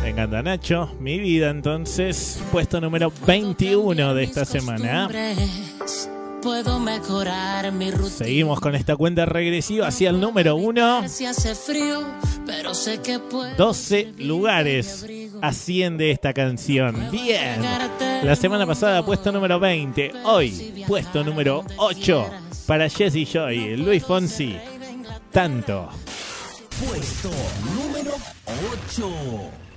Me 0.03 0.11
encanta 0.11 0.43
Nacho. 0.43 0.95
Mi 1.01 1.19
vida 1.19 1.51
entonces, 1.51 2.41
puesto 2.53 2.81
número 2.81 3.13
21 3.27 4.15
de 4.15 4.25
esta 4.25 4.45
semana. 4.45 5.07
Hombres, 5.07 6.09
Puedo 6.43 6.79
mejorar 6.79 7.73
mi 7.73 7.91
rutina. 7.91 8.11
Seguimos 8.11 8.61
con 8.61 8.77
esta 8.77 8.95
cuenta 8.97 9.27
regresiva 9.27 9.89
hacia 9.89 10.11
el 10.11 10.21
número 10.21 10.55
1. 10.55 11.09
Si 11.09 11.27
hace 11.27 11.57
frío, 11.57 12.07
pero 12.47 12.75
sé 12.75 12.99
que 13.03 13.19
puedo 13.19 13.55
12 13.57 14.15
lugares 14.19 15.05
asciende 15.43 16.13
esta 16.13 16.33
canción. 16.33 17.11
Bien. 17.11 17.61
La 18.23 18.35
semana 18.35 18.67
pasada 18.67 19.05
puesto 19.05 19.31
número 19.33 19.61
20. 19.61 20.13
Hoy 20.25 20.85
puesto 20.87 21.23
número 21.23 21.65
8 21.77 22.31
para 22.67 22.89
Jesse 22.89 23.25
Joy, 23.25 23.77
Luis 23.77 24.05
Fonsi. 24.05 24.57
Tanto. 25.33 25.89
Puesto 26.85 27.31
número 27.75 28.13
8. 28.97 29.68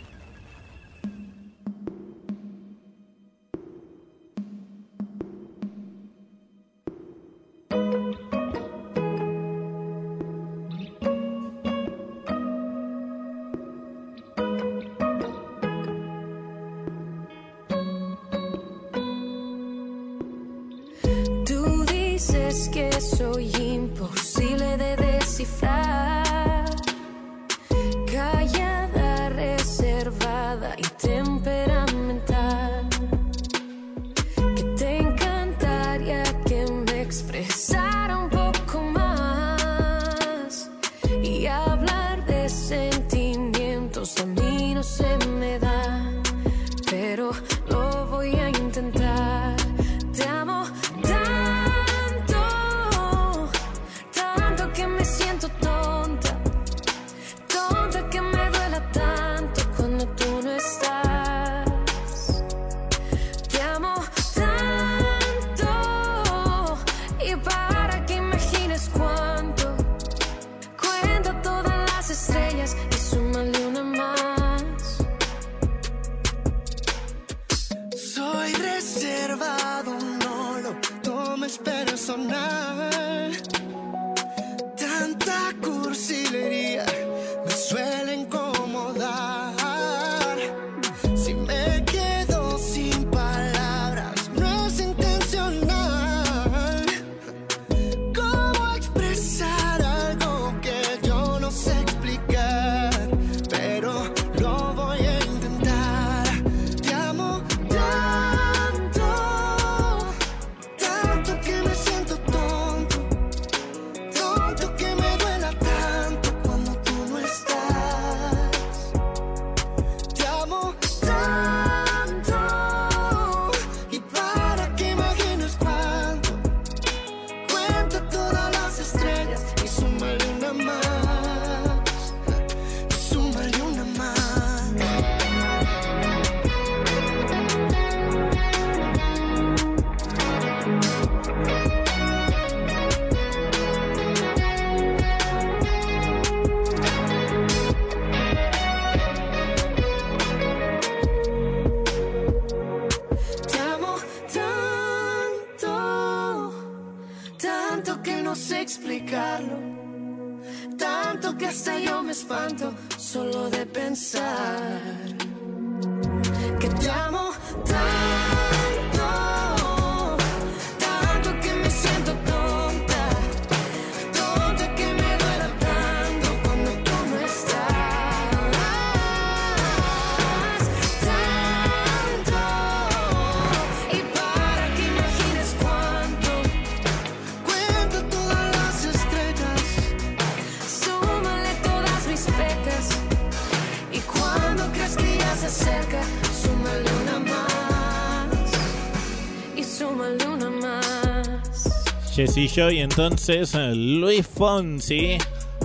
Jessy 202.14 202.50
Joy, 202.50 202.80
entonces 202.80 203.56
Luis 203.56 204.28
Fonsi, 204.28 205.18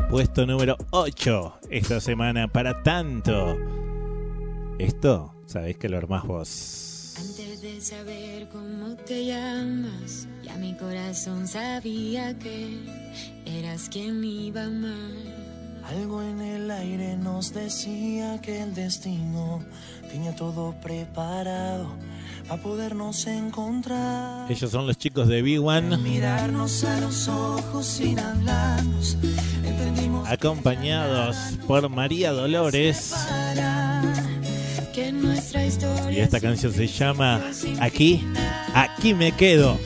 puesto 0.09 0.47
número 0.47 0.77
8 0.91 1.59
esta 1.71 2.01
semana 2.01 2.47
para 2.47 2.85
tanto. 2.85 3.59
Esto, 4.79 5.35
sabéis 5.47 5.77
que 5.77 5.89
lo 5.89 5.97
armás 5.97 6.25
vos. 6.25 7.17
Antes 7.19 7.63
de 7.63 7.81
saber 7.81 8.49
cómo 8.49 8.95
te 8.95 9.27
llamas, 9.27 10.29
ya 10.45 10.55
mi 10.55 10.77
corazón 10.77 11.49
sabía 11.49 12.39
que 12.39 12.79
eras 13.45 13.89
quien 13.89 14.23
iba 14.23 14.69
mal. 14.69 15.35
Algo 15.89 16.23
en 16.23 16.41
el 16.41 16.71
aire 16.71 17.17
nos 17.17 17.53
decía 17.55 18.41
que 18.41 18.63
el 18.63 18.73
destino 18.73 19.65
tenía 20.09 20.37
todo 20.37 20.77
preparado 20.81 21.89
para 22.49 22.63
podernos 22.63 23.27
encontrar. 23.27 24.51
Ellos 24.51 24.71
son 24.71 24.87
los 24.87 24.97
chicos 24.97 25.29
de 25.29 25.43
B1, 25.43 25.99
Mirarnos 25.99 26.85
a 26.85 27.01
los 27.01 27.29
ojos 27.29 27.87
sin 27.87 28.19
hablarnos. 28.19 29.17
Entendimos 29.65 30.29
acompañados 30.29 31.37
por 31.67 31.89
María 31.89 32.33
Dolores. 32.33 33.15
Y 36.11 36.21
esta 36.21 36.41
canción 36.41 36.73
se 36.73 36.87
llama 36.87 37.41
Aquí, 37.81 38.25
aquí 38.75 39.13
me 39.13 39.33
quedo. 39.33 39.79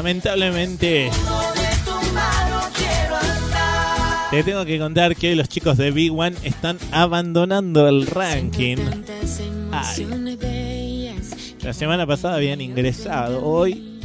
Lamentablemente, 0.00 1.10
te 4.30 4.42
tengo 4.42 4.64
que 4.64 4.78
contar 4.78 5.14
que 5.14 5.36
los 5.36 5.46
chicos 5.46 5.76
de 5.76 5.92
B1 5.92 6.36
están 6.42 6.78
abandonando 6.90 7.86
el 7.86 8.06
ranking. 8.06 8.78
La 11.62 11.74
semana 11.74 12.06
pasada 12.06 12.36
habían 12.36 12.62
ingresado, 12.62 13.44
hoy 13.44 14.00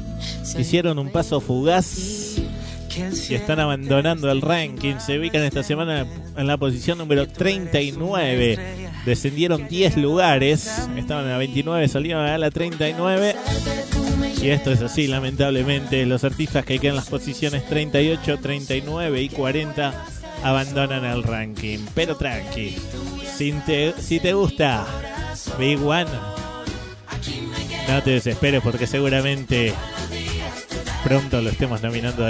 hicieron 0.60 1.00
un 1.00 1.14
paso 1.14 1.40
fugaz 1.40 2.40
y 3.30 3.34
están 3.34 3.62
abandonando 3.62 4.30
el 4.30 4.42
ranking. 4.42 4.96
Se 5.00 5.18
ubican 5.18 5.44
esta 5.44 5.64
semana 5.64 6.06
en 6.36 6.46
la 6.46 6.58
posición 6.58 6.98
número 6.98 7.26
39. 7.26 8.60
Descendieron 9.06 9.70
10 9.70 9.96
lugares, 9.96 10.90
estaban 10.98 11.24
en 11.24 11.32
la 11.32 11.38
29, 11.38 11.88
salieron 11.88 12.26
a 12.26 12.38
la 12.38 12.52
39. 12.52 13.36
Y 14.46 14.52
esto 14.52 14.72
es 14.72 14.80
así, 14.84 15.08
lamentablemente. 15.08 16.06
Los 16.06 16.24
artistas 16.24 16.64
que 16.64 16.78
quedan 16.78 16.92
en 16.92 16.98
las 16.98 17.10
posiciones 17.10 17.66
38, 17.66 18.38
39 18.38 19.20
y 19.24 19.30
40 19.30 20.06
abandonan 20.44 21.04
el 21.04 21.24
ranking. 21.24 21.80
Pero 21.96 22.16
tranqui, 22.16 22.78
si 23.36 23.54
te, 23.66 23.96
si 24.00 24.20
te 24.20 24.34
gusta 24.34 24.86
Big 25.58 25.84
One, 25.84 26.12
no 27.88 28.04
te 28.04 28.12
desesperes 28.12 28.62
porque 28.62 28.86
seguramente 28.86 29.74
pronto 31.04 31.42
lo 31.42 31.50
estemos 31.50 31.82
nominando 31.82 32.28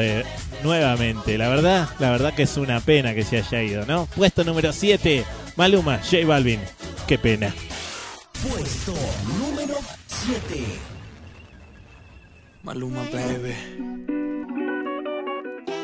nuevamente. 0.64 1.38
La 1.38 1.50
verdad, 1.50 1.90
la 2.00 2.12
verdad 2.12 2.34
que 2.34 2.44
es 2.44 2.56
una 2.56 2.80
pena 2.80 3.14
que 3.14 3.26
se 3.26 3.40
haya 3.40 3.62
ido, 3.62 3.86
¿no? 3.86 4.06
Puesto 4.16 4.46
número 4.46 4.72
7, 4.72 5.26
Maluma, 5.58 5.98
J 5.98 6.26
Balvin. 6.26 6.62
Qué 7.08 7.18
pena. 7.18 7.54
Puesto 8.42 8.94
número 9.38 9.76
7. 10.08 10.95
Maluma, 12.66 13.04
baby. 13.12 13.54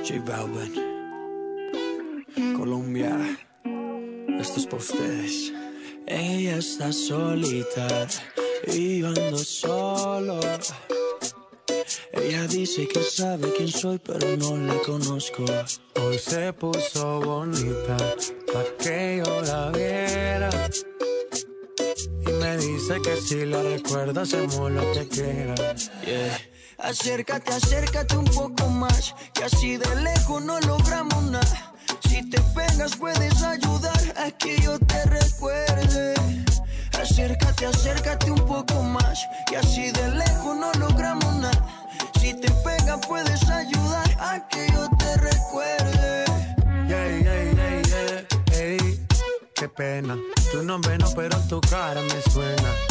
J 0.03 0.19
Balvin. 0.25 0.73
Colombia. 2.57 3.37
Esto 4.39 4.59
es 4.59 4.65
para 4.65 4.77
ustedes. 4.77 5.53
Ella 6.07 6.57
está 6.57 6.91
solita 6.91 8.07
y 8.65 9.01
yo 9.01 9.09
ando 9.09 9.37
solo. 9.37 10.39
Ella 12.13 12.47
dice 12.47 12.87
que 12.87 13.03
sabe 13.03 13.53
quién 13.55 13.69
soy, 13.69 13.99
pero 13.99 14.35
no 14.37 14.57
la 14.57 14.73
conozco. 14.81 15.45
Hoy 16.01 16.17
se 16.17 16.51
puso 16.53 17.21
bonita 17.21 17.97
pa' 18.51 18.65
que 18.79 19.21
yo 19.23 19.41
la 19.43 19.69
viera. 19.69 20.49
Y 22.27 22.31
me 22.41 22.57
dice 22.57 22.99
que 23.03 23.17
si 23.17 23.45
la 23.45 23.61
recuerda 23.61 24.23
hacemos 24.23 24.71
lo 24.71 24.91
que 24.93 25.07
quieras. 25.07 25.91
Yeah. 26.03 26.50
Acércate, 26.83 27.53
acércate 27.53 28.17
un 28.17 28.25
poco 28.25 28.67
más, 28.67 29.13
que 29.33 29.43
así 29.43 29.77
de 29.77 29.95
lejos 29.97 30.43
no 30.43 30.59
logramos 30.61 31.23
nada. 31.23 31.73
Si 32.09 32.27
te 32.27 32.41
pegas 32.55 32.95
puedes 32.95 33.43
ayudar 33.43 34.01
a 34.17 34.31
que 34.31 34.59
yo 34.59 34.79
te 34.79 35.05
recuerde. 35.05 36.15
Acércate, 36.99 37.67
acércate 37.67 38.31
un 38.31 38.45
poco 38.45 38.81
más, 38.81 39.27
que 39.47 39.57
así 39.57 39.91
de 39.91 40.11
lejos 40.11 40.57
no 40.57 40.71
logramos 40.73 41.35
nada. 41.35 41.67
Si 42.19 42.33
te 42.33 42.49
pegas 42.49 42.99
puedes 43.07 43.47
ayudar 43.47 44.09
a 44.19 44.47
que 44.47 44.67
yo 44.71 44.89
te 44.97 45.17
recuerde. 45.17 46.25
Yeah, 46.87 47.19
yeah, 47.19 47.51
yeah, 47.53 47.81
yeah. 47.81 48.59
Ey, 48.59 49.07
¿qué 49.53 49.69
pena. 49.69 50.17
Tu 50.51 50.63
nombre 50.63 50.97
no, 50.97 51.09
pero 51.15 51.37
tu 51.47 51.61
cara 51.61 52.01
me 52.01 52.21
suena. 52.31 52.90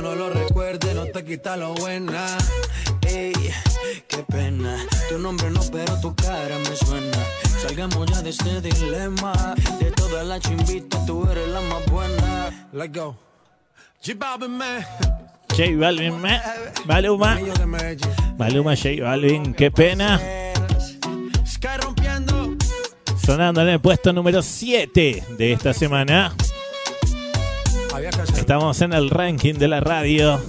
Yo 0.00 0.08
no 0.08 0.14
lo 0.14 0.30
recuerde, 0.30 0.94
no 0.94 1.04
te 1.04 1.22
quita 1.22 1.58
lo 1.58 1.74
buena. 1.74 2.24
Ey, 3.06 3.34
qué 4.08 4.24
pena. 4.32 4.78
Tu 5.10 5.18
nombre 5.18 5.50
no, 5.50 5.60
pero 5.70 6.00
tu 6.00 6.14
cara 6.14 6.56
me 6.58 6.74
suena. 6.74 7.18
Salgamos 7.60 8.06
ya 8.10 8.22
de 8.22 8.30
este 8.30 8.62
dilema. 8.62 9.54
De 9.78 9.90
todas 9.90 10.26
las 10.26 10.40
chimbitas, 10.40 11.04
tú 11.04 11.28
eres 11.30 11.46
la 11.48 11.60
más 11.60 11.84
buena. 11.90 12.68
Let's 12.72 12.94
go. 12.98 13.14
J 14.02 14.14
Balvin, 14.16 14.56
man. 14.56 14.86
J 15.50 15.64
Balvin, 15.76 16.18
me- 16.18 16.40
Maluma. 16.86 17.38
Maluma, 18.38 18.74
J 18.74 19.02
Balvin, 19.02 19.52
qué 19.52 19.70
pena. 19.70 20.18
Sky 21.46 21.76
rompiendo. 21.82 22.56
Sonando 23.22 23.60
en 23.60 23.68
el 23.68 23.80
puesto 23.82 24.14
número 24.14 24.40
7 24.40 25.24
de 25.36 25.52
esta 25.52 25.74
semana. 25.74 26.34
Estamos 28.36 28.80
en 28.82 28.92
el 28.92 29.10
ranking 29.10 29.54
de 29.54 29.66
la 29.66 29.80
radio. 29.80 30.40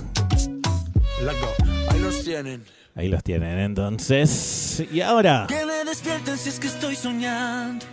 Ahí 1.90 2.00
los 2.00 2.24
tienen. 2.24 2.64
Ahí 2.96 3.08
los 3.08 3.24
tienen 3.24 3.58
entonces. 3.58 4.84
Y 4.92 5.02
ahora, 5.02 5.46
Que 5.48 5.66
me 5.66 5.84
despierten 5.84 6.38
si 6.38 6.50
es 6.50 6.60
que 6.60 6.68
estoy 6.68 6.96
soñando. 6.96 7.86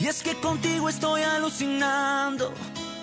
Y 0.00 0.06
es 0.06 0.22
que 0.22 0.34
contigo 0.34 0.88
estoy 0.88 1.22
alucinando. 1.22 2.52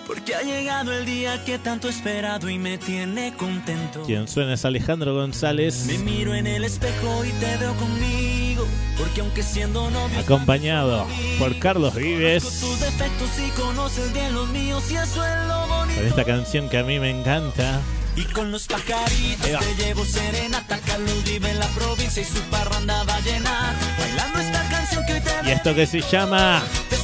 Porque 0.08 0.34
ha 0.34 0.40
llegado 0.40 0.90
el 0.94 1.04
día 1.04 1.44
que 1.44 1.58
tanto 1.58 1.86
he 1.86 1.90
esperado 1.90 2.48
y 2.48 2.58
me 2.58 2.78
tiene 2.78 3.34
contento. 3.34 4.04
quien 4.04 4.26
suena 4.26 4.54
es 4.54 4.64
Alejandro 4.64 5.14
González, 5.14 5.84
Me 5.84 5.98
miro 5.98 6.34
en 6.34 6.46
el 6.46 6.64
espejo 6.64 7.26
y 7.26 7.30
te 7.32 7.58
veo 7.58 7.74
conmigo. 7.74 8.66
Porque 8.96 9.20
aunque 9.20 9.42
siendo 9.42 9.90
novios. 9.90 10.24
acompañado 10.24 11.06
por 11.38 11.56
Carlos 11.58 11.94
Vives, 11.94 12.42
tus 12.42 12.80
defectos 12.80 13.28
y 13.38 13.50
conoces 13.50 14.10
bien 14.14 14.32
los 14.32 14.48
míos. 14.48 14.90
Y 14.90 14.96
eso 14.96 15.24
es 15.24 15.46
lo 15.46 15.68
bonito. 15.68 16.00
con 16.00 16.08
esta 16.08 16.24
canción 16.24 16.70
que 16.70 16.78
a 16.78 16.84
mí 16.84 16.98
me 16.98 17.10
encanta. 17.10 17.80
Y 18.16 18.24
con 18.24 18.50
los 18.50 18.66
pajaritos 18.66 19.46
te 19.60 19.84
llevo 19.84 20.06
serenata. 20.06 20.78
Carlos 20.86 21.22
vive 21.24 21.50
en 21.50 21.58
la 21.58 21.68
provincia 21.68 22.22
y 22.22 22.24
su 22.24 22.40
parranda 22.50 23.04
va 23.04 23.14
a 23.14 23.20
llenar. 23.20 23.76
Bailando 23.98 24.38
esta 24.40 24.68
canción 24.70 25.04
que 25.06 25.12
hoy 25.12 25.20
te 25.20 25.48
Y 25.48 25.52
esto 25.52 25.74
que 25.74 25.86
se 25.86 26.00
llama 26.00 26.62
Te 26.88 26.96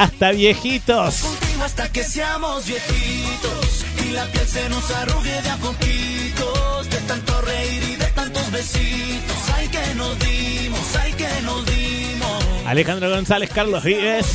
Hasta 0.00 0.30
Viejitos. 0.30 1.18
contigo 1.20 1.62
hasta 1.62 1.92
que 1.92 2.02
seamos 2.02 2.64
viejitos 2.66 3.84
y 4.02 4.12
la 4.12 4.24
piel 4.28 4.46
se 4.46 4.66
nos 4.70 4.90
arrugue 4.92 5.42
de 5.42 5.50
a 5.50 5.56
poquitos 5.58 6.88
de 6.88 6.96
tanto 7.06 7.38
reír 7.42 7.82
y 7.82 7.96
de 7.96 8.06
tantos 8.06 8.50
besitos 8.50 9.36
ay 9.54 9.68
que 9.68 9.94
nos 9.96 10.18
dimos 10.18 10.96
ay 11.02 11.12
que 11.12 11.28
nos 11.42 11.66
dimos 11.66 12.44
Alejandro 12.66 13.10
González, 13.10 13.50
Carlos 13.52 13.84
Vives. 13.84 14.26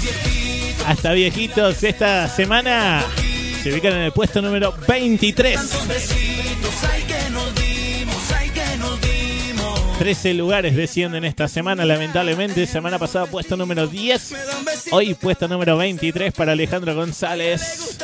Hasta 0.86 1.14
Viejitos 1.14 1.82
esta 1.82 2.28
semana 2.28 3.04
se 3.64 3.74
ubican 3.74 3.94
en 3.94 4.02
el 4.02 4.12
puesto 4.12 4.44
número 4.44 4.72
23. 4.88 5.56
tantos 5.56 5.88
besitos 5.88 6.74
ay 6.94 7.02
que 7.08 7.15
13 9.98 10.34
lugares 10.34 10.76
descienden 10.76 11.24
esta 11.24 11.48
semana, 11.48 11.86
lamentablemente. 11.86 12.68
Semana 12.68 13.00
pasada 13.00 13.28
puesto 13.28 13.56
número 13.56 13.88
10. 13.88 14.34
Hoy 14.92 15.14
puesto 15.14 15.48
número 15.48 15.78
23 15.78 16.34
para 16.34 16.52
Alejandro 16.52 16.94
González. 16.96 17.98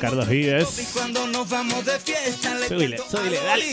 Carlos 0.00 0.26
Vives. 0.28 0.68
dale. 3.44 3.66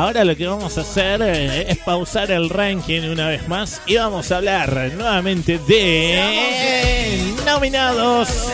Ahora 0.00 0.24
lo 0.24 0.34
que 0.34 0.46
vamos 0.46 0.78
a 0.78 0.80
hacer 0.80 1.20
eh, 1.20 1.70
es 1.70 1.76
pausar 1.76 2.30
el 2.30 2.48
ranking 2.48 3.02
una 3.02 3.28
vez 3.28 3.46
más 3.48 3.82
y 3.84 3.96
vamos 3.96 4.32
a 4.32 4.38
hablar 4.38 4.72
nuevamente 4.96 5.58
de 5.58 7.34
nominados. 7.44 8.48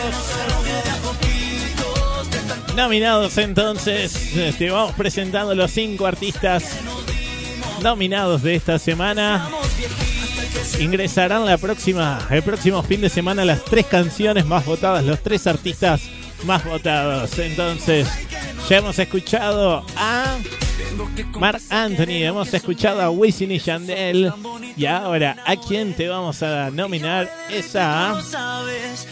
Nominados 2.75 3.37
entonces, 3.37 4.33
te 4.57 4.69
vamos 4.69 4.93
presentando 4.95 5.55
los 5.55 5.71
cinco 5.71 6.05
artistas 6.05 6.65
nominados 7.81 8.43
de 8.43 8.55
esta 8.55 8.77
semana. 8.77 9.47
Ingresarán 10.81 11.45
la 11.45 11.57
próxima, 11.57 12.27
el 12.29 12.43
próximo 12.43 12.83
fin 12.83 12.99
de 12.99 13.07
semana 13.07 13.45
las 13.45 13.63
tres 13.63 13.85
canciones 13.85 14.45
más 14.45 14.65
votadas, 14.65 15.05
los 15.05 15.23
tres 15.23 15.47
artistas 15.47 16.01
más 16.43 16.63
votados. 16.63 17.37
Entonces, 17.39 18.07
ya 18.69 18.77
hemos 18.77 18.97
escuchado 18.99 19.85
a 19.95 20.37
Mark 21.39 21.61
Anthony, 21.69 22.23
hemos 22.23 22.53
escuchado 22.53 23.01
a 23.01 23.09
Wisin 23.09 23.51
y 23.51 23.59
Yandel. 23.59 24.31
Y 24.75 24.85
ahora, 24.85 25.37
¿a 25.45 25.55
quién 25.55 25.93
te 25.93 26.07
vamos 26.07 26.43
a 26.43 26.69
nominar? 26.69 27.29
Es 27.49 27.75
a 27.75 28.19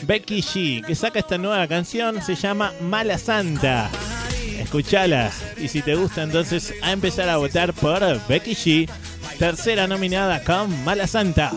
Becky 0.04 0.42
G, 0.42 0.86
que 0.86 0.96
saca 0.96 1.20
esta 1.20 1.38
nueva 1.38 1.68
canción, 1.68 2.22
se 2.22 2.36
llama 2.36 2.74
Mala 2.82 3.18
Santa. 3.18 3.90
Escúchala. 4.60 5.32
Y 5.58 5.68
si 5.68 5.82
te 5.82 5.96
gusta, 5.96 6.24
entonces 6.24 6.74
a 6.82 6.92
empezar 6.92 7.30
a 7.30 7.38
votar 7.38 7.74
por 7.74 8.02
Becky 8.28 8.56
G, 8.56 8.90
tercera 9.38 9.88
nominada 9.88 10.44
con 10.44 10.84
Mala 10.84 11.08
Santa. 11.08 11.52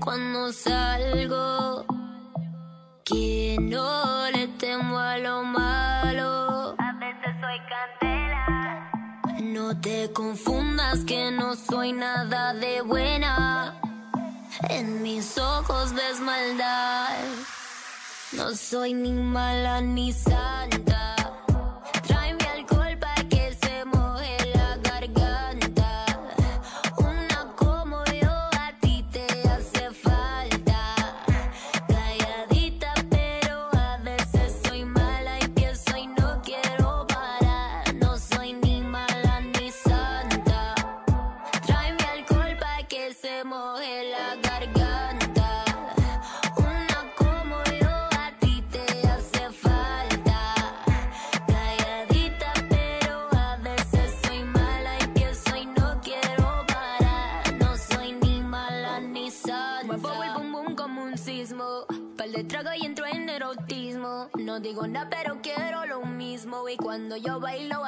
cuando 0.00 0.52
salgo. 0.52 1.84
Que 3.04 3.56
no 3.60 4.30
le 4.30 4.48
temo 4.58 4.98
a 4.98 5.18
lo 5.18 5.44
malo. 5.44 6.74
A 6.78 6.92
veces 6.98 7.32
soy 7.40 7.58
candela. 7.72 8.90
No 9.42 9.80
te 9.80 10.12
confundas 10.12 11.04
que 11.04 11.30
no 11.30 11.54
soy 11.56 11.92
nada 11.92 12.54
de 12.54 12.82
buena. 12.82 13.74
En 14.68 15.02
mis 15.02 15.38
ojos 15.38 15.92
ves 15.92 16.20
maldad. 16.20 17.16
No 18.32 18.54
soy 18.54 18.94
ni 18.94 19.12
mala 19.12 19.80
ni 19.80 20.12
santa. 20.12 21.15
yo 67.16 67.40
bailo 67.40 67.85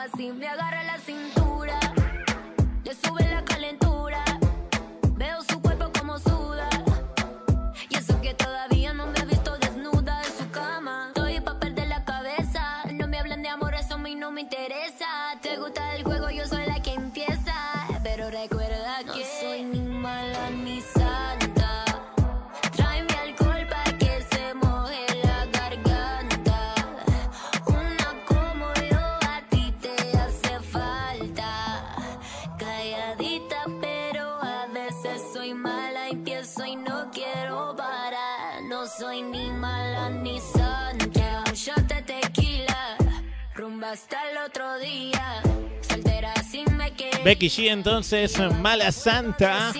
Becky 47.38 47.62
G 47.62 47.70
entonces, 47.70 48.36
Mala 48.60 48.90
Santa. 48.90 49.72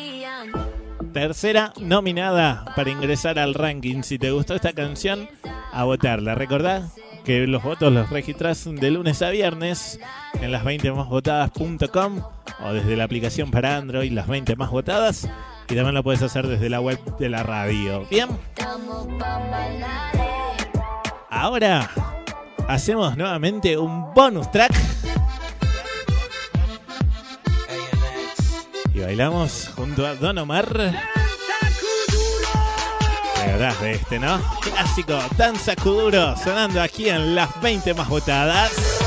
Tercera 1.13 1.73
nominada 1.81 2.65
para 2.77 2.89
ingresar 2.89 3.37
al 3.37 3.55
ranking. 3.55 4.05
Si 4.05 4.17
te 4.17 4.31
gustó 4.31 4.55
esta 4.55 4.73
canción, 4.73 5.29
a 5.73 5.83
votarla. 5.83 6.37
Recordá 6.37 6.89
que 7.25 7.49
los 7.49 7.65
votos 7.65 7.93
los 7.93 8.11
registras 8.11 8.65
de 8.65 8.93
lunes 8.93 9.23
a 9.23 9.31
viernes 9.31 9.99
en 10.41 10.53
las 10.53 10.63
20másvotadas.com 10.63 12.23
o 12.65 12.73
desde 12.73 12.95
la 12.95 13.03
aplicación 13.03 13.51
para 13.51 13.77
Android, 13.77 14.13
las 14.13 14.29
20 14.29 14.55
más 14.55 14.71
votadas. 14.71 15.29
Y 15.69 15.75
también 15.75 15.97
lo 15.97 16.05
puedes 16.05 16.23
hacer 16.23 16.47
desde 16.47 16.71
la 16.71 16.81
web 16.81 17.01
de 17.19 17.29
la 17.29 17.43
radio. 17.43 18.07
Bien. 18.09 18.29
Ahora 21.29 21.91
hacemos 22.69 23.17
nuevamente 23.17 23.77
un 23.77 24.15
bonus 24.15 24.49
track. 24.53 24.73
Y 28.99 29.01
bailamos 29.01 29.71
junto 29.77 30.05
a 30.05 30.17
Don 30.17 30.39
Omar. 30.39 30.67
¿Te 33.35 33.41
acordás 33.43 33.81
de 33.81 33.93
este, 33.93 34.19
no? 34.19 34.41
Clásico, 34.61 35.17
Danza 35.37 35.77
Kuduro, 35.77 36.37
sonando 36.37 36.83
aquí 36.83 37.09
en 37.09 37.37
las 37.37 37.61
20 37.63 37.95
más 37.95 38.09
votadas. 38.09 38.98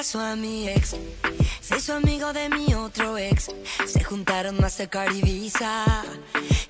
Pasó 0.00 0.20
a 0.20 0.34
mi 0.34 0.66
ex. 0.66 0.96
Se 1.60 1.76
hizo 1.76 1.92
amigo 1.92 2.32
de 2.32 2.48
mi 2.48 2.72
otro 2.72 3.18
ex. 3.18 3.50
Se 3.84 4.02
juntaron 4.02 4.58
Mastercard 4.58 5.14
y 5.14 5.20
Visa. 5.20 5.84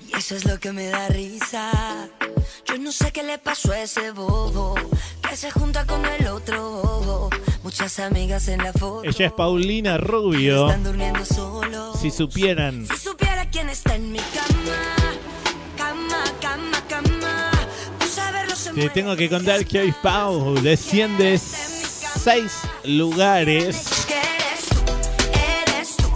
Y 0.05 0.17
eso 0.17 0.35
es 0.35 0.43
lo 0.43 0.59
que 0.59 0.73
me 0.73 0.87
da 0.87 1.07
risa. 1.07 2.09
Yo 2.65 2.77
no 2.77 2.91
sé 2.91 3.13
qué 3.13 3.23
le 3.23 3.37
pasó 3.37 3.71
a 3.71 3.83
ese 3.83 4.11
bobo. 4.11 4.75
Que 5.29 5.37
se 5.37 5.49
junta 5.49 5.85
con 5.85 6.05
el 6.05 6.27
otro 6.27 6.71
bobo. 6.71 7.29
Muchas 7.63 7.99
amigas 7.99 8.49
en 8.49 8.65
la 8.65 8.73
foto. 8.73 9.05
Ella 9.05 9.27
es 9.27 9.31
Paulina 9.31 9.97
Rubio. 9.97 10.67
Están 10.67 10.83
durmiendo 10.83 11.23
solos. 11.23 12.01
Si 12.01 12.11
supieran. 12.11 12.85
Si 12.85 12.97
supiera 12.97 13.49
quién 13.49 13.69
está 13.69 13.95
en 13.95 14.11
mi 14.11 14.19
cama. 14.19 15.21
Cama, 15.77 16.23
cama, 16.41 16.83
cama. 16.89 17.51
Te 18.75 18.89
tengo 18.89 19.15
que 19.15 19.29
contar 19.29 19.65
que 19.65 19.79
hoy 19.79 19.93
Pau 20.03 20.53
desciende 20.55 21.39
seis 22.23 22.61
lugares. 22.83 24.07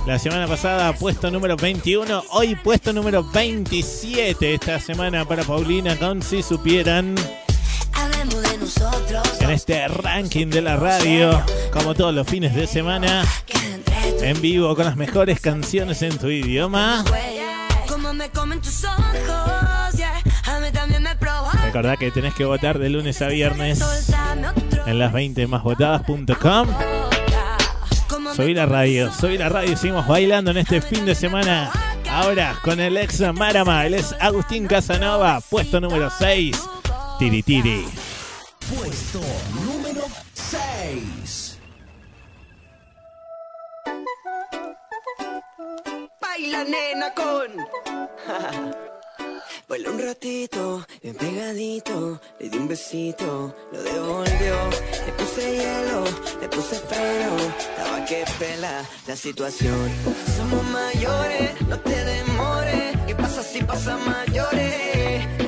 La 0.05 0.19
semana 0.19 0.47
pasada 0.47 0.93
puesto 0.93 1.31
número 1.31 1.55
21, 1.55 2.23
hoy 2.29 2.55
puesto 2.55 2.93
número 2.93 3.23
27 3.23 4.53
esta 4.53 4.79
semana 4.79 5.25
para 5.25 5.43
Paulina 5.43 5.97
con 5.97 6.21
Si 6.21 6.43
Supieran 6.43 7.15
en 9.39 9.49
este 9.49 9.87
ranking 9.87 10.47
de 10.47 10.61
la 10.61 10.75
radio, 10.75 11.43
como 11.71 11.95
todos 11.95 12.13
los 12.13 12.27
fines 12.27 12.53
de 12.53 12.67
semana, 12.67 13.23
en 14.21 14.41
vivo 14.41 14.75
con 14.75 14.85
las 14.85 14.95
mejores 14.95 15.39
canciones 15.39 16.01
en 16.03 16.17
tu 16.17 16.27
idioma. 16.27 17.03
Como 17.87 18.13
me 18.13 18.29
comen 18.29 18.61
tus 18.61 18.83
ojos, 18.83 19.84
Recordá 21.75 21.97
que 21.97 22.09
tenés 22.09 22.33
que 22.33 22.45
votar 22.45 22.79
de 22.79 22.87
lunes 22.87 23.21
a 23.21 23.27
viernes 23.27 23.81
en 24.85 24.97
las 24.97 25.11
20 25.11 25.45
másvotadas.com. 25.45 26.69
Soy 28.33 28.53
la 28.53 28.65
radio, 28.65 29.11
soy 29.11 29.37
la 29.37 29.49
radio, 29.49 29.75
seguimos 29.75 30.07
bailando 30.07 30.51
en 30.51 30.57
este 30.59 30.79
fin 30.79 31.05
de 31.05 31.13
semana. 31.13 31.69
Ahora 32.09 32.57
con 32.63 32.79
el 32.79 32.95
ex 32.95 33.19
Marama, 33.33 33.85
él 33.85 33.95
es 33.95 34.15
Agustín 34.21 34.67
Casanova, 34.67 35.41
puesto 35.49 35.81
número 35.81 36.09
6. 36.09 36.57
Tiri 37.19 37.43
tiri. 37.43 37.85
Puesto 38.73 39.19
número 39.65 40.05
6. 40.31 41.59
Baila 46.21 46.63
nena 46.63 47.13
con. 47.13 47.51
Baila 49.67 49.89
un 49.89 49.99
ratito, 49.99 50.85
bien 51.01 51.15
pegadito, 51.15 52.21
le 52.39 52.49
di 52.49 52.57
un 52.57 52.67
besito, 52.67 53.55
lo 53.71 53.81
devolvió, 53.81 54.55
le 55.07 55.11
puse 55.13 55.57
hielo, 55.57 56.03
le 56.39 56.47
puse 56.49 56.75
freno, 56.75 57.35
estaba 57.57 58.05
que 58.05 58.23
pela 58.37 58.83
la 59.07 59.15
situación. 59.15 59.89
Somos 60.37 60.63
mayores, 60.65 61.61
no 61.67 61.79
te 61.79 62.05
demores, 62.05 62.95
¿qué 63.07 63.15
pasa 63.15 63.41
si 63.41 63.63
pasa 63.63 63.97
mayores? 63.97 65.44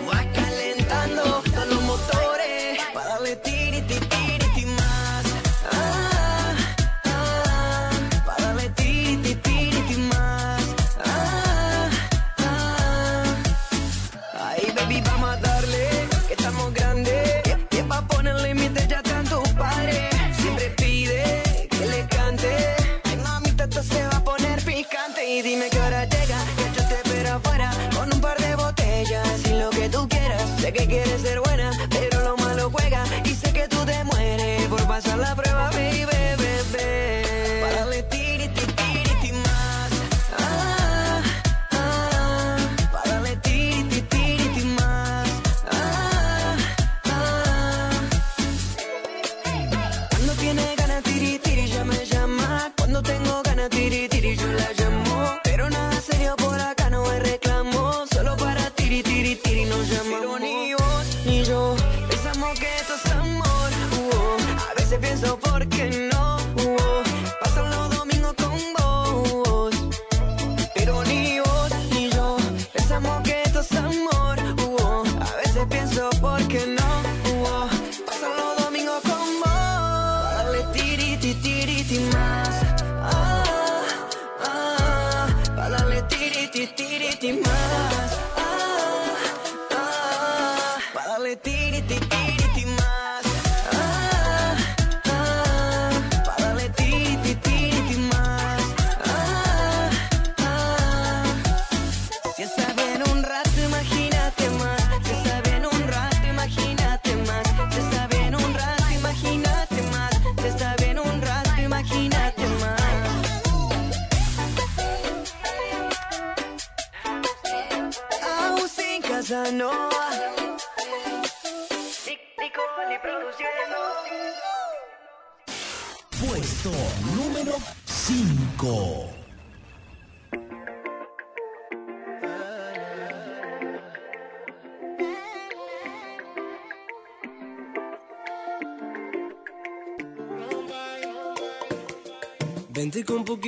Sé 30.67 30.73
que 30.73 30.85
quieres 30.85 31.21
ser 31.21 31.39
buena, 31.39 31.71
pero 31.89 32.21
lo 32.23 32.35
malo 32.35 32.69
juega. 32.69 33.01
Y 33.23 33.33
sé 33.33 33.53
que 33.53 33.69
tú 33.69 33.85
te 33.85 34.03
mueres 34.03 34.67
por 34.67 34.85
pasar 34.85 35.17
la 35.17 35.33
prueba, 35.33 35.69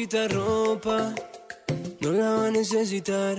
poquita 0.10 0.28
ropa, 0.28 1.14
no 2.00 2.12
la 2.12 2.30
va 2.32 2.48
a 2.48 2.52
necesitar. 2.52 3.38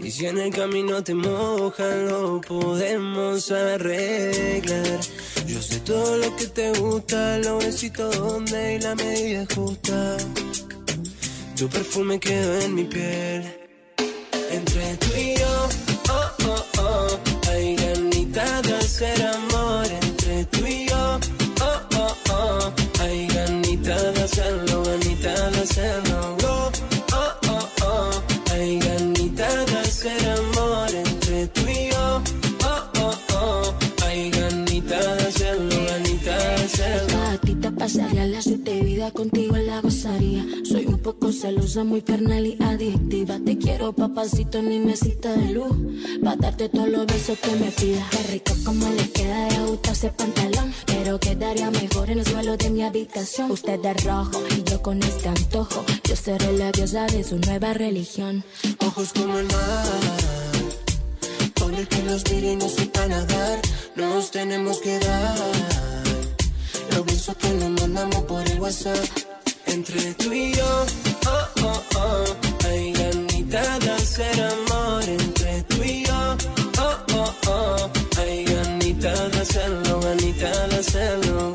Y 0.00 0.10
si 0.10 0.26
en 0.26 0.38
el 0.38 0.54
camino 0.54 1.02
te 1.02 1.14
mojan, 1.14 2.08
lo 2.08 2.40
podemos 2.40 3.50
arreglar. 3.50 5.00
Yo 5.46 5.60
sé 5.60 5.80
todo 5.80 6.18
lo 6.18 6.36
que 6.36 6.46
te 6.46 6.72
gusta, 6.78 7.38
lo 7.38 7.58
besito 7.58 8.10
donde 8.10 8.76
y 8.76 8.80
la 8.80 8.94
medida 8.94 9.44
justa. 9.54 10.16
Tu 11.56 11.68
perfume 11.68 12.20
quedó 12.20 12.60
en 12.60 12.74
mi 12.74 12.84
piel. 12.84 13.59
Poco 41.02 41.32
celosa, 41.32 41.84
muy 41.84 42.02
carnal 42.02 42.46
y 42.46 42.56
adictiva. 42.62 43.38
Te 43.44 43.58
quiero, 43.58 43.92
papacito, 43.92 44.58
en 44.58 44.68
mi 44.68 44.78
mesita 44.78 45.32
de 45.32 45.52
luz. 45.52 45.76
Pa' 46.22 46.36
darte 46.36 46.68
todos 46.68 46.88
los 46.88 47.06
besos 47.06 47.38
que 47.38 47.50
me 47.56 47.70
pidas. 47.70 48.08
Qué 48.10 48.32
rico 48.32 48.52
como 48.64 48.88
le 48.90 49.10
queda 49.10 49.48
de 49.48 49.58
gusto 49.66 49.90
ese 49.90 50.10
pantalón. 50.10 50.72
Pero 50.86 51.18
quedaría 51.18 51.70
mejor 51.70 52.10
en 52.10 52.20
el 52.20 52.26
suelo 52.26 52.56
mi 52.70 52.82
habitación. 52.82 53.50
Usted 53.50 53.80
de 53.80 53.94
rojo 53.94 54.42
y 54.56 54.62
yo 54.62 54.82
con 54.82 55.02
este 55.02 55.28
antojo. 55.28 55.84
Yo 56.04 56.16
seré 56.16 56.52
la 56.56 56.70
diosa 56.72 57.06
de 57.06 57.24
su 57.24 57.38
nueva 57.38 57.72
religión. 57.74 58.44
Ojos 58.86 59.12
como 59.12 59.38
el 59.38 59.46
mar, 59.46 59.86
por 61.54 61.74
el 61.74 61.88
que 61.88 62.02
nos 62.02 62.30
mire 62.30 62.52
y 62.52 62.56
no 62.56 62.68
sepa 62.68 63.06
nadar, 63.06 63.60
nos 63.96 64.30
tenemos 64.30 64.78
que 64.78 64.98
dar. 64.98 65.36
Los 66.94 67.06
besos 67.06 67.36
que 67.36 67.50
nos 67.50 67.80
mandamos 67.80 68.22
por 68.24 68.46
el 68.48 68.60
WhatsApp, 68.60 69.29
entre 69.72 70.14
tú 70.14 70.32
y 70.32 70.52
yo, 70.52 70.86
oh, 71.26 71.62
oh, 71.64 71.82
oh, 71.96 72.24
hay 72.66 72.92
ganita 72.92 73.78
de 73.78 73.90
hacer 73.90 74.42
amor 74.42 75.02
entre 75.04 75.62
tú 75.64 75.82
y 75.82 76.04
yo, 76.04 76.36
oh, 76.80 76.96
oh, 77.14 77.34
oh, 77.48 77.90
hay 78.18 78.44
ganita 78.44 79.28
de 79.28 79.40
hacerlo, 79.40 80.00
ganita 80.00 80.66
de 80.68 80.76
hacerlo, 80.76 81.54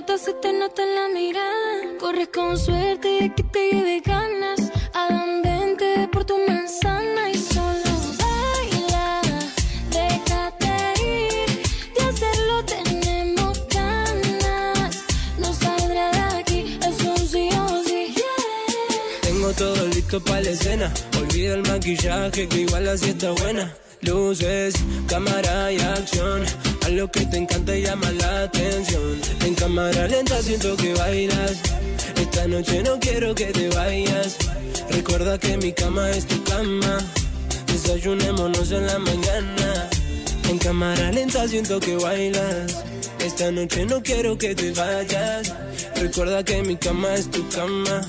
nota, 0.00 0.18
se 0.18 0.34
te 0.34 0.52
nota 0.52 0.82
en 0.82 0.94
la 0.94 1.08
mirada. 1.08 1.98
Corres 1.98 2.28
con 2.28 2.58
suerte 2.58 3.08
de 3.20 3.34
que 3.34 3.42
te 3.42 3.70
lleve 3.70 4.02
ganas. 4.04 4.60
Adán, 4.92 5.40
vente 5.42 6.08
por 6.12 6.22
tu 6.26 6.36
manzana 6.46 7.30
y 7.30 7.38
solo 7.38 7.92
baila. 8.20 9.22
Déjate 9.98 10.72
ir. 11.14 11.48
De 11.94 12.02
hacerlo 12.10 12.54
tenemos 12.74 13.54
ganas. 13.68 15.04
No 15.38 15.50
saldrá 15.54 16.10
de 16.10 16.40
aquí, 16.40 16.78
es 16.88 16.98
un 17.12 17.18
sí 17.32 17.48
o 17.64 17.82
sí. 17.84 18.14
Tengo 19.22 19.50
todo 19.52 19.86
listo 19.86 20.22
para 20.22 20.42
la 20.42 20.50
escena. 20.50 20.92
Olvida 21.18 21.54
el 21.54 21.62
maquillaje 21.62 22.46
que 22.48 22.58
igual 22.66 22.86
así 22.88 23.10
está 23.10 23.30
buena. 23.30 23.74
Luces, 24.06 24.74
cámara 25.08 25.72
y 25.72 25.80
acción. 25.80 26.44
A 26.84 26.88
lo 26.90 27.10
que 27.10 27.26
te 27.26 27.38
encanta 27.38 27.76
y 27.76 27.82
llama 27.82 28.10
la 28.12 28.44
atención. 28.44 29.20
En 29.44 29.54
cámara 29.54 30.06
lenta 30.06 30.40
siento 30.42 30.76
que 30.76 30.94
bailas. 30.94 31.58
Esta 32.20 32.46
noche 32.46 32.82
no 32.84 33.00
quiero 33.00 33.34
que 33.34 33.46
te 33.46 33.68
vayas. 33.68 34.36
Recuerda 34.90 35.38
que 35.38 35.56
mi 35.56 35.72
cama 35.72 36.08
es 36.10 36.26
tu 36.26 36.42
cama. 36.44 36.98
Desayunémonos 37.66 38.70
en 38.70 38.86
la 38.86 38.98
mañana. 39.00 39.90
En 40.48 40.58
cámara 40.58 41.10
lenta 41.10 41.48
siento 41.48 41.80
que 41.80 41.96
bailas. 41.96 42.84
Esta 43.18 43.50
noche 43.50 43.86
no 43.86 44.00
quiero 44.02 44.38
que 44.38 44.54
te 44.54 44.70
vayas. 44.70 45.52
Recuerda 45.96 46.44
que 46.44 46.62
mi 46.62 46.76
cama 46.76 47.12
es 47.14 47.28
tu 47.28 47.48
cama. 47.48 48.02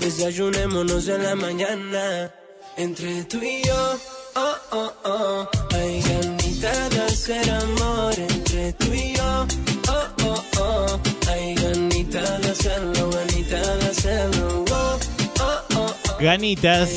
Desayunémonos 0.00 1.08
en 1.08 1.22
la 1.22 1.34
mañana. 1.34 2.32
Entre 2.78 3.24
tú 3.24 3.42
y 3.42 3.62
yo, 3.66 3.98
oh, 4.36 4.56
oh, 4.72 4.92
oh. 5.04 5.48
Hay 5.74 6.00
ganita 6.02 6.88
de 6.90 7.00
hacer 7.02 7.50
amor 7.50 8.14
entre 8.16 8.72
tú 8.74 8.92
y 8.92 9.14
yo, 9.14 9.46
oh, 9.88 10.24
oh, 10.24 10.44
oh. 10.60 11.00
Hay 11.30 11.54
ganita 11.54 12.38
de 12.38 12.50
hacerlo, 12.50 13.10
ganita 13.10 13.76
de 13.76 13.86
hacerlo, 13.86 14.64
oh, 14.70 14.98
oh, 15.40 15.76
oh. 15.76 15.94
Ganitas, 16.20 16.90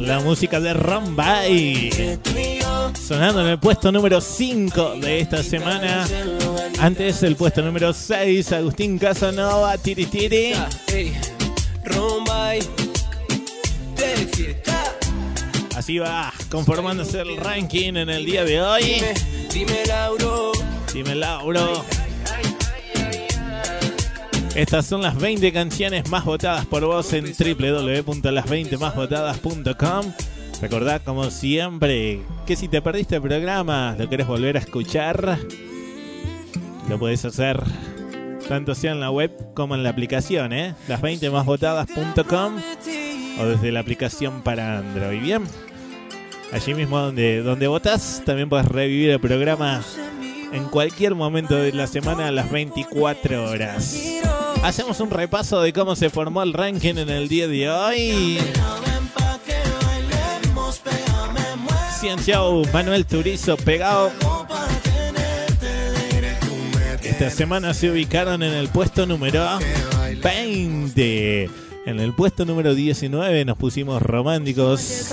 la 0.00 0.20
música 0.20 0.60
de 0.60 0.74
Rambay. 0.74 2.18
Sonando 2.94 3.40
en 3.42 3.48
el 3.48 3.58
puesto 3.58 3.92
número 3.92 4.20
5 4.20 4.96
de 5.00 5.20
esta 5.20 5.42
semana. 5.42 6.06
Antes 6.80 7.22
el 7.22 7.36
puesto 7.36 7.62
número 7.62 7.92
6, 7.92 8.52
Agustín 8.52 8.98
Casanova, 8.98 9.76
Tiri 9.78 10.06
Tiri. 10.06 10.52
Así 15.88 15.98
va 15.98 16.30
conformándose 16.50 17.22
el 17.22 17.38
ranking 17.38 17.96
en 17.96 18.10
el 18.10 18.26
día 18.26 18.44
de 18.44 18.60
hoy. 18.60 18.82
Dime, 18.82 19.14
dime 19.50 19.86
Lauro. 19.86 20.52
Dime 20.92 21.14
Lauro. 21.14 21.82
Estas 24.54 24.84
son 24.84 25.00
las 25.00 25.18
20 25.18 25.50
canciones 25.50 26.10
más 26.10 26.26
votadas 26.26 26.66
por 26.66 26.84
vos 26.84 27.10
en 27.14 27.24
www.las20másvotadas.com. 27.24 30.12
Recordá, 30.60 30.98
como 30.98 31.30
siempre, 31.30 32.20
que 32.46 32.54
si 32.54 32.68
te 32.68 32.82
perdiste 32.82 33.16
el 33.16 33.22
programa, 33.22 33.96
lo 33.98 34.10
querés 34.10 34.26
volver 34.26 34.58
a 34.58 34.60
escuchar, 34.60 35.38
lo 36.86 36.98
podés 36.98 37.24
hacer 37.24 37.62
tanto 38.46 38.74
sea 38.74 38.92
en 38.92 39.00
la 39.00 39.10
web 39.10 39.54
como 39.54 39.74
en 39.74 39.82
la 39.82 39.88
aplicación, 39.88 40.52
¿eh? 40.52 40.74
Las20másvotadas.com 40.86 42.56
o 43.40 43.46
desde 43.46 43.72
la 43.72 43.80
aplicación 43.80 44.42
para 44.42 44.80
Android. 44.80 45.22
Bien, 45.22 45.44
allí 46.52 46.74
mismo 46.74 46.98
donde, 46.98 47.42
donde 47.42 47.66
votás, 47.66 48.22
también 48.24 48.48
podés 48.48 48.66
revivir 48.66 49.10
el 49.10 49.20
programa 49.20 49.82
en 50.52 50.64
cualquier 50.64 51.14
momento 51.14 51.56
de 51.56 51.72
la 51.72 51.86
semana 51.86 52.28
a 52.28 52.32
las 52.32 52.50
24 52.50 53.50
horas. 53.50 53.96
Hacemos 54.62 55.00
un 55.00 55.10
repaso 55.10 55.60
de 55.60 55.72
cómo 55.72 55.94
se 55.94 56.10
formó 56.10 56.42
el 56.42 56.52
ranking 56.52 56.96
en 56.96 57.10
el 57.10 57.28
día 57.28 57.48
de 57.48 57.70
hoy. 57.70 58.38
Ciencio 62.00 62.62
Manuel 62.72 63.06
Turizo 63.06 63.56
pegado. 63.56 64.12
Esta 67.02 67.30
semana 67.30 67.74
se 67.74 67.90
ubicaron 67.90 68.42
en 68.42 68.54
el 68.54 68.68
puesto 68.68 69.06
número 69.06 69.58
20. 70.22 71.50
En 71.86 72.00
el 72.00 72.14
puesto 72.14 72.44
número 72.44 72.74
19 72.74 73.44
nos 73.44 73.56
pusimos 73.56 74.00
románticos 74.02 75.10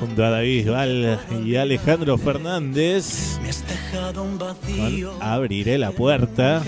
junto 0.00 0.24
a 0.24 0.30
David 0.30 0.64
Bisbal 0.64 1.20
y 1.44 1.56
Alejandro 1.56 2.16
Fernández. 2.16 3.38
Con 4.14 4.38
Abriré 5.20 5.78
la 5.78 5.90
puerta. 5.92 6.62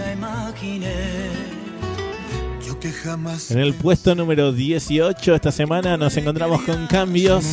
En 3.50 3.58
el 3.58 3.74
puesto 3.74 4.14
número 4.14 4.52
18 4.52 5.34
esta 5.34 5.52
semana 5.52 5.96
nos 5.96 6.16
encontramos 6.16 6.62
con 6.62 6.86
cambios. 6.86 7.44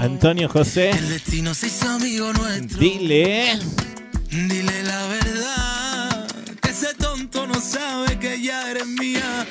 Antonio 0.00 0.48
José, 0.48 0.92
dile. 2.78 3.58
Dile 4.30 4.82
la 4.82 5.06
verdad. 5.06 6.26
que 6.60 6.70
Ese 6.70 6.94
tonto 6.94 7.46
no 7.46 7.60
sabe 7.60 8.18
que 8.18 8.42
ya 8.42 8.70
eres 8.70 8.86
mía. 8.86 9.46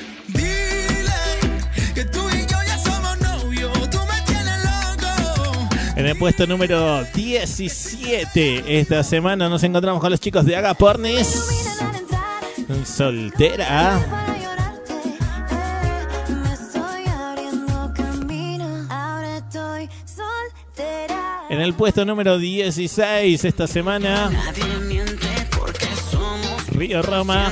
En 6.02 6.08
el 6.08 6.18
puesto 6.18 6.48
número 6.48 7.04
17 7.14 8.80
esta 8.80 9.04
semana 9.04 9.48
nos 9.48 9.62
encontramos 9.62 10.02
con 10.02 10.10
los 10.10 10.20
chicos 10.20 10.44
de 10.46 10.56
Agapornis. 10.56 11.28
Soltera. 12.84 14.04
En 21.52 21.62
el 21.62 21.76
puesto 21.76 22.04
número 22.04 22.40
16 22.40 23.46
esta 23.46 23.68
semana, 23.68 24.32
Río 26.72 27.04
Roma. 27.04 27.52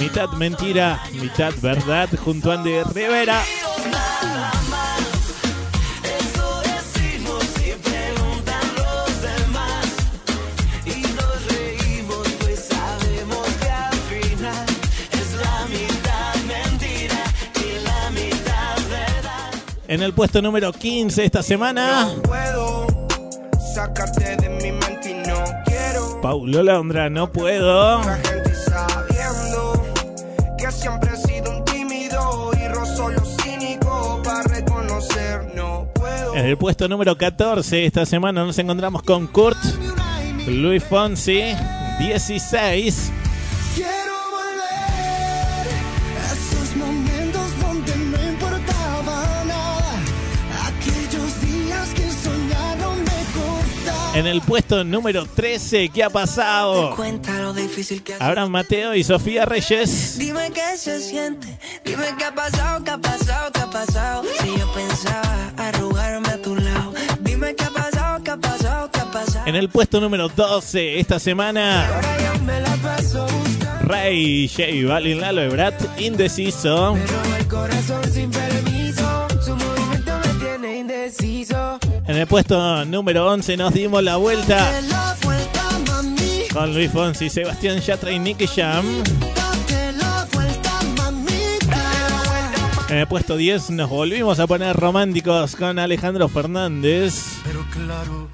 Mitad 0.00 0.30
mentira, 0.30 1.00
mitad 1.12 1.54
verdad, 1.62 2.08
junto 2.24 2.50
a 2.50 2.54
Andy 2.56 2.82
Rivera. 2.92 3.40
En 19.94 20.02
el 20.02 20.12
puesto 20.12 20.42
número 20.42 20.72
15 20.72 21.24
esta 21.24 21.40
semana, 21.40 22.10
puedo 22.24 22.88
sacarte 23.72 24.34
de 24.38 24.48
mi 24.48 24.72
mente 24.72 25.10
y 25.10 25.28
no 25.28 25.36
quiero 25.64 26.20
Paulo 26.20 26.64
Londra, 26.64 27.08
no 27.08 27.30
puedo. 27.30 28.00
la 28.00 28.16
gente 28.16 28.52
sabiendo 28.56 29.84
que 30.58 30.72
siempre 30.72 31.12
he 31.14 31.16
sido 31.16 31.58
un 31.58 31.64
tímido 31.64 32.50
y 32.60 32.66
rozo 32.74 33.08
lo 33.08 33.24
cínico 33.24 34.20
para 34.24 34.42
reconocer 34.42 35.54
no 35.54 35.86
puedo 35.94 36.34
En 36.34 36.46
el 36.46 36.58
puesto 36.58 36.88
número 36.88 37.16
14 37.16 37.86
esta 37.86 38.04
semana 38.04 38.44
nos 38.44 38.58
encontramos 38.58 39.00
con 39.04 39.28
Kurt, 39.28 39.58
Luis 40.48 40.82
Fonsi, 40.82 41.54
16. 42.00 43.12
En 54.14 54.28
el 54.28 54.42
puesto 54.42 54.84
número 54.84 55.26
13, 55.26 55.88
¿qué 55.88 56.04
ha 56.04 56.08
pasado? 56.10 56.96
Abraham 58.20 58.50
Mateo 58.50 58.94
y 58.94 59.02
Sofía 59.02 59.44
Reyes. 59.44 60.16
Dime 60.18 60.52
qué 60.52 60.78
se 60.78 61.00
siente, 61.00 61.58
dime 61.84 62.06
qué 62.16 62.24
ha 62.24 62.34
pasado, 62.34 62.84
qué 62.84 62.92
ha 62.92 62.98
pasado, 62.98 63.50
qué 63.52 63.60
ha 63.60 63.70
pasado. 63.70 64.22
Si 64.40 64.56
yo 64.56 64.72
pensaba 64.72 65.52
arrugarme 65.56 66.28
a 66.28 66.40
tu 66.40 66.54
lado, 66.54 66.94
dime 67.22 67.56
qué 67.56 67.64
ha 67.64 67.70
pasado, 67.70 68.22
qué 68.22 68.30
ha 68.30 68.36
pasado, 68.36 68.90
qué 68.92 69.00
ha 69.00 69.10
pasado. 69.10 69.46
En 69.46 69.56
el 69.56 69.68
puesto 69.68 70.00
número 70.00 70.28
12, 70.28 71.00
esta 71.00 71.18
semana, 71.18 71.84
Ray, 73.82 74.48
J 74.48 74.62
Balvin, 74.86 75.20
Lalo 75.20 75.42
Ebrat, 75.42 75.74
Indeciso. 75.98 76.96
el 76.96 77.48
corazón 77.48 78.02
sin 78.12 78.30
permiso. 78.30 79.26
Su 79.44 79.56
movimiento 79.56 80.12
me 80.24 80.44
tiene 80.44 80.76
indeciso. 80.78 81.53
En 82.06 82.16
el 82.16 82.26
puesto 82.26 82.84
número 82.84 83.26
11 83.30 83.56
nos 83.56 83.72
dimos 83.72 84.02
la 84.02 84.16
vuelta 84.16 84.72
con 86.52 86.74
Luis 86.74 86.90
Fonsi, 86.90 87.30
Sebastián 87.30 87.80
Yatra 87.80 88.12
y 88.12 88.18
Nicky 88.18 88.46
Jam. 88.46 88.84
En 92.90 92.98
el 92.98 93.06
puesto 93.08 93.36
10 93.36 93.70
nos 93.70 93.88
volvimos 93.88 94.38
a 94.38 94.46
poner 94.46 94.76
románticos 94.76 95.56
con 95.56 95.78
Alejandro 95.78 96.28
Fernández. 96.28 97.40
Pero 97.44 97.64
claro, 97.72 98.28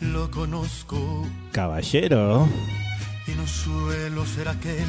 lo 0.00 0.30
conozco 0.30 1.26
Caballero. 1.52 2.48
y 3.26 3.30
no 3.30 3.46
suelo 3.46 4.26
ser 4.26 4.48
aquel 4.48 4.84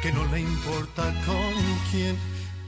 que 0.00 0.12
no 0.12 0.24
le 0.32 0.40
importa 0.40 1.02
con 1.26 1.52
quién. 1.90 2.16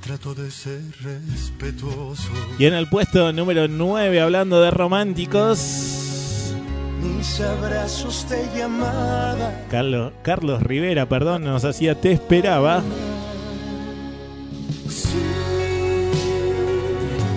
Trato 0.02 0.34
de 0.34 0.50
ser 0.50 0.80
respetuoso. 1.02 2.30
Y 2.58 2.64
en 2.64 2.74
el 2.74 2.88
puesto 2.88 3.32
número 3.32 3.68
9, 3.68 4.20
hablando 4.20 4.60
de 4.60 4.70
románticos, 4.70 6.54
Mis 7.02 7.40
abrazos 7.40 8.26
de 8.28 8.48
llamada. 8.56 9.66
Carlos, 9.70 10.12
Carlos 10.22 10.62
Rivera, 10.62 11.06
perdón, 11.06 11.44
nos 11.44 11.64
hacía 11.64 12.00
Te 12.00 12.12
Esperaba. 12.12 12.82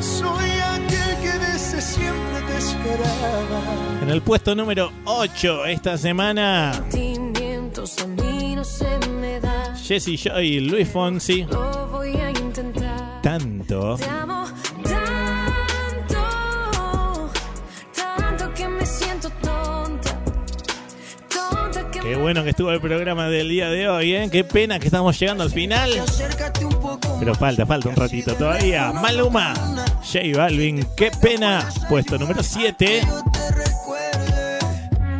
Soy 0.02 0.50
aquel 0.50 1.18
que 1.22 1.40
desde 1.40 1.82
siempre 1.82 2.42
te 2.48 2.58
esperaba. 2.58 3.62
En 4.04 4.10
el 4.10 4.22
puesto 4.22 4.56
número 4.56 4.92
8 5.06 5.66
esta 5.66 5.98
semana. 5.98 6.72
Jesse 9.86 10.18
Joy 10.18 10.48
y 10.48 10.60
Luis 10.62 10.88
Fonsi. 10.88 11.42
Intentar. 11.42 11.83
Tanto. 13.24 13.96
Te 13.96 14.04
amo 14.04 14.46
tanto, 14.84 16.20
tanto 17.96 18.54
que 18.54 18.68
me 18.68 18.86
siento 18.86 19.30
tonta. 19.42 20.20
Tonta 21.34 21.90
que 21.90 22.02
Qué 22.02 22.16
bueno 22.18 22.44
que 22.44 22.50
estuvo 22.50 22.70
el 22.72 22.82
programa 22.82 23.30
del 23.30 23.48
día 23.48 23.70
de 23.70 23.88
hoy, 23.88 24.14
¿eh? 24.14 24.28
Qué 24.30 24.44
pena 24.44 24.78
que 24.78 24.88
estamos 24.88 25.18
llegando 25.18 25.46
al 25.46 25.52
final. 25.52 25.90
Pero 27.18 27.34
falta, 27.34 27.66
falta 27.66 27.88
un 27.88 27.96
ratito 27.96 28.36
todavía. 28.36 28.92
Maluma, 28.92 29.54
J 30.04 30.20
Balvin, 30.36 30.86
qué 30.98 31.10
pena. 31.22 31.66
Puesto 31.88 32.18
número 32.18 32.44
7. 32.44 33.04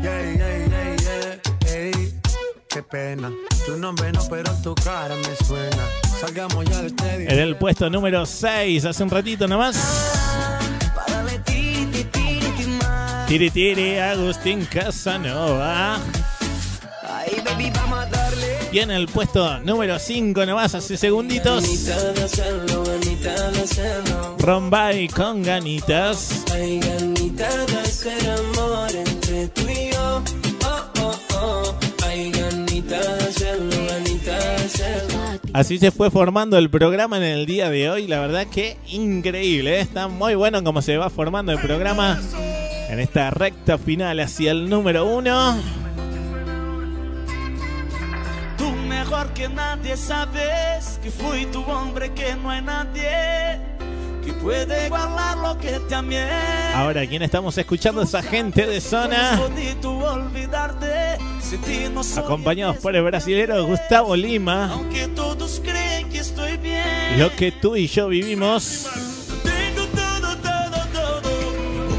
Yeah, 0.02 0.22
yeah, 0.34 0.68
yeah, 0.68 0.96
yeah, 0.98 1.74
ey, 1.74 2.20
qué 2.68 2.84
pena. 2.84 3.32
Tu 3.66 3.78
nombre 3.78 4.12
no, 4.12 4.20
pero 4.30 4.52
tu 4.62 4.76
cara 4.76 5.16
me 5.16 5.46
suena. 5.46 6.03
Este. 6.86 7.34
En 7.34 7.40
el 7.40 7.56
puesto 7.56 7.90
número 7.90 8.26
6, 8.26 8.86
hace 8.86 9.04
un 9.04 9.10
ratito 9.10 9.48
nomás. 9.48 9.76
tiri, 11.46 12.04
tiri, 12.04 12.04
tiri, 12.06 12.68
más. 12.82 13.28
Tiri 13.28 13.50
Tiri, 13.50 13.98
Agustín 13.98 14.66
Casanova. 14.66 16.00
Y 18.72 18.80
en 18.80 18.90
el 18.90 19.08
puesto 19.08 19.60
número 19.60 20.00
5 20.00 20.46
nomás, 20.48 20.74
hace 20.74 20.98
segunditos. 20.98 21.64
Rombay 24.40 25.08
con 25.10 25.44
ganitas. 25.44 26.44
Hay 26.52 26.80
ganita 26.80 27.66
de 27.66 27.80
hacer 27.80 28.30
amor 28.32 28.90
entre 28.96 29.48
tú 29.50 29.62
y 29.70 29.83
Así 35.54 35.78
se 35.78 35.92
fue 35.92 36.10
formando 36.10 36.58
el 36.58 36.72
programa 36.72 37.18
en 37.18 37.24
el 37.24 37.46
día 37.46 37.70
de 37.70 37.88
hoy. 37.88 38.08
La 38.08 38.20
verdad 38.20 38.48
que 38.48 38.76
increíble. 38.88 39.76
¿eh? 39.78 39.82
Está 39.82 40.08
muy 40.08 40.34
bueno 40.34 40.64
como 40.64 40.82
se 40.82 40.98
va 40.98 41.12
formando 41.12 41.52
el 41.52 41.60
programa 41.60 42.20
en 42.90 43.00
esta 43.00 43.30
recta 43.30 43.78
final 43.78 44.20
hacia 44.20 44.50
el 44.50 44.68
número 44.68 45.06
1. 45.06 45.58
Tú 48.58 48.72
mejor 48.72 49.28
que 49.34 49.48
nadie 49.48 49.96
sabes 49.96 51.00
que 51.04 51.12
fui 51.12 51.46
tu 51.46 51.62
hombre, 51.62 52.12
que 52.14 52.36
no 52.36 52.50
hay 52.50 52.64
nadie 52.64 53.73
que 54.24 54.34
puede 54.34 54.88
igualar 54.88 55.38
lo 55.38 55.58
que 55.58 55.80
te 55.80 55.96
amé. 55.96 56.30
Ahora, 56.74 57.06
¿quién 57.06 57.22
estamos 57.22 57.58
escuchando? 57.58 58.02
Esa 58.02 58.22
gente 58.22 58.66
de 58.66 58.82
zona. 58.82 59.40
Acompañados 62.18 62.78
por 62.78 62.96
el 62.96 63.04
brasilero 63.04 63.66
Gustavo 63.66 64.16
Lima. 64.16 64.72
Aunque 64.72 65.08
todos 65.10 65.62
creen 65.64 66.10
que 66.10 66.20
estoy 66.20 66.58
bien. 66.58 67.20
Lo 67.20 67.36
que 67.36 67.52
tú 67.52 67.76
y 67.76 67.88
yo 67.88 68.08
vivimos. 68.08 68.88
Tengo 69.44 69.86
todo, 69.88 70.38
todo, 70.38 70.88
todo. 70.94 71.22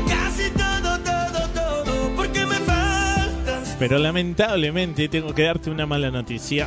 Casi 0.09 0.51
todo, 0.51 0.99
todo, 1.01 1.49
todo. 1.55 2.17
Porque 2.17 2.47
me 2.47 2.57
faltas. 2.57 3.77
Pero 3.79 3.99
lamentablemente 3.99 5.09
tengo 5.09 5.35
que 5.35 5.43
darte 5.45 5.71
una 5.71 5.87
mala 5.87 6.11
noticia. 6.11 6.67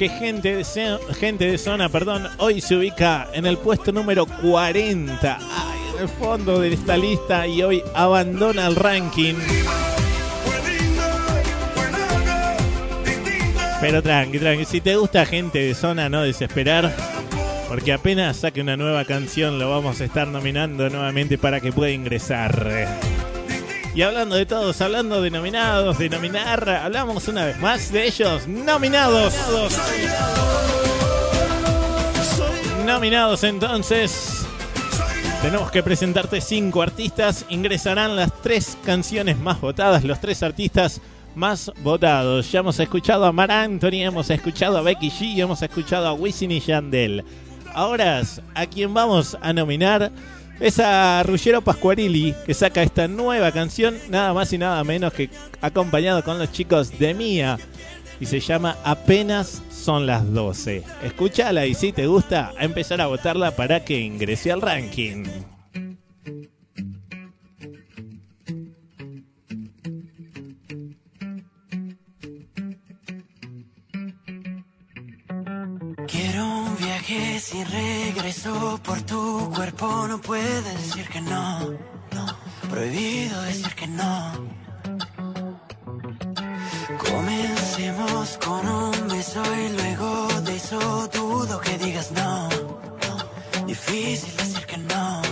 Que 0.00 0.08
gente 0.08 0.56
de, 0.56 0.98
gente 1.12 1.44
de 1.44 1.58
zona, 1.58 1.90
perdón, 1.90 2.26
hoy 2.38 2.62
se 2.62 2.74
ubica 2.74 3.28
en 3.34 3.44
el 3.44 3.58
puesto 3.58 3.92
número 3.92 4.24
40. 4.24 5.36
Ay, 5.38 6.08
fondo 6.18 6.58
de 6.58 6.72
esta 6.72 6.96
lista 6.96 7.46
y 7.46 7.62
hoy 7.62 7.84
abandona 7.92 8.66
el 8.66 8.76
ranking. 8.76 9.34
Pero 13.82 14.02
tranqui, 14.02 14.38
tranqui, 14.38 14.64
si 14.64 14.80
te 14.80 14.96
gusta 14.96 15.26
gente 15.26 15.58
de 15.58 15.74
zona, 15.74 16.08
no 16.08 16.22
desesperar. 16.22 16.90
Porque 17.68 17.92
apenas 17.92 18.38
saque 18.38 18.62
una 18.62 18.78
nueva 18.78 19.04
canción 19.04 19.58
lo 19.58 19.68
vamos 19.68 20.00
a 20.00 20.06
estar 20.06 20.26
nominando 20.28 20.88
nuevamente 20.88 21.36
para 21.36 21.60
que 21.60 21.72
pueda 21.72 21.90
ingresar. 21.90 22.88
Y 23.94 24.02
hablando 24.02 24.36
de 24.36 24.46
todos, 24.46 24.80
hablando 24.80 25.20
de 25.20 25.30
nominados, 25.30 25.98
de 25.98 26.08
nominar, 26.08 26.68
hablamos 26.68 27.26
una 27.26 27.44
vez 27.44 27.58
más 27.58 27.90
de 27.90 28.06
ellos, 28.06 28.46
nominados. 28.46 29.34
Nominados 32.86 33.42
entonces. 33.42 34.46
Tenemos 35.42 35.70
que 35.70 35.82
presentarte 35.82 36.40
cinco 36.40 36.82
artistas. 36.82 37.46
Ingresarán 37.48 38.14
las 38.14 38.30
tres 38.42 38.78
canciones 38.84 39.38
más 39.38 39.60
votadas, 39.60 40.04
los 40.04 40.20
tres 40.20 40.42
artistas 40.42 41.00
más 41.34 41.72
votados. 41.82 42.50
Ya 42.52 42.60
hemos 42.60 42.78
escuchado 42.78 43.24
a 43.24 43.32
Mar 43.32 43.50
Anthony, 43.50 44.02
hemos 44.02 44.30
escuchado 44.30 44.78
a 44.78 44.82
Becky 44.82 45.10
G 45.10 45.40
hemos 45.40 45.62
escuchado 45.62 46.06
a 46.06 46.12
Wisin 46.12 46.52
y 46.52 46.60
Yandel. 46.60 47.24
Ahora, 47.72 48.22
a 48.54 48.66
quien 48.66 48.92
vamos 48.94 49.36
a 49.40 49.52
nominar 49.52 50.12
es 50.60 50.78
a 50.78 51.22
Ruggero 51.22 51.62
Pascuarilli, 51.62 52.34
que 52.44 52.54
saca 52.54 52.82
esta 52.82 53.08
nueva 53.08 53.50
canción, 53.50 53.96
nada 54.10 54.34
más 54.34 54.52
y 54.52 54.58
nada 54.58 54.84
menos 54.84 55.12
que 55.12 55.30
acompañado 55.60 56.22
con 56.22 56.38
los 56.38 56.52
chicos 56.52 56.98
de 56.98 57.14
Mía. 57.14 57.58
Y 58.20 58.26
se 58.26 58.40
llama 58.40 58.76
Apenas 58.84 59.62
son 59.70 60.06
las 60.06 60.30
12. 60.30 60.84
Escúchala 61.02 61.64
y 61.64 61.74
si 61.74 61.92
te 61.92 62.06
gusta, 62.06 62.52
a 62.58 62.64
empezar 62.64 63.00
a 63.00 63.06
votarla 63.06 63.56
para 63.56 63.82
que 63.82 63.98
ingrese 63.98 64.52
al 64.52 64.60
ranking. 64.60 65.24
Viaje 77.10 77.40
sin 77.40 77.66
regreso 77.66 78.80
por 78.82 79.00
tu 79.02 79.50
cuerpo. 79.54 80.06
No 80.08 80.20
puedes 80.20 80.64
decir 80.64 81.08
que 81.08 81.20
no. 81.20 81.76
Prohibido 82.70 83.42
decir 83.42 83.74
que 83.74 83.86
no. 83.86 84.32
Comencemos 87.10 88.38
con 88.44 88.68
un 88.68 89.08
beso 89.08 89.42
y 89.56 89.68
luego 89.76 90.28
de 90.42 90.56
eso 90.56 91.08
dudo 91.08 91.60
que 91.60 91.78
digas 91.78 92.12
no. 92.12 92.48
Difícil 93.66 94.36
decir 94.36 94.66
que 94.66 94.78
no. 94.78 95.29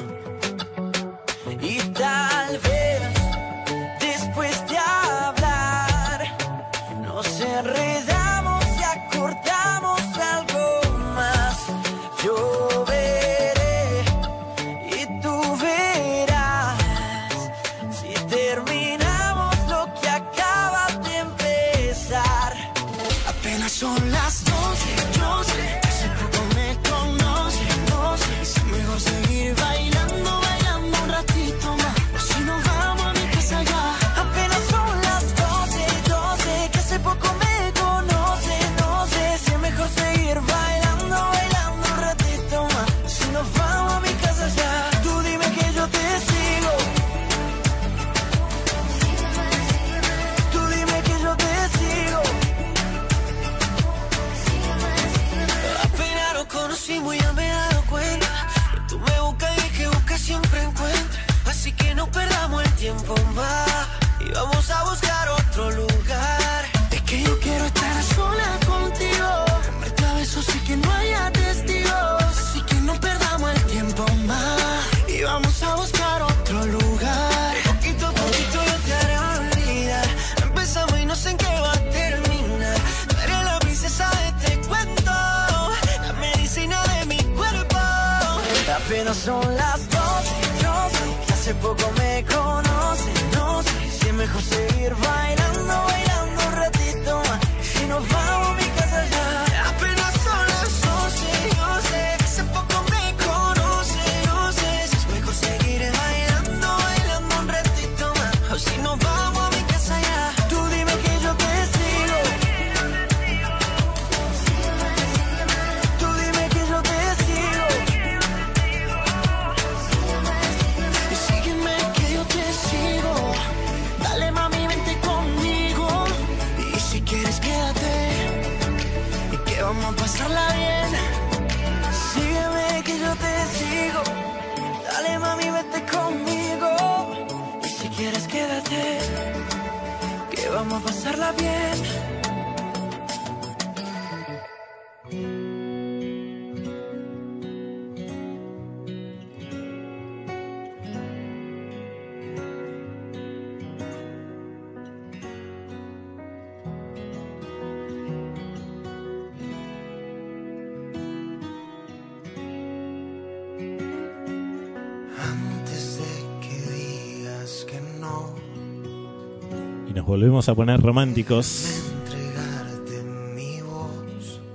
A 170.49 170.55
poner 170.55 170.81
románticos. 170.81 171.83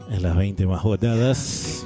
En 0.10 0.24
las 0.24 0.36
20 0.36 0.66
más 0.66 0.82
votadas. 0.82 1.86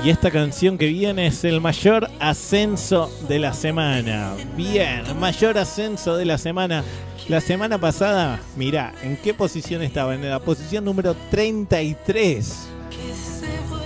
Y 0.02 0.08
esta 0.08 0.30
canción 0.30 0.78
que 0.78 0.86
viene 0.86 1.26
es 1.26 1.44
el 1.44 1.60
mayor 1.60 2.08
ascenso 2.20 3.10
de 3.28 3.38
la 3.38 3.52
semana. 3.52 4.32
Bien, 4.56 5.02
mayor 5.18 5.58
ascenso 5.58 6.16
de 6.16 6.24
la 6.24 6.38
semana. 6.38 6.82
La 7.28 7.42
semana 7.42 7.78
pasada, 7.78 8.40
mirá, 8.56 8.94
¿en 9.02 9.18
qué 9.18 9.34
posición 9.34 9.82
estaba? 9.82 10.14
En 10.14 10.28
la 10.28 10.38
posición 10.38 10.86
número 10.86 11.14
33. 11.30 12.70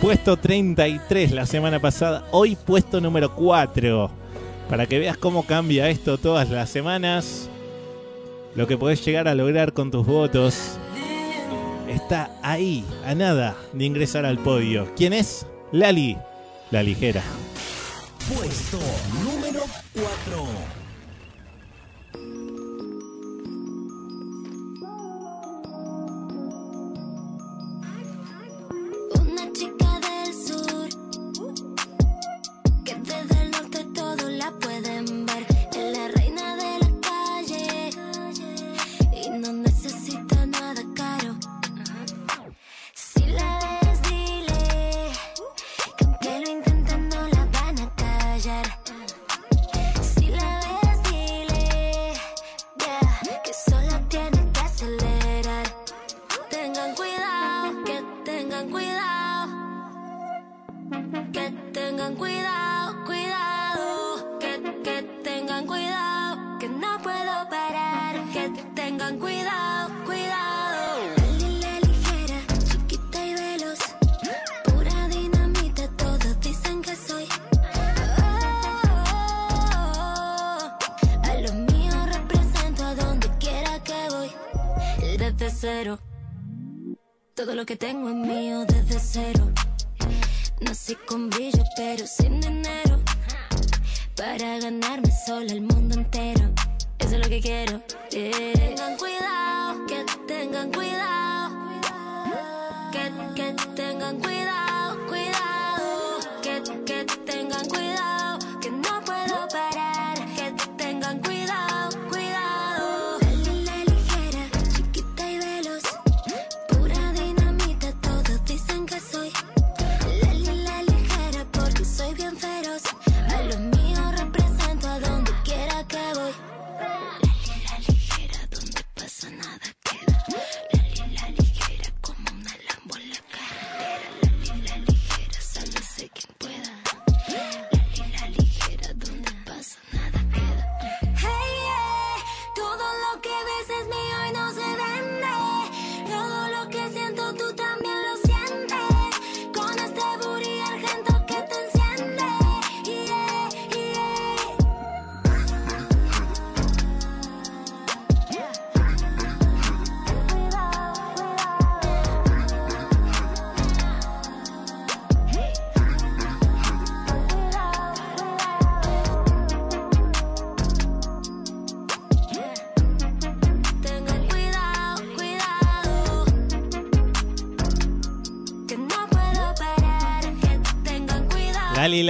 Puesto 0.01 0.37
33 0.37 1.33
la 1.33 1.47
semana 1.47 1.81
pasada, 1.81 2.25
hoy 2.31 2.57
puesto 2.57 3.01
número 3.01 3.35
4. 3.35 4.11
Para 4.69 4.87
que 4.87 4.99
veas 4.99 5.16
cómo 5.16 5.47
cambia 5.47 5.89
esto 5.89 6.19
todas 6.19 6.51
las 6.51 6.69
semanas. 6.69 7.49
Lo 8.55 8.66
que 8.66 8.77
podés 8.77 9.05
llegar 9.05 9.29
a 9.29 9.35
lograr 9.35 9.73
con 9.73 9.91
tus 9.91 10.07
votos 10.07 10.79
está 11.89 12.31
ahí, 12.43 12.85
a 13.05 13.15
nada 13.15 13.57
de 13.73 13.85
ingresar 13.85 14.27
al 14.27 14.39
podio. 14.39 14.89
¿Quién 14.97 15.12
es? 15.12 15.47
Lali, 15.73 16.16
la 16.71 16.83
ligera. 16.83 17.23
Puesto 18.29 18.79
número 19.23 19.62
4. 19.95 20.84
Que 87.65 87.77
tengo 87.77 88.03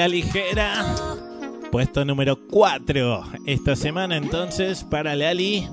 ligera. 0.08 0.84
Puesto 1.70 2.04
número 2.04 2.36
4. 2.48 3.22
Esta 3.46 3.76
semana 3.76 4.16
entonces 4.16 4.82
para 4.84 5.14
Lali 5.16 5.68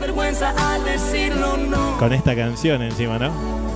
vergüenza 0.00 0.52
al 0.72 0.84
decirlo 0.84 1.56
no. 1.56 1.96
con 1.98 2.12
esta 2.12 2.34
canción 2.34 2.82
encima, 2.82 3.16
¿no? 3.16 3.30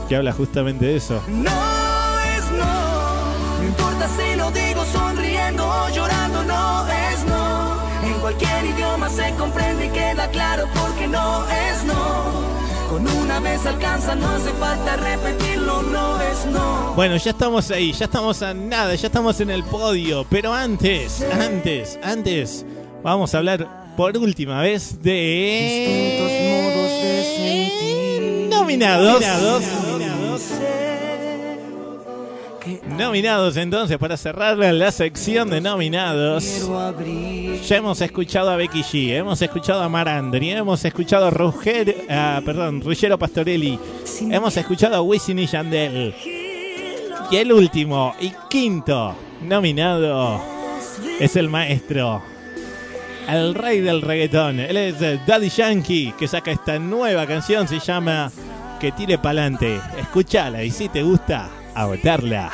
Que 0.09 0.16
habla 0.16 0.32
justamente 0.32 0.84
de 0.86 0.96
eso. 0.96 1.22
No 1.28 1.50
es 2.36 2.50
no, 2.50 3.60
no 3.60 3.64
importa 3.68 4.09
si 4.09 4.34
lo 4.36 4.50
digo 4.50 4.84
sonriendo 4.86 5.64
o 5.64 5.88
llorando, 5.90 6.42
no 6.42 6.88
es 6.88 7.24
no. 7.26 7.78
En 8.05 8.14
cualquier 8.14 8.64
idioma 8.64 9.09
se 9.09 9.32
comprende 9.34 9.86
y 9.86 9.90
queda 9.90 10.28
claro 10.30 10.66
porque 10.74 11.06
no 11.06 11.48
es. 11.48 11.57
Con 13.05 13.16
una 13.16 13.41
vez 13.41 13.65
alcanza, 13.65 14.15
no 14.15 14.29
hace 14.29 14.51
falta 14.53 14.97
repetirlo, 14.97 15.83
no 15.83 16.20
es 16.20 16.47
no. 16.47 16.95
Bueno, 16.97 17.16
ya 17.16 17.31
estamos 17.31 17.70
ahí, 17.70 17.93
ya 17.93 18.07
estamos 18.07 18.43
a 18.43 18.53
nada, 18.55 18.95
ya 18.95 19.07
estamos 19.07 19.41
en 19.41 19.51
el 19.51 19.62
podio. 19.65 20.27
Pero 20.29 20.53
antes, 20.53 21.25
antes, 21.41 21.99
antes, 22.03 22.66
vamos 23.05 23.35
a 23.35 23.39
hablar 23.39 23.95
por 23.97 24.16
última 24.16 24.61
vez 24.62 25.01
de 25.03 26.73
modos 26.75 26.91
de 27.03 27.70
sentir. 27.70 28.49
nominados. 28.51 29.23
Sé 29.23 29.88
Nominados 32.99 33.57
entonces 33.57 33.97
para 33.97 34.16
cerrar 34.16 34.59
la 34.59 34.91
sección 34.91 35.49
de 35.51 35.61
nominados. 35.61 36.69
Ya 37.69 37.77
hemos 37.77 38.01
escuchado 38.01 38.51
a 38.51 38.57
Becky 38.57 38.83
G, 38.83 39.12
hemos 39.12 39.41
escuchado 39.41 39.83
a 39.83 39.89
Marandri, 39.89 40.51
hemos 40.51 40.85
escuchado 40.85 41.27
a 41.27 41.31
Ruger, 41.31 42.07
ah, 42.11 42.41
perdón, 42.45 42.81
Ruggero 42.81 43.16
Pastorelli, 43.16 43.79
hemos 44.29 44.57
escuchado 44.57 44.97
a 44.97 45.03
Wisin 45.03 45.39
y 45.39 45.47
Yandel. 45.47 46.12
Y 47.31 47.37
el 47.37 47.53
último 47.53 48.16
y 48.20 48.33
quinto 48.51 49.15
nominado 49.43 50.43
es 51.20 51.37
el 51.37 51.49
maestro, 51.49 52.20
el 53.29 53.55
rey 53.55 53.81
del 53.81 54.03
reggaetón. 54.03 54.59
Él 54.59 54.77
es 54.77 55.01
eh, 55.03 55.20
Daddy 55.25 55.51
Yankee, 55.51 56.15
que 56.19 56.27
saca 56.27 56.51
esta 56.51 56.81
nueva 56.81 57.29
canción, 57.29 57.69
se 57.69 57.79
llama 57.79 58.33
Que 58.81 58.91
tire 58.91 59.19
pa'lante. 59.19 59.81
Escúchala 60.01 60.65
y 60.65 60.73
si 60.73 60.89
te 60.89 61.05
gusta, 61.05 61.49
a 61.77 61.87
votarla. 61.87 62.51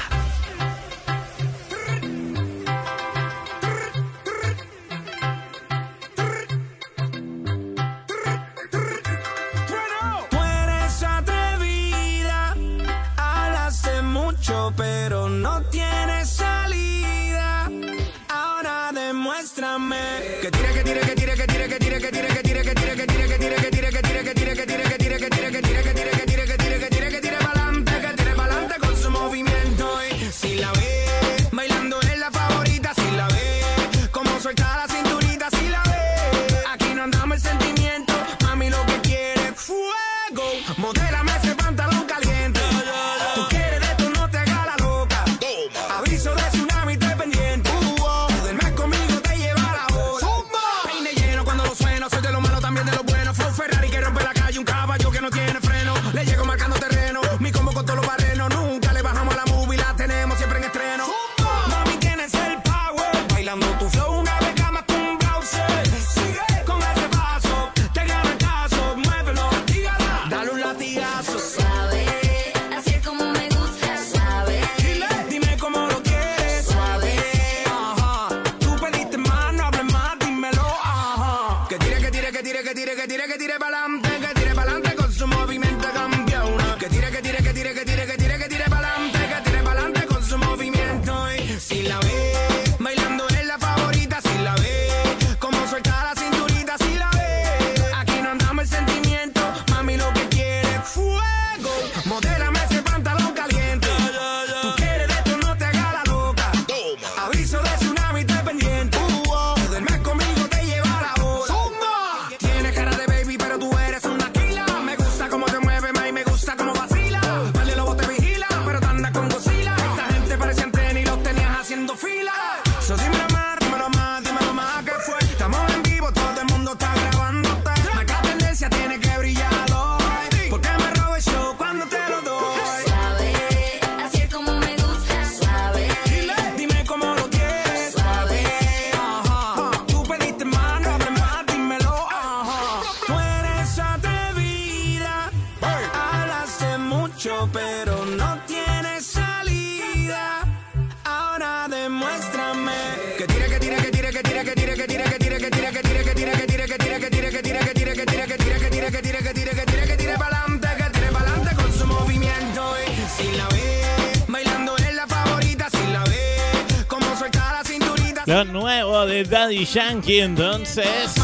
Yankee, 169.65 170.21
entonces. 170.21 171.15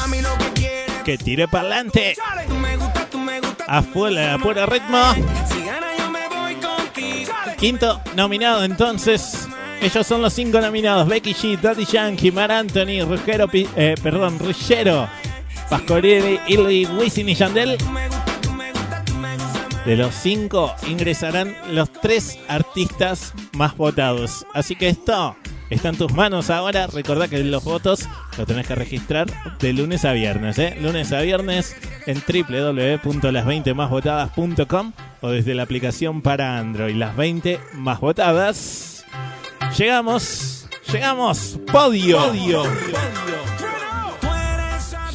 Que 1.04 1.16
tire 1.18 1.48
para 1.48 1.66
adelante. 1.66 2.16
tú 2.46 2.54
me 2.54 2.76
gusta, 2.76 3.06
tú 3.06 3.18
me 3.18 3.40
gusta. 3.40 3.64
A 3.66 3.82
full, 3.82 4.16
a 4.16 4.38
puro 4.38 4.66
ritmo. 4.66 5.14
Quinto 7.58 8.00
nominado, 8.16 8.64
entonces. 8.64 9.46
Ellos 9.80 10.06
son 10.06 10.22
los 10.22 10.32
cinco 10.32 10.60
nominados: 10.60 11.08
Becky 11.08 11.32
G, 11.32 11.58
Daddy 11.58 11.84
Yankee, 11.86 12.30
Mar 12.30 12.52
Anthony, 12.52 13.02
Ruggiero, 13.06 13.48
eh, 13.52 13.94
perdón, 14.02 14.38
Ruggero, 14.38 15.08
Pascorelli, 15.68 16.38
Illy, 16.48 16.86
Wisin 16.86 17.28
y 17.28 17.34
Yandel. 17.34 17.78
De 19.84 19.96
los 19.96 20.14
cinco 20.14 20.74
ingresarán 20.86 21.56
los 21.70 21.90
tres 21.90 22.38
artistas 22.48 23.32
más 23.52 23.74
votados. 23.76 24.46
Así 24.52 24.76
que 24.76 24.90
esto 24.90 25.36
está 25.70 25.88
en 25.88 25.96
tus 25.96 26.12
manos 26.12 26.50
ahora. 26.50 26.86
Recordá 26.86 27.26
que 27.28 27.42
los 27.42 27.64
votos 27.64 28.06
lo 28.36 28.44
tenés 28.46 28.66
que 28.66 28.74
registrar 28.74 29.26
de 29.58 29.72
lunes 29.72 30.04
a 30.04 30.12
viernes. 30.12 30.58
¿eh? 30.58 30.76
Lunes 30.80 31.12
a 31.12 31.20
viernes 31.20 31.74
en 32.06 32.20
www.las20másvotadas.com 32.20 34.92
o 35.20 35.30
desde 35.30 35.54
la 35.54 35.62
aplicación 35.62 36.22
para 36.22 36.58
Android. 36.58 36.96
Las 36.96 37.14
20 37.16 37.60
más 37.74 38.00
votadas. 38.00 39.04
Llegamos, 39.76 40.66
llegamos, 40.92 41.60
podio. 41.70 42.18
podio. 42.18 42.64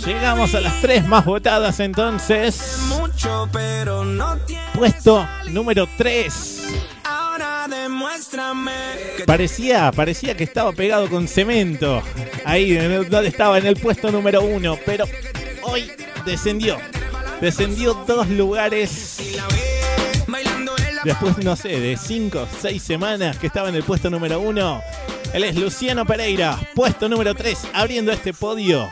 Llegamos 0.06 0.54
a 0.54 0.62
las 0.62 0.80
tres 0.82 1.08
más 1.08 1.26
votadas 1.26 1.80
entonces. 1.80 2.78
Mucho, 2.90 3.50
pero 3.52 4.06
no 4.06 4.38
tiene. 4.46 4.62
Puesto 4.76 5.28
número 5.50 5.88
3. 5.98 6.95
Parecía, 9.26 9.92
parecía 9.92 10.36
que 10.36 10.44
estaba 10.44 10.72
pegado 10.72 11.10
con 11.10 11.28
cemento. 11.28 12.02
Ahí, 12.46 12.76
en 12.78 12.92
el- 12.92 13.10
donde 13.10 13.30
estaba 13.30 13.58
en 13.58 13.66
el 13.66 13.76
puesto 13.76 14.12
número 14.12 14.42
uno. 14.42 14.78
Pero 14.86 15.06
hoy 15.64 15.92
descendió. 16.26 16.78
Descendió 17.42 17.94
dos 18.08 18.28
lugares. 18.30 19.18
Después, 21.04 21.38
no 21.40 21.56
sé, 21.56 21.80
de 21.80 21.98
cinco, 21.98 22.48
seis 22.62 22.82
semanas 22.82 23.38
que 23.38 23.48
estaba 23.48 23.70
en 23.70 23.76
el 23.76 23.84
puesto 23.84 24.10
número 24.10 24.40
uno. 24.40 24.82
Él 25.34 25.44
es 25.44 25.56
Luciano 25.56 26.06
Pereira, 26.06 26.58
puesto 26.74 27.10
número 27.10 27.36
3, 27.36 27.60
abriendo 27.74 28.12
este 28.12 28.34
podio. 28.34 28.90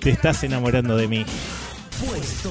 Te 0.00 0.10
estás 0.10 0.42
enamorando 0.44 0.96
de 0.96 1.08
mí. 1.08 1.26
Puesto 2.06 2.50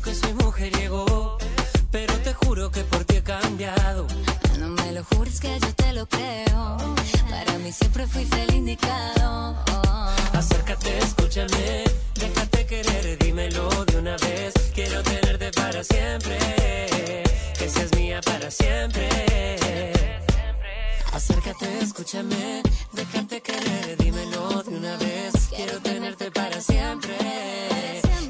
que 0.00 0.14
soy 0.14 0.32
mujeriego, 0.34 1.38
pero 1.90 2.14
te 2.18 2.32
juro 2.32 2.70
que 2.70 2.84
por 2.84 3.04
ti 3.04 3.16
he 3.16 3.22
cambiado. 3.22 4.06
Lo 4.98 5.04
jures 5.04 5.38
que 5.38 5.56
yo 5.60 5.72
te 5.76 5.92
lo 5.92 6.08
creo. 6.08 6.76
Para 7.30 7.56
mí 7.58 7.70
siempre 7.70 8.04
fuiste 8.08 8.42
el 8.42 8.52
indicado. 8.52 9.56
Acércate, 10.32 10.98
escúchame, 10.98 11.84
déjate 12.14 12.66
querer, 12.66 13.16
dímelo 13.18 13.68
de 13.84 13.96
una 13.96 14.16
vez. 14.16 14.54
Quiero 14.74 15.00
tenerte 15.04 15.52
para 15.52 15.84
siempre, 15.84 16.36
que 17.56 17.68
seas 17.68 17.92
mía 17.94 18.20
para 18.24 18.50
siempre. 18.50 19.08
Acércate, 21.12 21.78
escúchame, 21.80 22.62
déjate 22.92 23.40
querer, 23.40 23.96
dímelo 23.98 24.64
de 24.64 24.76
una 24.78 24.96
vez. 24.96 25.32
Quiero 25.54 25.78
tenerte 25.80 26.32
para 26.32 26.60
siempre, 26.60 27.16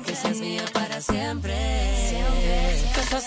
que 0.04 0.14
seas 0.14 0.36
mía 0.36 0.64
para 0.74 1.00
siempre. 1.00 1.54
Te 2.94 3.00
estás 3.00 3.24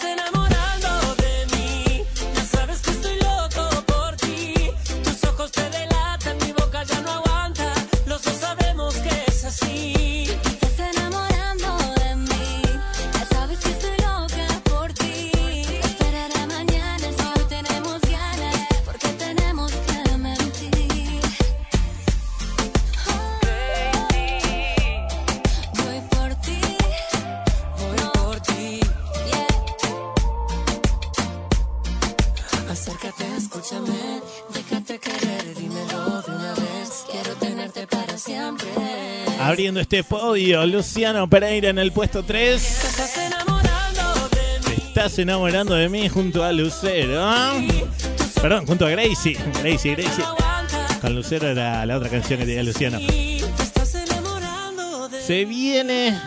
siempre. 38.22 38.68
Abriendo 39.40 39.80
este 39.80 40.04
podio, 40.04 40.66
Luciano 40.66 41.28
Pereira 41.28 41.70
en 41.70 41.80
el 41.80 41.92
puesto 41.92 42.24
3. 42.24 42.62
Te 44.64 44.74
estás 44.76 45.18
enamorando 45.18 45.74
de 45.76 45.90
mí 45.90 46.08
junto 46.10 46.44
a 46.44 46.52
Lucero. 46.52 47.32
Perdón, 48.42 48.66
junto 48.68 48.86
a 48.86 48.90
Gracie. 48.90 49.38
Gracie, 49.64 49.96
Gracie. 49.96 50.24
Con 51.02 51.16
Lucero 51.16 51.48
era 51.48 51.86
la 51.86 51.98
otra 51.98 52.10
canción 52.10 52.40
que 52.40 52.46
tenía 52.46 52.64
Luciano. 52.64 53.00
Se 55.26 55.46
viene 55.46 56.20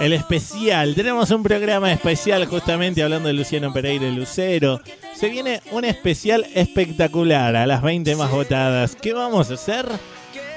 el 0.00 0.12
especial. 0.12 0.94
Tenemos 0.94 1.30
un 1.30 1.42
programa 1.42 1.92
especial 1.92 2.46
justamente 2.46 3.02
hablando 3.02 3.28
de 3.28 3.34
Luciano 3.34 3.72
Pereira 3.72 4.06
y 4.06 4.14
Lucero. 4.14 4.80
Se 5.14 5.28
viene 5.28 5.60
un 5.72 5.84
especial 5.84 6.46
espectacular 6.54 7.56
a 7.56 7.66
las 7.66 7.82
20 7.82 8.14
más 8.16 8.30
votadas. 8.30 8.94
¿Qué 8.94 9.12
vamos 9.12 9.50
a 9.50 9.54
hacer? 9.54 9.86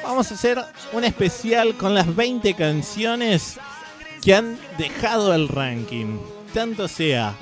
Vamos 0.04 0.32
a 0.32 0.34
hacer 0.34 0.60
un 0.94 1.04
especial 1.04 1.76
con 1.76 1.94
las 1.94 2.16
20 2.16 2.54
canciones 2.56 3.60
que 4.22 4.34
han 4.34 4.58
dejado 4.78 5.34
el 5.34 5.48
ranking. 5.48 6.18
Tanto 6.54 6.88
sea 6.88 7.36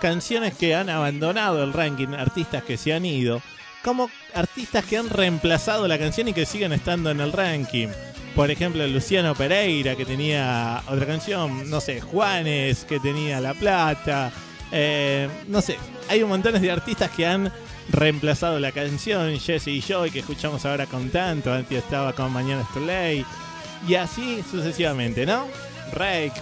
canciones 0.00 0.54
que 0.54 0.74
han 0.74 0.88
abandonado 0.88 1.62
el 1.62 1.72
ranking, 1.72 2.08
artistas 2.08 2.62
que 2.64 2.76
se 2.76 2.94
han 2.94 3.04
ido, 3.04 3.42
como 3.84 4.10
artistas 4.34 4.84
que 4.84 4.96
han 4.96 5.10
reemplazado 5.10 5.86
la 5.86 5.98
canción 5.98 6.28
y 6.28 6.32
que 6.32 6.46
siguen 6.46 6.72
estando 6.72 7.10
en 7.10 7.20
el 7.20 7.32
ranking. 7.32 7.88
Por 8.34 8.50
ejemplo, 8.50 8.86
Luciano 8.86 9.34
Pereira, 9.34 9.94
que 9.94 10.04
tenía 10.04 10.82
otra 10.88 11.06
canción, 11.06 11.70
no 11.70 11.80
sé, 11.80 12.00
Juanes, 12.00 12.84
que 12.84 12.98
tenía 12.98 13.40
La 13.40 13.54
Plata, 13.54 14.32
eh, 14.72 15.28
no 15.48 15.60
sé, 15.60 15.78
hay 16.08 16.22
un 16.22 16.30
montón 16.30 16.60
de 16.60 16.70
artistas 16.70 17.10
que 17.10 17.26
han 17.26 17.52
reemplazado 17.88 18.58
la 18.58 18.72
canción, 18.72 19.38
Jesse 19.38 19.68
y 19.68 19.80
Joy, 19.80 20.10
que 20.10 20.20
escuchamos 20.20 20.64
ahora 20.64 20.86
con 20.86 21.10
tanto, 21.10 21.52
antes 21.52 21.78
estaba 21.78 22.12
con 22.12 22.32
Mañana 22.32 22.62
es 22.62 23.24
y 23.86 23.94
así 23.94 24.42
sucesivamente, 24.50 25.26
¿no? 25.26 25.46
Rake, 25.92 26.32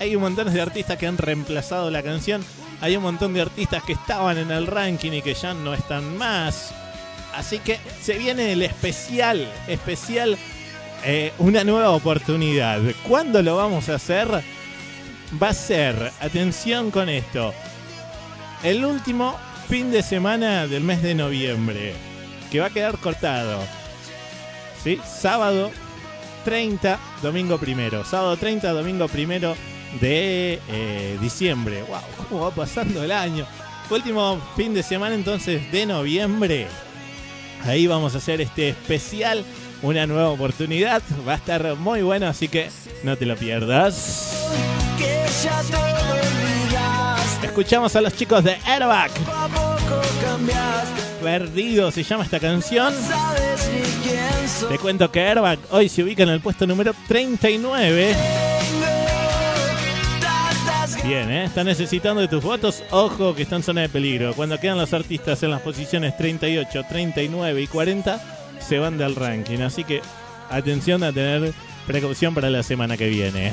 hay 0.00 0.16
un 0.16 0.22
montón 0.22 0.52
de 0.52 0.60
artistas 0.60 0.98
que 0.98 1.06
han 1.06 1.16
reemplazado 1.16 1.90
la 1.90 2.02
canción 2.02 2.44
Hay 2.80 2.96
un 2.96 3.02
montón 3.04 3.32
de 3.32 3.40
artistas 3.40 3.82
que 3.84 3.92
estaban 3.92 4.36
en 4.36 4.50
el 4.50 4.66
ranking 4.66 5.12
y 5.12 5.22
que 5.22 5.34
ya 5.34 5.54
no 5.54 5.72
están 5.72 6.16
más. 6.18 6.74
Así 7.34 7.60
que 7.60 7.78
se 8.00 8.18
viene 8.18 8.52
el 8.52 8.62
especial, 8.62 9.48
especial, 9.68 10.36
eh, 11.04 11.32
una 11.38 11.64
nueva 11.64 11.90
oportunidad. 11.90 12.80
¿Cuándo 13.08 13.40
lo 13.42 13.56
vamos 13.56 13.88
a 13.88 13.94
hacer? 13.94 14.28
Va 15.42 15.48
a 15.48 15.54
ser, 15.54 16.12
atención 16.20 16.90
con 16.90 17.08
esto, 17.08 17.54
el 18.62 18.84
último 18.84 19.36
fin 19.68 19.90
de 19.90 20.02
semana 20.02 20.66
del 20.66 20.82
mes 20.82 21.02
de 21.02 21.14
noviembre, 21.14 21.94
que 22.50 22.60
va 22.60 22.66
a 22.66 22.70
quedar 22.70 22.98
cortado. 22.98 23.60
¿Sí? 24.82 24.98
Sábado 25.04 25.70
30, 26.44 26.98
domingo 27.22 27.58
primero. 27.58 28.04
Sábado 28.04 28.36
30, 28.36 28.70
domingo 28.72 29.08
primero 29.08 29.56
de 30.00 30.60
eh, 30.68 31.18
diciembre. 31.20 31.82
¡Wow! 31.82 32.00
¿Cómo 32.28 32.40
va 32.42 32.50
pasando 32.50 33.02
el 33.02 33.12
año? 33.12 33.46
Último 33.90 34.40
fin 34.56 34.72
de 34.74 34.82
semana 34.82 35.14
entonces 35.14 35.70
de 35.70 35.86
noviembre. 35.86 36.66
Ahí 37.64 37.86
vamos 37.86 38.14
a 38.14 38.18
hacer 38.18 38.40
este 38.40 38.70
especial. 38.70 39.44
Una 39.82 40.06
nueva 40.06 40.30
oportunidad. 40.30 41.02
Va 41.26 41.32
a 41.32 41.36
estar 41.36 41.76
muy 41.76 42.02
bueno, 42.02 42.26
así 42.26 42.48
que 42.48 42.70
no 43.02 43.16
te 43.16 43.26
lo 43.26 43.36
pierdas. 43.36 44.48
Escuchamos 47.52 47.94
a 47.94 48.00
los 48.00 48.16
chicos 48.16 48.42
de 48.42 48.56
Airbag. 48.64 49.10
Perdido 51.22 51.90
se 51.90 52.02
llama 52.02 52.24
esta 52.24 52.40
canción. 52.40 52.94
Te 54.70 54.78
cuento 54.78 55.12
que 55.12 55.20
Airbag 55.20 55.58
hoy 55.70 55.90
se 55.90 56.02
ubica 56.02 56.22
en 56.22 56.30
el 56.30 56.40
puesto 56.40 56.66
número 56.66 56.94
39. 57.06 58.16
Bien, 61.04 61.30
¿eh? 61.30 61.44
Está 61.44 61.62
necesitando 61.62 62.22
de 62.22 62.28
tus 62.28 62.42
votos. 62.42 62.82
Ojo 62.90 63.34
que 63.34 63.42
está 63.42 63.56
en 63.56 63.62
zona 63.62 63.82
de 63.82 63.90
peligro. 63.90 64.32
Cuando 64.32 64.58
quedan 64.58 64.78
los 64.78 64.94
artistas 64.94 65.42
en 65.42 65.50
las 65.50 65.60
posiciones 65.60 66.16
38, 66.16 66.84
39 66.88 67.60
y 67.60 67.66
40, 67.66 68.18
se 68.66 68.78
van 68.78 68.96
del 68.96 69.14
ranking. 69.14 69.58
Así 69.58 69.84
que 69.84 70.00
atención 70.48 71.02
a 71.02 71.12
tener 71.12 71.52
precaución 71.86 72.34
para 72.34 72.48
la 72.48 72.62
semana 72.62 72.96
que 72.96 73.10
viene. 73.10 73.52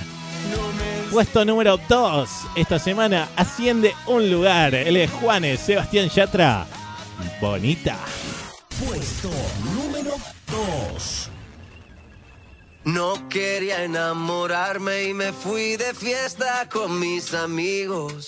Puesto 1.11 1.43
número 1.43 1.79
2. 1.89 2.29
Esta 2.55 2.77
semana 2.77 3.29
asciende 3.35 3.95
un 4.05 4.29
lugar. 4.29 4.75
Él 4.75 4.95
es 4.95 5.09
Juanes 5.09 5.59
Sebastián 5.59 6.07
Yatra. 6.07 6.67
Bonita. 7.41 7.97
Puesto 8.85 9.31
número 9.73 10.11
2. 10.91 11.29
No 12.83 13.27
quería 13.27 13.83
enamorarme 13.83 15.05
y 15.05 15.13
me 15.15 15.33
fui 15.33 15.77
de 15.77 15.95
fiesta 15.95 16.69
con 16.71 16.99
mis 16.99 17.33
amigos. 17.33 18.27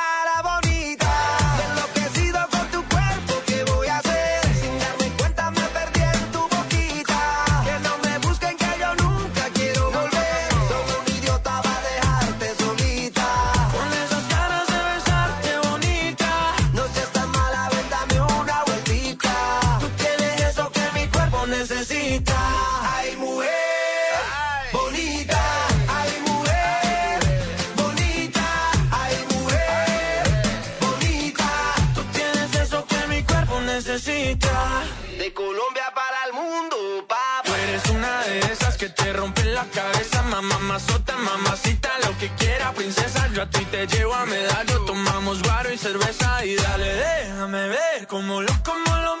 cabeza, 39.65 40.23
mamá, 40.23 40.57
mazota, 40.59 41.15
mamacita, 41.17 41.89
lo 42.03 42.17
que 42.17 42.29
quiera, 42.35 42.73
princesa. 42.73 43.27
Yo 43.33 43.43
a 43.43 43.49
ti 43.49 43.63
te 43.65 43.87
llevo 43.87 44.13
a 44.13 44.25
medallo, 44.25 44.85
tomamos 44.85 45.41
guaro 45.43 45.71
y 45.71 45.77
cerveza 45.77 46.45
y 46.45 46.55
dale, 46.55 46.93
déjame 46.93 47.69
ver 47.69 48.07
cómo 48.07 48.41
lo, 48.41 48.51
cómo 48.63 48.95
lo 48.97 49.20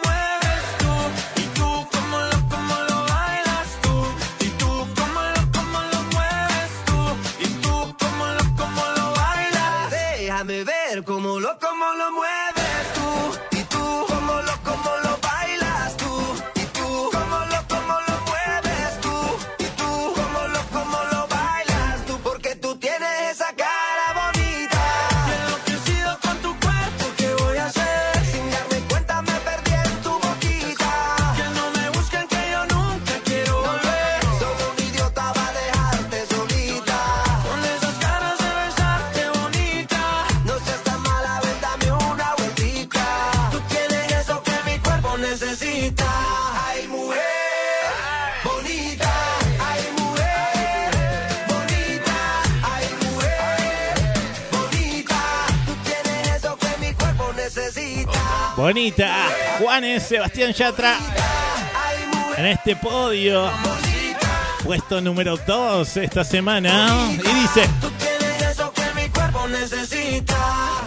Bonita. 58.61 59.27
Juanes 59.57 60.03
Sebastián 60.03 60.53
Yatra. 60.53 60.95
En 62.37 62.45
este 62.45 62.75
podio. 62.75 63.49
Puesto 64.63 65.01
número 65.01 65.35
2 65.35 65.97
esta 65.97 66.23
semana. 66.23 66.87
Y 67.11 67.41
dice. 67.41 67.67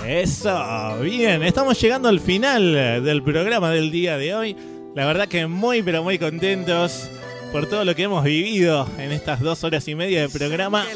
Eso, 0.06 0.98
bien, 1.00 1.42
estamos 1.42 1.80
llegando 1.80 2.08
al 2.08 2.20
final 2.20 3.02
del 3.02 3.24
programa 3.24 3.70
del 3.70 3.90
día 3.90 4.18
de 4.18 4.36
hoy. 4.36 4.56
La 4.94 5.04
verdad 5.04 5.26
que 5.26 5.48
muy 5.48 5.82
pero 5.82 6.04
muy 6.04 6.16
contentos 6.16 7.10
por 7.50 7.68
todo 7.68 7.84
lo 7.84 7.96
que 7.96 8.04
hemos 8.04 8.22
vivido 8.22 8.88
en 8.98 9.10
estas 9.10 9.40
dos 9.40 9.64
horas 9.64 9.88
y 9.88 9.96
media 9.96 10.20
de 10.20 10.28
programa. 10.28 10.86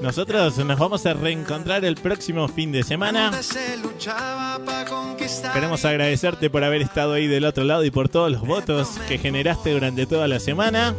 Nosotros 0.00 0.58
nos 0.58 0.78
vamos 0.78 1.06
a 1.06 1.14
reencontrar 1.14 1.84
el 1.84 1.96
próximo 1.96 2.48
fin 2.48 2.70
de 2.70 2.82
semana. 2.82 3.32
Queremos 5.52 5.84
agradecerte 5.84 6.50
por 6.50 6.62
haber 6.64 6.82
estado 6.82 7.14
ahí 7.14 7.26
del 7.26 7.44
otro 7.44 7.64
lado 7.64 7.84
y 7.84 7.90
por 7.90 8.08
todos 8.08 8.30
los 8.30 8.42
votos 8.42 8.88
que 9.08 9.18
generaste 9.18 9.72
durante 9.72 10.06
toda 10.06 10.28
la 10.28 10.38
semana. 10.38 10.94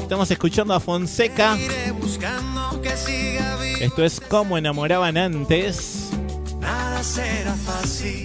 Estamos 0.00 0.30
escuchando 0.30 0.74
a 0.74 0.80
Fonseca. 0.80 1.56
Esto 3.80 4.04
es 4.04 4.20
como 4.20 4.58
enamoraban 4.58 5.16
antes. 5.16 6.10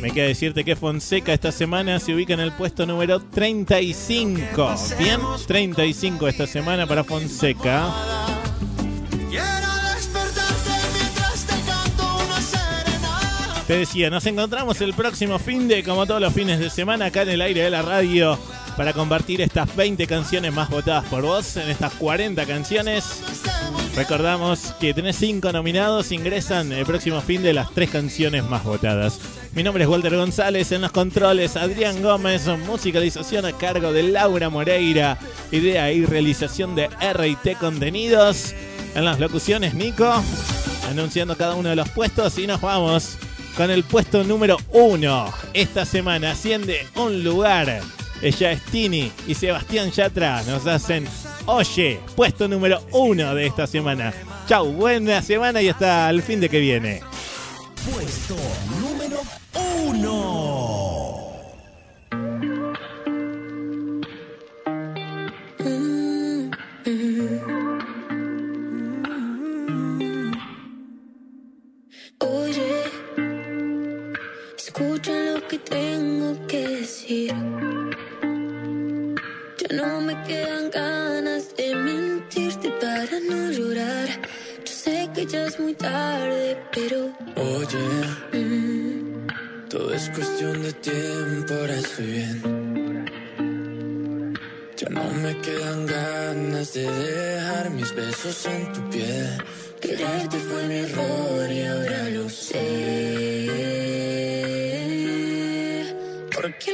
Me 0.01 0.11
queda 0.11 0.27
decirte 0.27 0.63
que 0.63 0.75
Fonseca 0.75 1.33
esta 1.33 1.51
semana 1.51 1.99
se 1.99 2.13
ubica 2.13 2.33
en 2.33 2.39
el 2.39 2.53
puesto 2.53 2.85
número 2.85 3.19
35. 3.19 4.75
Bien, 4.97 5.19
35 5.47 6.27
esta 6.27 6.47
semana 6.47 6.87
para 6.87 7.03
Fonseca. 7.03 8.38
Te 13.69 13.77
decía, 13.77 14.09
nos 14.09 14.25
encontramos 14.25 14.81
el 14.81 14.95
próximo 14.95 15.37
fin 15.37 15.67
de, 15.67 15.83
como 15.83 16.07
todos 16.07 16.19
los 16.19 16.33
fines 16.33 16.57
de 16.57 16.71
semana, 16.71 17.05
acá 17.05 17.21
en 17.21 17.29
el 17.29 17.39
aire 17.39 17.61
de 17.61 17.69
la 17.69 17.83
radio, 17.83 18.35
para 18.75 18.93
compartir 18.93 19.41
estas 19.41 19.75
20 19.75 20.07
canciones 20.07 20.51
más 20.51 20.71
votadas 20.71 21.05
por 21.05 21.21
vos, 21.21 21.55
en 21.55 21.69
estas 21.69 21.93
40 21.93 22.47
canciones. 22.47 23.21
Recordamos 23.95 24.73
que 24.79 24.95
tenés 24.95 25.17
cinco 25.17 25.51
nominados, 25.51 26.11
ingresan 26.11 26.71
el 26.71 26.83
próximo 26.83 27.21
fin 27.21 27.43
de 27.43 27.53
las 27.53 27.71
tres 27.71 27.91
canciones 27.91 28.43
más 28.43 28.63
votadas. 28.63 29.19
Mi 29.53 29.61
nombre 29.61 29.83
es 29.83 29.89
Walter 29.91 30.15
González, 30.15 30.71
en 30.71 30.81
los 30.81 30.91
controles 30.91 31.55
Adrián 31.55 32.01
Gómez, 32.01 32.47
musicalización 32.65 33.45
a 33.45 33.51
cargo 33.51 33.93
de 33.93 34.01
Laura 34.01 34.49
Moreira, 34.49 35.19
idea 35.51 35.91
y 35.91 36.07
realización 36.07 36.73
de 36.73 36.87
RT 36.87 37.59
Contenidos. 37.59 38.55
En 38.95 39.05
las 39.05 39.19
locuciones, 39.19 39.75
Nico, 39.75 40.11
anunciando 40.89 41.37
cada 41.37 41.53
uno 41.53 41.69
de 41.69 41.75
los 41.75 41.89
puestos 41.89 42.35
y 42.39 42.47
nos 42.47 42.61
vamos 42.61 43.19
con 43.55 43.71
el 43.71 43.83
puesto 43.83 44.23
número 44.23 44.57
uno. 44.71 45.31
Esta 45.53 45.85
semana 45.85 46.31
asciende 46.31 46.87
un 46.95 47.23
lugar. 47.23 47.81
Ella 48.21 48.51
es 48.51 48.61
Tini 48.65 49.11
y 49.27 49.35
Sebastián 49.35 49.91
Yatra 49.91 50.43
nos 50.43 50.67
hacen 50.67 51.07
Oye, 51.51 51.99
puesto 52.15 52.47
número 52.47 52.79
uno 52.91 53.33
de 53.33 53.47
esta 53.47 53.65
semana. 53.65 54.13
Chau, 54.47 54.71
buena 54.71 55.19
semana 55.23 55.61
y 55.61 55.69
hasta 55.69 56.07
el 56.11 56.21
fin 56.21 56.39
de 56.39 56.47
que 56.47 56.59
viene. 56.59 57.01
Puesto 57.91 58.35
número 58.79 59.19
uno. 59.87 61.08
Que 75.49 75.57
tengo 75.57 76.47
que 76.47 76.67
decir. 76.67 77.33
Ya 79.57 79.75
no 79.75 79.99
me 80.01 80.13
quedan 80.23 80.69
ganas 80.69 81.55
de 81.57 81.75
mentirte 81.75 82.69
para 82.79 83.19
no 83.27 83.51
llorar. 83.51 84.09
Yo 84.63 84.73
sé 84.83 85.09
que 85.15 85.25
ya 85.25 85.45
es 85.45 85.59
muy 85.59 85.73
tarde, 85.73 86.55
pero 86.71 87.11
Oye, 87.35 87.85
todo 89.69 89.91
es 89.91 90.11
cuestión 90.11 90.61
de 90.61 90.71
tiempo, 90.73 91.55
ahora 91.55 91.75
estoy 91.77 92.05
bien. 92.05 93.05
Ya 94.77 94.89
no 94.89 95.05
me 95.23 95.35
quedan 95.41 95.87
ganas 95.87 96.73
de 96.73 96.91
dejar 96.91 97.71
mis 97.71 97.91
besos 97.95 98.45
en 98.45 98.71
tu 98.71 98.87
piel. 98.91 99.43
Quererte 99.81 100.37
fue 100.37 100.67
mi 100.67 100.75
error 100.75 101.51
y 101.51 101.65
ahora 101.65 102.09
lo 102.11 102.29
sé. 102.29 103.79
Porque 106.59 106.73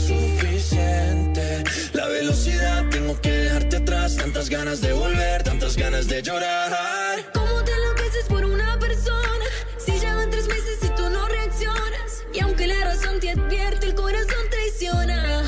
velocidad, 2.21 2.85
tengo 2.91 3.19
que 3.19 3.31
dejarte 3.31 3.77
atrás. 3.77 4.15
Tantas 4.15 4.47
ganas 4.47 4.79
de 4.79 4.93
volver, 4.93 5.41
tantas 5.41 5.75
ganas 5.75 6.07
de 6.07 6.21
llorar. 6.21 6.77
¿Cómo 7.33 7.63
te 7.63 7.71
enloqueces 7.71 8.25
por 8.27 8.45
una 8.45 8.77
persona? 8.77 9.45
Si 9.83 9.99
ya 9.99 10.15
van 10.15 10.29
tres 10.29 10.47
meses 10.47 10.77
y 10.83 10.89
tú 10.89 11.09
no 11.09 11.27
reaccionas. 11.27 12.23
Y 12.31 12.39
aunque 12.41 12.67
la 12.67 12.79
razón 12.83 13.19
te 13.19 13.31
advierte, 13.31 13.87
el 13.87 13.95
corazón 13.95 14.43
traiciona. 14.51 15.43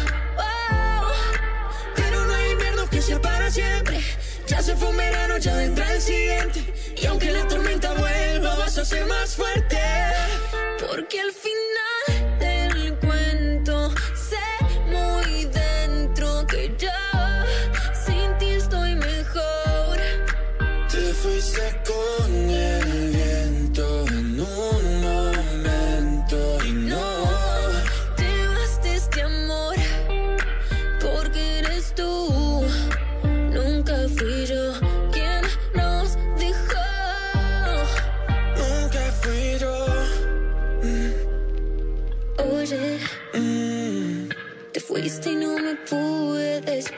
Pero 1.96 2.26
no 2.26 2.34
hay 2.34 2.56
que 2.90 3.02
sea 3.02 3.22
para 3.22 3.52
siempre. 3.52 4.00
Ya 4.48 4.60
se 4.64 4.76
fue 4.76 4.90
un 4.90 4.98
verano, 4.98 5.38
ya 5.38 5.56
vendrá 5.56 5.94
el 5.94 6.02
siguiente. 6.02 6.60
Y 7.00 7.06
aunque 7.06 7.30
la 7.32 7.48
tormenta 7.48 7.94
vuelva, 7.94 8.56
vas 8.56 8.80
a 8.80 8.86
ser 8.86 9.06
más 9.06 9.36
fuerte. 9.36 9.80
Porque 10.80 11.20
al 11.20 11.32
final 11.32 12.13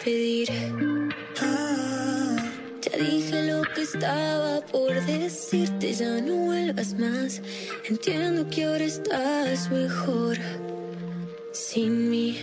despedir. 0.06 0.50
Ya 2.82 2.98
dije 2.98 3.52
lo 3.52 3.64
que 3.74 3.82
estaba 3.82 4.62
por 4.68 4.94
decirte, 5.06 5.94
ya 5.94 6.22
no 6.22 6.36
vuelvas 6.46 6.94
más. 6.94 7.42
Entiendo 7.90 8.48
que 8.50 8.66
ahora 8.66 8.84
estás 8.84 9.72
mejor 9.72 10.38
sin 11.52 12.10
mí. 12.10 12.38